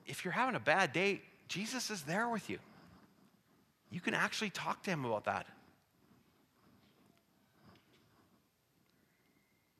if 0.06 0.24
you're 0.24 0.32
having 0.32 0.56
a 0.56 0.60
bad 0.60 0.92
day, 0.92 1.22
Jesus 1.48 1.90
is 1.90 2.02
there 2.02 2.28
with 2.28 2.50
you. 2.50 2.58
You 3.90 4.00
can 4.00 4.14
actually 4.14 4.50
talk 4.50 4.82
to 4.82 4.90
him 4.90 5.04
about 5.04 5.24
that. 5.24 5.46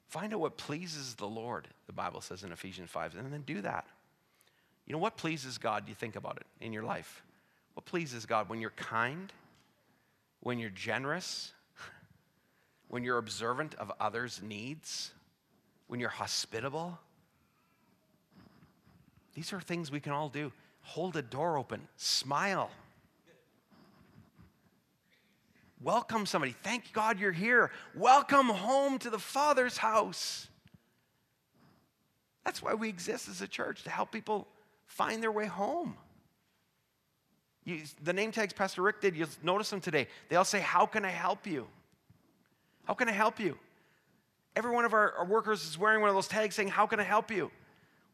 Find 0.08 0.32
out 0.32 0.38
what 0.38 0.56
pleases 0.56 1.16
the 1.16 1.26
Lord, 1.26 1.66
the 1.88 1.92
Bible 1.92 2.20
says 2.20 2.44
in 2.44 2.52
Ephesians 2.52 2.88
5, 2.90 3.16
and 3.16 3.32
then 3.32 3.42
do 3.42 3.60
that. 3.62 3.84
You 4.86 4.92
know 4.92 5.00
what 5.00 5.16
pleases 5.16 5.58
God? 5.58 5.88
You 5.88 5.94
think 5.96 6.14
about 6.14 6.36
it 6.36 6.46
in 6.64 6.72
your 6.72 6.84
life. 6.84 7.24
What 7.74 7.86
pleases 7.86 8.24
God? 8.24 8.48
When 8.48 8.60
you're 8.60 8.70
kind, 8.70 9.32
when 10.44 10.58
you're 10.58 10.70
generous, 10.70 11.52
when 12.88 13.02
you're 13.02 13.18
observant 13.18 13.74
of 13.76 13.90
others' 13.98 14.40
needs, 14.42 15.10
when 15.88 15.98
you're 15.98 16.10
hospitable. 16.10 16.98
These 19.34 19.52
are 19.54 19.60
things 19.60 19.90
we 19.90 20.00
can 20.00 20.12
all 20.12 20.28
do. 20.28 20.52
Hold 20.82 21.16
a 21.16 21.22
door 21.22 21.56
open, 21.56 21.88
smile. 21.96 22.70
Welcome 25.80 26.26
somebody. 26.26 26.54
Thank 26.62 26.92
God 26.92 27.18
you're 27.18 27.32
here. 27.32 27.70
Welcome 27.94 28.48
home 28.48 28.98
to 28.98 29.08
the 29.08 29.18
Father's 29.18 29.78
house. 29.78 30.46
That's 32.44 32.62
why 32.62 32.74
we 32.74 32.90
exist 32.90 33.28
as 33.30 33.40
a 33.40 33.48
church, 33.48 33.82
to 33.84 33.90
help 33.90 34.12
people 34.12 34.46
find 34.86 35.22
their 35.22 35.32
way 35.32 35.46
home. 35.46 35.96
You, 37.64 37.80
the 38.02 38.12
name 38.12 38.30
tags 38.30 38.52
Pastor 38.52 38.82
Rick 38.82 39.00
did, 39.00 39.16
you'll 39.16 39.28
notice 39.42 39.70
them 39.70 39.80
today. 39.80 40.06
They 40.28 40.36
all 40.36 40.44
say, 40.44 40.60
How 40.60 40.86
can 40.86 41.04
I 41.04 41.10
help 41.10 41.46
you? 41.46 41.66
How 42.84 42.94
can 42.94 43.08
I 43.08 43.12
help 43.12 43.40
you? 43.40 43.56
Every 44.54 44.70
one 44.70 44.84
of 44.84 44.92
our, 44.92 45.12
our 45.12 45.24
workers 45.24 45.64
is 45.64 45.78
wearing 45.78 46.00
one 46.00 46.10
of 46.10 46.14
those 46.14 46.28
tags 46.28 46.54
saying, 46.54 46.68
How 46.68 46.86
can 46.86 47.00
I 47.00 47.04
help 47.04 47.30
you? 47.30 47.50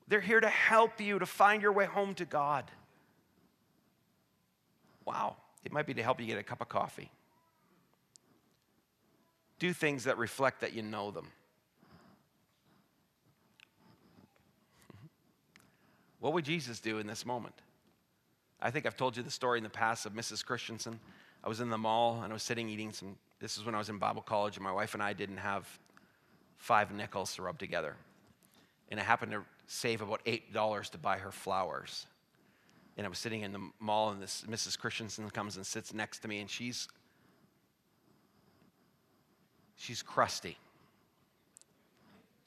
They're 0.09 0.21
here 0.21 0.41
to 0.41 0.49
help 0.49 1.01
you 1.01 1.19
to 1.19 1.27
find 1.27 1.63
your 1.63 1.73
way 1.73 1.85
home 1.85 2.15
to 2.15 2.25
God. 2.25 2.65
Wow. 5.05 5.37
It 5.65 5.73
might 5.73 5.87
be 5.87 5.95
to 5.95 6.03
help 6.03 6.21
you 6.21 6.27
get 6.27 6.39
a 6.39 6.43
cup 6.43 6.61
of 6.61 6.69
coffee. 6.69 7.11
Do 9.59 9.73
things 9.73 10.05
that 10.05 10.17
reflect 10.17 10.63
that 10.63 10.73
you 10.73 10.83
know 10.83 11.11
them. 11.11 11.27
What 16.21 16.33
would 16.33 16.45
Jesus 16.45 16.81
do 16.81 16.99
in 16.99 17.07
this 17.07 17.27
moment? 17.27 17.55
I 18.63 18.71
think 18.71 18.87
I've 18.87 18.97
told 18.97 19.17
you 19.17 19.23
the 19.23 19.31
story 19.31 19.59
in 19.59 19.65
the 19.65 19.71
past 19.71 20.07
of 20.07 20.13
Mrs. 20.13 20.45
Christensen. 20.45 21.01
I 21.43 21.49
was 21.49 21.61
in 21.61 21.71
the 21.71 21.79
mall 21.79 22.21
and 22.23 22.33
I 22.33 22.35
was 22.35 22.43
sitting 22.43 22.69
eating 22.69 22.93
some. 22.93 23.17
This 23.41 23.57
is 23.57 23.65
when 23.65 23.75
I 23.75 23.79
was 23.79 23.89
in 23.89 23.99
Bible 23.99 24.21
college, 24.21 24.57
and 24.57 24.65
my 24.65 24.73
wife 24.73 24.93
and 24.93 25.03
I 25.03 25.15
didn't 25.15 25.39
have 25.39 25.67
five 26.59 26.93
nickels 26.93 27.35
to 27.37 27.43
rub 27.43 27.59
together. 27.59 27.97
And 28.91 29.01
I 29.01 29.03
happened 29.03 29.33
to 29.33 29.43
save 29.67 30.03
about 30.03 30.23
$8 30.27 30.91
to 30.91 30.99
buy 30.99 31.17
her 31.17 31.33
flowers. 31.33 32.07
And 32.99 33.07
I 33.07 33.09
was 33.09 33.19
sitting 33.19 33.41
in 33.41 33.53
the 33.53 33.71
mall, 33.79 34.11
and 34.11 34.21
this 34.21 34.45
Mrs. 34.47 34.79
Christensen 34.79 35.31
comes 35.31 35.57
and 35.57 35.65
sits 35.65 35.95
next 35.95 36.19
to 36.19 36.29
me, 36.29 36.41
and 36.41 36.51
she's 36.51 36.87
she's 39.77 40.03
crusty 40.03 40.59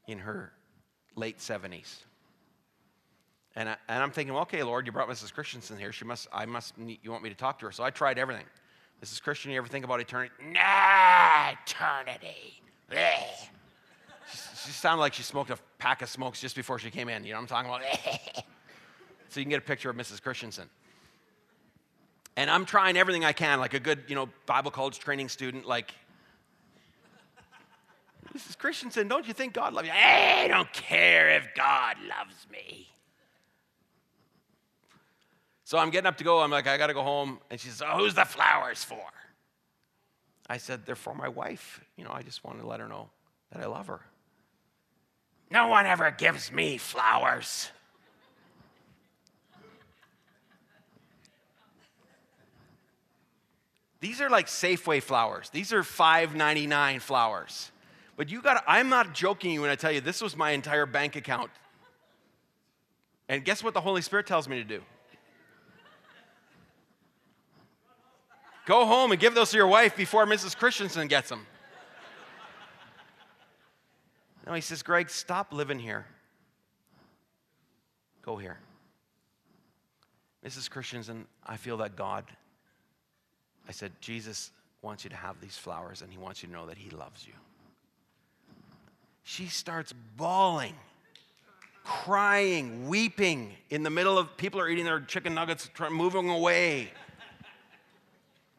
in 0.08 0.20
her 0.20 0.54
late 1.16 1.40
70s. 1.40 2.04
And, 3.56 3.70
I, 3.70 3.76
and 3.88 4.02
I'm 4.02 4.12
thinking, 4.12 4.34
well, 4.34 4.44
okay, 4.44 4.64
Lord, 4.64 4.86
you 4.86 4.92
brought 4.92 5.08
Mrs. 5.08 5.32
Christensen 5.34 5.78
here. 5.78 5.92
She 5.92 6.06
must, 6.06 6.28
I 6.34 6.46
must, 6.46 6.78
need, 6.78 7.00
you 7.04 7.12
want 7.12 7.24
me 7.24 7.30
to 7.30 7.36
talk 7.36 7.60
to 7.60 7.68
her. 7.68 7.72
So 7.72 7.84
I 7.84 7.92
tried 7.92 8.18
everything. 8.18 8.46
Mrs. 9.04 9.22
Christian, 9.22 9.52
you 9.52 9.58
ever 9.58 9.68
think 9.68 9.86
about 9.86 10.00
eternity? 10.00 10.34
Nah, 10.42 11.52
eternity. 11.52 12.62
She, 12.90 14.38
she, 14.66 14.72
sounded 14.72 15.02
like 15.02 15.14
she 15.14 15.24
smoked 15.24 15.50
a 15.50 15.58
pack 15.78 16.02
of 16.02 16.10
smokes 16.10 16.40
just 16.40 16.56
before 16.56 16.80
she 16.80 16.90
came 16.90 17.10
in. 17.10 17.24
You 17.26 17.34
know 17.34 17.42
what 17.42 17.52
I'm 17.52 17.66
talking 17.66 17.70
about? 17.70 18.44
so 19.30 19.40
you 19.40 19.46
can 19.46 19.50
get 19.50 19.60
a 19.60 19.62
picture 19.62 19.90
of 19.90 19.96
Mrs. 19.96 20.22
Christensen. 20.22 20.70
And 22.36 22.50
I'm 22.50 22.66
trying 22.66 22.98
everything 22.98 23.24
I 23.24 23.34
can, 23.34 23.60
like 23.60 23.74
a 23.74 23.80
good, 23.80 24.04
you 24.08 24.16
know, 24.16 24.30
Bible 24.46 24.72
college 24.72 24.98
training 25.00 25.30
student, 25.30 25.68
like, 25.68 25.94
Mrs. 28.34 28.58
Christensen, 28.58 29.08
don't 29.08 29.28
you 29.28 29.34
think 29.34 29.54
God 29.54 29.74
loves 29.74 29.88
you? 29.88 29.94
I 29.94 30.48
don't 30.48 30.72
care 30.74 31.30
if 31.30 31.50
God 31.56 31.98
loves 32.08 32.48
me. 32.52 32.93
So 35.74 35.80
I'm 35.80 35.90
getting 35.90 36.06
up 36.06 36.18
to 36.18 36.24
go. 36.24 36.40
I'm 36.40 36.52
like, 36.52 36.68
I 36.68 36.78
got 36.78 36.86
to 36.86 36.94
go 36.94 37.02
home. 37.02 37.40
And 37.50 37.60
she 37.60 37.70
says, 37.70 37.82
Oh, 37.82 37.98
who's 37.98 38.14
the 38.14 38.26
flowers 38.26 38.84
for? 38.84 39.02
I 40.48 40.58
said, 40.58 40.86
They're 40.86 40.94
for 40.94 41.16
my 41.16 41.28
wife. 41.28 41.82
You 41.98 42.04
know, 42.04 42.12
I 42.14 42.22
just 42.22 42.44
want 42.44 42.60
to 42.60 42.68
let 42.68 42.80
her 42.80 42.88
know 42.88 43.10
that 43.52 43.60
I 43.60 43.66
love 43.66 43.88
her. 43.88 44.02
No 45.50 45.70
one 45.70 45.88
ever 45.88 46.12
gives 46.12 46.52
me 46.52 46.78
flowers. 46.78 47.72
These 54.00 54.22
are 54.22 54.30
like 54.30 54.46
Safeway 54.46 55.02
flowers. 55.02 55.50
These 55.50 55.74
are 55.74 55.82
$5.99 55.82 57.02
flowers. 57.02 57.72
But 58.16 58.30
you 58.30 58.44
got 58.44 58.64
I'm 58.68 58.90
not 58.90 59.16
joking 59.16 59.50
you 59.50 59.62
when 59.62 59.72
I 59.72 59.76
tell 59.76 59.92
you 59.92 60.02
this 60.02 60.22
was 60.22 60.38
my 60.38 60.52
entire 60.52 60.86
bank 60.86 61.16
account. 61.16 61.50
And 63.28 63.44
guess 63.44 63.64
what 63.64 63.74
the 63.74 63.82
Holy 63.82 64.04
Spirit 64.04 64.28
tells 64.28 64.48
me 64.48 64.58
to 64.58 64.64
do? 64.64 64.84
Go 68.66 68.86
home 68.86 69.12
and 69.12 69.20
give 69.20 69.36
those 69.36 69.52
to 69.52 69.58
your 69.58 69.68
wife 69.68 69.96
before 69.96 70.26
Mrs. 70.26 70.56
Christensen 70.56 71.08
gets 71.08 71.30
them. 71.30 71.46
No, 74.46 74.54
he 74.54 74.62
says, 74.62 74.84
Greg, 74.84 75.10
stop 75.10 75.54
living 75.54 75.80
here. 75.80 76.06
Go 78.22 78.38
here. 78.38 78.58
Mrs. 80.46 80.70
Christensen, 80.70 81.26
I 81.46 81.58
feel 81.58 81.78
that 81.78 81.96
God, 81.96 82.26
I 83.68 83.72
said, 83.72 83.92
Jesus 84.02 84.52
wants 84.82 85.04
you 85.04 85.10
to 85.10 85.16
have 85.16 85.40
these 85.40 85.58
flowers 85.58 86.02
and 86.02 86.12
he 86.12 86.18
wants 86.18 86.44
you 86.44 86.48
to 86.48 86.54
know 86.54 86.66
that 86.68 86.78
he 86.78 86.90
loves 86.90 87.26
you. 87.26 87.34
She 89.24 89.48
starts 89.48 89.94
bawling, 90.18 90.76
crying, 91.86 92.90
weeping 92.90 93.54
in 93.70 93.84
the 93.84 93.90
middle 93.90 94.18
of 94.18 94.36
people 94.36 94.60
are 94.60 94.68
eating 94.68 94.84
their 94.84 95.00
chicken 95.00 95.34
nuggets, 95.34 95.70
moving 95.90 96.30
away. 96.30 96.92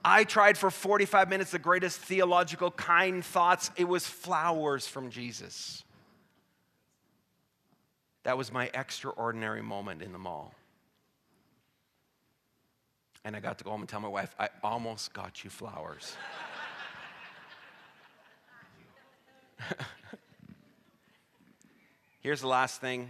I 0.05 0.25
tried 0.25 0.59
for 0.59 0.71
45 0.71 1.31
minutes 1.31 1.51
the 1.51 1.59
greatest 1.59 1.99
theological 1.99 2.71
kind 2.71 3.25
thoughts. 3.25 3.71
It 3.77 3.89
was 3.89 4.07
flowers 4.07 4.87
from 4.87 5.09
Jesus. 5.09 5.83
That 8.25 8.37
was 8.37 8.53
my 8.53 8.71
extraordinary 8.75 9.63
moment 9.63 10.03
in 10.03 10.13
the 10.13 10.19
mall. 10.19 10.53
And 13.25 13.35
I 13.35 13.41
got 13.41 13.57
to 13.59 13.65
go 13.65 13.71
home 13.71 13.81
and 13.81 13.89
tell 13.89 14.01
my 14.01 14.09
wife, 14.09 14.35
I 14.39 14.51
almost 14.63 15.15
got 15.15 15.43
you 15.43 15.49
flowers. 15.49 16.15
Here's 22.21 22.43
the 22.43 22.49
last 22.49 22.83
thing. 22.83 23.09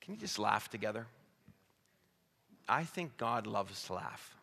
Can 0.00 0.14
you 0.14 0.20
just 0.20 0.38
laugh 0.38 0.68
together? 0.70 1.08
I 2.68 2.84
think 2.84 3.16
God 3.16 3.48
loves 3.48 3.84
to 3.86 3.94
laugh. 3.94 4.36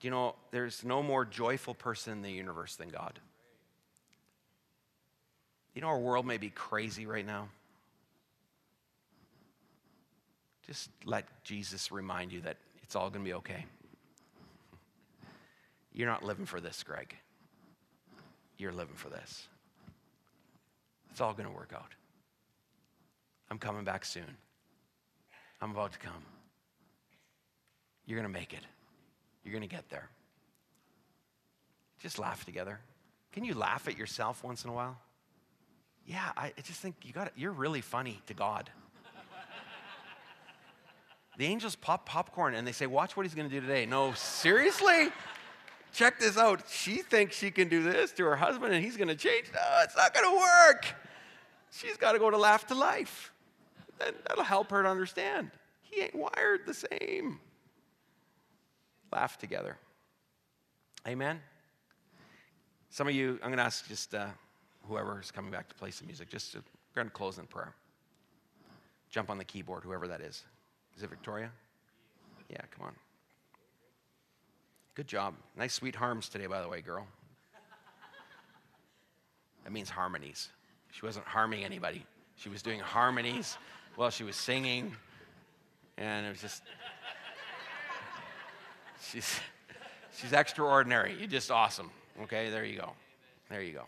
You 0.00 0.10
know, 0.10 0.34
there's 0.50 0.84
no 0.84 1.02
more 1.02 1.24
joyful 1.24 1.74
person 1.74 2.12
in 2.14 2.22
the 2.22 2.30
universe 2.30 2.76
than 2.76 2.88
God. 2.88 3.18
You 5.74 5.82
know, 5.82 5.88
our 5.88 5.98
world 5.98 6.26
may 6.26 6.38
be 6.38 6.50
crazy 6.50 7.06
right 7.06 7.26
now. 7.26 7.48
Just 10.66 10.90
let 11.04 11.26
Jesus 11.44 11.92
remind 11.92 12.32
you 12.32 12.40
that 12.42 12.56
it's 12.82 12.96
all 12.96 13.10
going 13.10 13.24
to 13.24 13.28
be 13.28 13.34
okay. 13.34 13.66
You're 15.92 16.08
not 16.08 16.22
living 16.22 16.46
for 16.46 16.60
this, 16.60 16.82
Greg. 16.82 17.14
You're 18.56 18.72
living 18.72 18.94
for 18.94 19.08
this. 19.08 19.48
It's 21.10 21.20
all 21.20 21.32
going 21.32 21.48
to 21.48 21.54
work 21.54 21.72
out. 21.74 21.92
I'm 23.50 23.58
coming 23.58 23.84
back 23.84 24.04
soon. 24.04 24.36
I'm 25.60 25.72
about 25.72 25.92
to 25.92 25.98
come. 25.98 26.22
You're 28.06 28.18
going 28.18 28.32
to 28.32 28.38
make 28.38 28.52
it. 28.52 28.64
You're 29.44 29.52
going 29.52 29.68
to 29.68 29.74
get 29.74 29.88
there. 29.88 30.08
Just 31.98 32.18
laugh 32.18 32.44
together. 32.44 32.80
Can 33.32 33.44
you 33.44 33.54
laugh 33.54 33.86
at 33.88 33.96
yourself 33.96 34.42
once 34.42 34.64
in 34.64 34.70
a 34.70 34.72
while? 34.72 34.98
Yeah, 36.06 36.30
I 36.36 36.52
just 36.62 36.80
think 36.80 36.96
you 37.04 37.12
got. 37.12 37.32
You're 37.36 37.52
really 37.52 37.80
funny 37.80 38.20
to 38.26 38.34
God. 38.34 38.70
the 41.38 41.46
angels 41.46 41.76
pop 41.76 42.06
popcorn 42.06 42.54
and 42.54 42.66
they 42.66 42.72
say, 42.72 42.86
Watch 42.86 43.16
what 43.16 43.24
he's 43.24 43.34
going 43.34 43.48
to 43.48 43.54
do 43.54 43.60
today. 43.60 43.86
No, 43.86 44.12
seriously? 44.14 45.10
Check 45.92 46.18
this 46.18 46.36
out. 46.38 46.62
She 46.68 46.98
thinks 46.98 47.36
she 47.36 47.50
can 47.50 47.68
do 47.68 47.82
this 47.82 48.12
to 48.12 48.24
her 48.24 48.36
husband 48.36 48.72
and 48.72 48.82
he's 48.84 48.96
going 48.96 49.08
to 49.08 49.16
change. 49.16 49.46
No, 49.52 49.60
it's 49.82 49.96
not 49.96 50.14
going 50.14 50.30
to 50.30 50.36
work. 50.36 50.86
She's 51.72 51.96
got 51.96 52.12
to 52.12 52.18
go 52.18 52.30
to 52.30 52.36
laugh 52.36 52.66
to 52.68 52.74
life. 52.74 53.32
That'll 53.98 54.44
help 54.44 54.70
her 54.70 54.82
to 54.82 54.88
understand. 54.88 55.50
He 55.82 56.00
ain't 56.00 56.14
wired 56.14 56.60
the 56.66 56.74
same. 56.74 57.40
Laugh 59.12 59.38
together. 59.38 59.76
Amen. 61.06 61.40
Some 62.90 63.08
of 63.08 63.14
you, 63.14 63.38
I'm 63.42 63.48
going 63.48 63.58
to 63.58 63.64
ask 63.64 63.88
just 63.88 64.14
uh, 64.14 64.26
whoever 64.88 65.20
is 65.20 65.30
coming 65.30 65.50
back 65.50 65.68
to 65.68 65.74
play 65.74 65.90
some 65.90 66.06
music, 66.06 66.28
just 66.28 66.52
to, 66.52 66.58
we're 66.58 67.02
going 67.02 67.08
to 67.08 67.12
close 67.12 67.38
in 67.38 67.46
prayer. 67.46 67.74
Jump 69.10 69.30
on 69.30 69.38
the 69.38 69.44
keyboard, 69.44 69.82
whoever 69.82 70.06
that 70.08 70.20
is. 70.20 70.44
Is 70.96 71.02
it 71.02 71.10
Victoria? 71.10 71.50
Yeah, 72.48 72.60
come 72.76 72.86
on. 72.86 72.94
Good 74.94 75.08
job. 75.08 75.34
Nice 75.56 75.74
sweet 75.74 75.94
harms 75.94 76.28
today, 76.28 76.46
by 76.46 76.60
the 76.60 76.68
way, 76.68 76.80
girl. 76.80 77.06
That 79.64 79.72
means 79.72 79.88
harmonies. 79.88 80.48
She 80.90 81.04
wasn't 81.04 81.26
harming 81.26 81.64
anybody. 81.64 82.04
She 82.36 82.48
was 82.48 82.62
doing 82.62 82.80
harmonies 82.80 83.56
while 83.96 84.10
she 84.10 84.24
was 84.24 84.36
singing. 84.36 84.92
And 85.96 86.26
it 86.26 86.30
was 86.30 86.40
just, 86.40 86.62
she's, 89.00 89.40
she's 90.16 90.32
extraordinary. 90.32 91.14
You're 91.18 91.28
just 91.28 91.50
awesome. 91.50 91.90
Okay, 92.22 92.50
there 92.50 92.64
you 92.64 92.78
go. 92.78 92.90
There 93.48 93.62
you 93.62 93.72
go. 93.72 93.84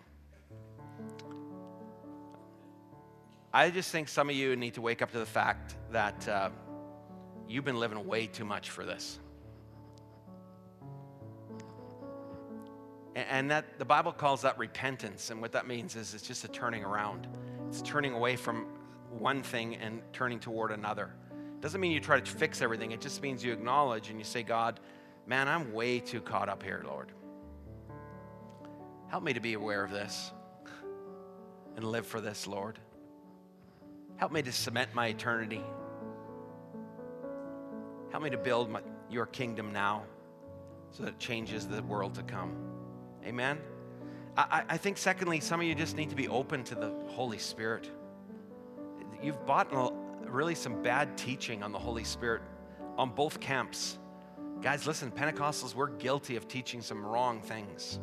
I 3.55 3.71
just 3.71 3.91
think 3.91 4.09
some 4.09 4.31
of 4.31 4.37
you 4.37 4.57
need 4.57 4.75
to 4.75 4.81
wake 4.81 5.03
up 5.03 5.13
to 5.13 5.19
the 5.19 5.27
fact 5.27 5.77
that 5.91 6.27
uh, 6.27 6.51
you've 7.47 7.67
been 7.67 7.79
living 7.79 8.07
way 8.07 8.27
too 8.27 8.47
much 8.47 8.71
for 8.71 8.85
this. 8.85 9.19
And 13.15 13.51
that 13.51 13.79
the 13.79 13.85
Bible 13.85 14.13
calls 14.13 14.41
that 14.41 14.57
repentance. 14.57 15.31
And 15.31 15.43
what 15.43 15.53
that 15.53 15.67
means 15.67 15.97
is 15.97 16.15
it's 16.15 16.27
just 16.27 16.45
a 16.45 16.49
turning 16.49 16.83
around. 16.83 17.29
It's 17.69 17.83
turning 17.83 18.15
away 18.15 18.37
from 18.37 18.67
one 19.11 19.43
thing 19.43 19.77
and 19.77 20.01
turning 20.15 20.41
toward 20.41 20.71
another. 20.73 21.13
It 21.31 21.61
Doesn't 21.61 21.81
mean 21.81 21.93
you 21.93 22.01
try 22.01 22.19
to 22.19 22.31
fix 22.31 22.63
everything. 22.63 22.93
It 22.93 23.03
just 23.03 23.21
means 23.21 23.45
you 23.45 23.53
acknowledge 23.53 24.09
and 24.09 24.19
you 24.19 24.25
say, 24.25 24.43
God, 24.43 24.81
man, 25.27 25.49
I'm 25.49 25.73
way 25.73 26.01
too 26.01 26.21
caught 26.21 26.49
up 26.49 26.63
here, 26.63 26.83
Lord. 26.87 27.13
Help 29.09 29.23
me 29.23 29.33
to 29.33 29.41
be 29.41 29.55
aware 29.55 29.85
of 29.85 29.91
this 29.91 30.33
and 31.77 31.85
live 31.85 32.07
for 32.07 32.21
this, 32.21 32.47
Lord. 32.47 32.79
Help 34.17 34.33
me 34.33 34.43
to 34.43 34.53
cement 34.53 34.95
my 34.95 35.09
eternity. 35.09 35.63
Help 38.11 38.23
me 38.23 38.31
to 38.31 38.39
build 38.39 38.71
my, 38.71 38.81
your 39.11 39.27
kingdom 39.27 39.73
now 39.73 40.05
so 40.91 41.03
that 41.03 41.11
it 41.11 41.19
changes 41.19 41.67
the 41.67 41.83
world 41.83 42.15
to 42.15 42.23
come. 42.23 42.57
Amen? 43.25 43.59
I, 44.37 44.63
I 44.69 44.77
think, 44.77 44.97
secondly, 44.97 45.41
some 45.41 45.61
of 45.61 45.67
you 45.67 45.75
just 45.75 45.97
need 45.97 46.11
to 46.11 46.17
be 46.17 46.29
open 46.29 46.65
to 46.65 46.75
the 46.75 46.93
Holy 47.09 47.39
Spirit. 47.39 47.91
You've 49.23 49.45
bought 49.47 49.69
really 50.27 50.55
some 50.55 50.83
bad 50.83 51.17
teaching 51.17 51.63
on 51.63 51.73
the 51.73 51.79
Holy 51.79 52.05
Spirit 52.05 52.43
on 52.97 53.11
both 53.11 53.41
camps. 53.41 53.99
Guys, 54.63 54.87
listen, 54.87 55.11
Pentecostals, 55.11 55.75
we're 55.75 55.89
guilty 55.89 56.37
of 56.37 56.47
teaching 56.47 56.81
some 56.81 57.05
wrong 57.05 57.43
things. 57.43 57.99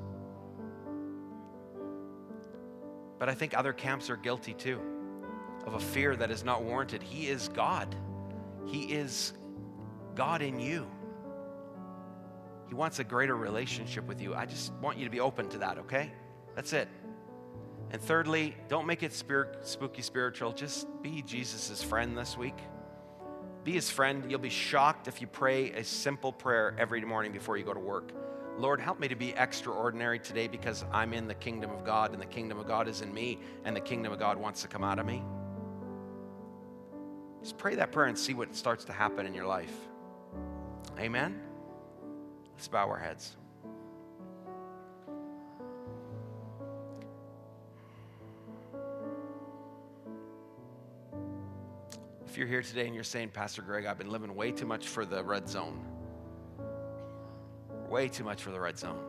But 3.18 3.30
I 3.30 3.34
think 3.34 3.58
other 3.58 3.72
camps 3.72 4.10
are 4.10 4.18
guilty 4.18 4.54
too 4.54 4.82
of 5.66 5.74
a 5.76 5.80
fear 5.80 6.16
that 6.18 6.32
is 6.32 6.44
not 6.44 6.64
warranted. 6.64 7.02
He 7.02 7.28
is 7.28 7.48
God, 7.50 7.96
He 8.66 8.94
is 8.94 9.34
God 10.16 10.42
in 10.42 10.60
you. 10.60 10.86
He 12.68 12.76
wants 12.76 13.00
a 13.00 13.04
greater 13.04 13.36
relationship 13.36 14.06
with 14.06 14.22
you. 14.22 14.36
I 14.36 14.46
just 14.46 14.74
want 14.74 14.98
you 14.98 15.06
to 15.06 15.10
be 15.10 15.22
open 15.22 15.48
to 15.50 15.58
that, 15.60 15.78
okay? 15.80 16.12
That's 16.56 16.74
it. 16.74 16.88
And 17.92 18.02
thirdly, 18.02 18.56
don't 18.68 18.86
make 18.86 19.02
it 19.02 19.14
spirit, 19.14 19.66
spooky 19.66 20.02
spiritual. 20.04 20.52
Just 20.52 20.88
be 21.02 21.24
Jesus' 21.24 21.82
friend 21.82 22.16
this 22.18 22.38
week. 22.38 22.58
Be 23.64 23.74
his 23.74 23.90
friend. 23.90 24.30
You'll 24.30 24.40
be 24.40 24.50
shocked 24.50 25.08
if 25.08 25.22
you 25.22 25.28
pray 25.28 25.72
a 25.72 25.84
simple 25.84 26.32
prayer 26.32 26.76
every 26.78 27.02
morning 27.02 27.32
before 27.32 27.58
you 27.58 27.64
go 27.64 27.74
to 27.74 27.80
work. 27.80 28.12
Lord, 28.58 28.82
help 28.82 29.00
me 29.00 29.08
to 29.08 29.16
be 29.16 29.34
extraordinary 29.38 30.20
today 30.20 30.48
because 30.48 30.84
I'm 30.92 31.14
in 31.14 31.28
the 31.28 31.34
kingdom 31.34 31.72
of 31.72 31.86
God 31.86 32.12
and 32.12 32.22
the 32.22 32.26
kingdom 32.26 32.60
of 32.60 32.68
God 32.68 32.88
is 32.88 33.02
in 33.02 33.14
me 33.14 33.40
and 33.64 33.76
the 33.76 33.82
kingdom 33.82 34.12
of 34.12 34.20
God 34.20 34.38
wants 34.38 34.62
to 34.64 34.68
come 34.68 34.84
out 34.84 35.00
of 35.00 35.06
me. 35.06 35.24
Just 37.42 37.58
pray 37.58 37.76
that 37.76 37.92
prayer 37.92 38.08
and 38.08 38.18
see 38.18 38.34
what 38.34 38.54
starts 38.54 38.84
to 38.86 38.94
happen 38.94 39.26
in 39.26 39.34
your 39.34 39.46
life. 39.46 39.74
Amen. 41.00 41.40
Let's 42.54 42.68
bow 42.68 42.90
our 42.90 43.00
heads. 43.00 43.38
You're 52.40 52.48
here 52.48 52.62
today 52.62 52.86
and 52.86 52.96
you're 52.96 53.04
saying, 53.04 53.30
Pastor 53.30 53.62
Greg, 53.62 53.86
I've 53.86 53.98
been 53.98 54.10
living 54.10 54.34
way 54.34 54.52
too 54.52 54.66
much 54.66 54.88
for 54.88 55.06
the 55.06 55.22
red 55.22 55.50
zone, 55.50 55.86
way 57.90 58.08
too 58.08 58.24
much 58.24 58.42
for 58.42 58.52
the 58.52 58.60
red 58.60 58.80
zone. 58.80 59.04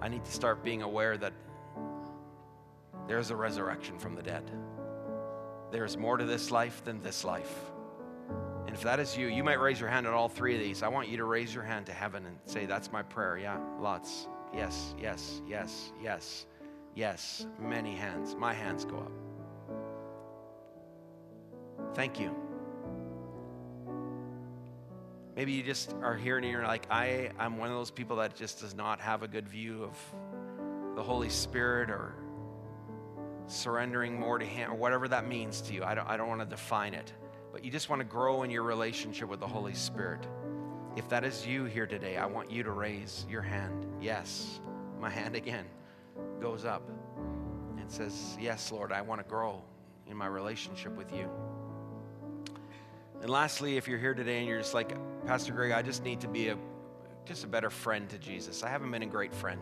I 0.00 0.08
need 0.08 0.24
to 0.24 0.32
start 0.32 0.64
being 0.64 0.80
aware 0.80 1.18
that 1.18 1.34
there's 3.06 3.30
a 3.30 3.36
resurrection 3.36 3.98
from 3.98 4.14
the 4.14 4.22
dead. 4.22 4.50
There's 5.70 5.98
more 5.98 6.16
to 6.16 6.24
this 6.24 6.50
life 6.50 6.82
than 6.82 7.02
this 7.02 7.24
life. 7.24 7.54
And 8.66 8.74
if 8.74 8.82
that 8.82 9.00
is 9.00 9.14
you, 9.14 9.26
you 9.26 9.44
might 9.44 9.60
raise 9.60 9.78
your 9.78 9.90
hand 9.90 10.06
on 10.06 10.14
all 10.14 10.30
three 10.30 10.54
of 10.54 10.60
these. 10.60 10.82
I 10.82 10.88
want 10.88 11.08
you 11.08 11.18
to 11.18 11.24
raise 11.24 11.54
your 11.54 11.64
hand 11.64 11.84
to 11.86 11.92
heaven 11.92 12.24
and 12.24 12.38
say, 12.46 12.64
That's 12.64 12.90
my 12.90 13.02
prayer. 13.02 13.36
Yeah, 13.36 13.58
lots. 13.78 14.28
Yes, 14.54 14.94
yes, 14.98 15.42
yes, 15.46 15.92
yes, 16.02 16.46
yes. 16.94 17.46
Many 17.60 17.94
hands. 17.94 18.34
My 18.34 18.54
hands 18.54 18.86
go 18.86 18.96
up. 18.96 19.27
Thank 21.98 22.20
you. 22.20 22.32
Maybe 25.34 25.50
you 25.50 25.64
just 25.64 25.96
are 26.00 26.14
here 26.14 26.36
and 26.36 26.46
you're 26.46 26.62
like, 26.62 26.86
I, 26.92 27.32
I'm 27.40 27.58
one 27.58 27.70
of 27.70 27.74
those 27.74 27.90
people 27.90 28.18
that 28.18 28.36
just 28.36 28.60
does 28.60 28.72
not 28.72 29.00
have 29.00 29.24
a 29.24 29.26
good 29.26 29.48
view 29.48 29.82
of 29.82 30.94
the 30.94 31.02
Holy 31.02 31.28
Spirit 31.28 31.90
or 31.90 32.14
surrendering 33.48 34.16
more 34.16 34.38
to 34.38 34.44
Him 34.44 34.70
or 34.70 34.76
whatever 34.76 35.08
that 35.08 35.26
means 35.26 35.60
to 35.62 35.74
you. 35.74 35.82
I 35.82 35.96
don't, 35.96 36.08
I 36.08 36.16
don't 36.16 36.28
want 36.28 36.40
to 36.40 36.46
define 36.46 36.94
it, 36.94 37.12
but 37.50 37.64
you 37.64 37.72
just 37.72 37.88
want 37.88 37.98
to 37.98 38.06
grow 38.06 38.44
in 38.44 38.50
your 38.52 38.62
relationship 38.62 39.28
with 39.28 39.40
the 39.40 39.48
Holy 39.48 39.74
Spirit. 39.74 40.24
If 40.94 41.08
that 41.08 41.24
is 41.24 41.48
you 41.48 41.64
here 41.64 41.88
today, 41.88 42.16
I 42.16 42.26
want 42.26 42.48
you 42.48 42.62
to 42.62 42.70
raise 42.70 43.26
your 43.28 43.42
hand. 43.42 43.86
Yes, 44.00 44.60
my 45.00 45.10
hand 45.10 45.34
again 45.34 45.66
goes 46.40 46.64
up 46.64 46.88
and 47.76 47.90
says, 47.90 48.36
Yes, 48.40 48.70
Lord, 48.70 48.92
I 48.92 49.00
want 49.00 49.20
to 49.20 49.28
grow 49.28 49.64
in 50.06 50.16
my 50.16 50.28
relationship 50.28 50.96
with 50.96 51.12
you. 51.12 51.28
And 53.20 53.30
lastly, 53.30 53.76
if 53.76 53.88
you're 53.88 53.98
here 53.98 54.14
today 54.14 54.38
and 54.38 54.46
you're 54.46 54.58
just 54.58 54.74
like, 54.74 54.96
Pastor 55.26 55.52
Greg, 55.52 55.72
I 55.72 55.82
just 55.82 56.04
need 56.04 56.20
to 56.20 56.28
be 56.28 56.48
a 56.48 56.58
just 57.24 57.44
a 57.44 57.46
better 57.46 57.68
friend 57.68 58.08
to 58.08 58.18
Jesus. 58.18 58.62
I 58.62 58.70
haven't 58.70 58.90
been 58.90 59.02
a 59.02 59.06
great 59.06 59.34
friend. 59.34 59.60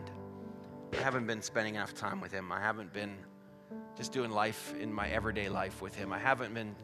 I 0.93 1.01
haven't 1.01 1.27
been 1.27 1.41
spending 1.41 1.75
enough 1.75 1.93
time 1.93 2.21
with 2.21 2.31
him. 2.31 2.49
I 2.49 2.61
haven't 2.61 2.93
been 2.93 3.17
just 3.97 4.11
doing 4.11 4.29
life 4.29 4.75
in 4.79 4.93
my 4.93 5.09
everyday 5.09 5.49
life 5.49 5.81
with 5.81 5.95
Him. 5.95 6.13
I 6.13 6.19
haven't 6.19 6.53
been, 6.53 6.75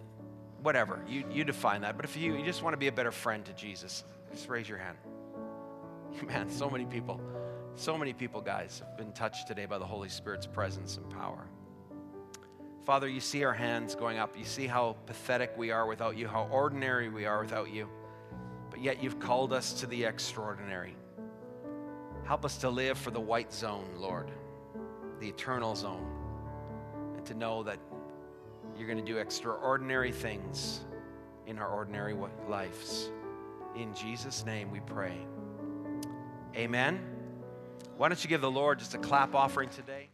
whatever, 0.61 1.03
you, 1.07 1.23
you 1.31 1.43
define 1.43 1.81
that. 1.81 1.95
But 1.95 2.05
if 2.05 2.17
you, 2.17 2.35
you 2.35 2.43
just 2.43 2.63
want 2.63 2.73
to 2.73 2.77
be 2.77 2.87
a 2.87 2.91
better 2.91 3.11
friend 3.11 3.45
to 3.45 3.53
Jesus, 3.53 4.03
just 4.31 4.49
raise 4.49 4.67
your 4.67 4.79
hand. 4.79 4.97
Man, 6.27 6.49
so 6.49 6.69
many 6.69 6.85
people, 6.85 7.21
so 7.75 7.97
many 7.97 8.13
people, 8.13 8.41
guys, 8.41 8.81
have 8.83 8.97
been 8.97 9.11
touched 9.13 9.47
today 9.47 9.65
by 9.65 9.77
the 9.77 9.85
Holy 9.85 10.09
Spirit's 10.09 10.47
presence 10.47 10.97
and 10.97 11.07
power. 11.11 11.47
Father, 12.85 13.07
you 13.07 13.21
see 13.21 13.45
our 13.45 13.53
hands 13.53 13.95
going 13.95 14.17
up. 14.17 14.37
You 14.37 14.43
see 14.43 14.67
how 14.67 14.97
pathetic 15.05 15.57
we 15.57 15.71
are 15.71 15.87
without 15.87 16.17
you, 16.17 16.27
how 16.27 16.49
ordinary 16.51 17.07
we 17.07 17.25
are 17.25 17.41
without 17.41 17.71
you. 17.71 17.87
But 18.69 18.81
yet 18.81 19.01
you've 19.01 19.19
called 19.19 19.53
us 19.53 19.73
to 19.73 19.87
the 19.87 20.03
extraordinary. 20.03 20.95
Help 22.25 22.43
us 22.43 22.57
to 22.57 22.69
live 22.69 22.97
for 22.97 23.11
the 23.11 23.19
white 23.19 23.53
zone, 23.53 23.87
Lord, 23.95 24.31
the 25.19 25.29
eternal 25.29 25.75
zone, 25.75 26.05
and 27.15 27.25
to 27.25 27.33
know 27.33 27.63
that 27.63 27.79
you're 28.77 28.87
going 28.87 29.03
to 29.03 29.05
do 29.05 29.17
extraordinary 29.17 30.11
things 30.11 30.81
in 31.47 31.59
our 31.59 31.69
ordinary 31.69 32.15
lives. 32.49 33.11
In 33.75 33.93
Jesus' 33.93 34.45
name 34.45 34.71
we 34.71 34.81
pray. 34.81 35.17
Amen. 36.55 36.99
Why 37.97 38.09
don't 38.09 38.21
you 38.23 38.29
give 38.29 38.41
the 38.41 38.51
Lord 38.51 38.79
just 38.79 38.93
a 38.93 38.97
clap 38.97 39.35
offering 39.35 39.69
today? 39.69 40.09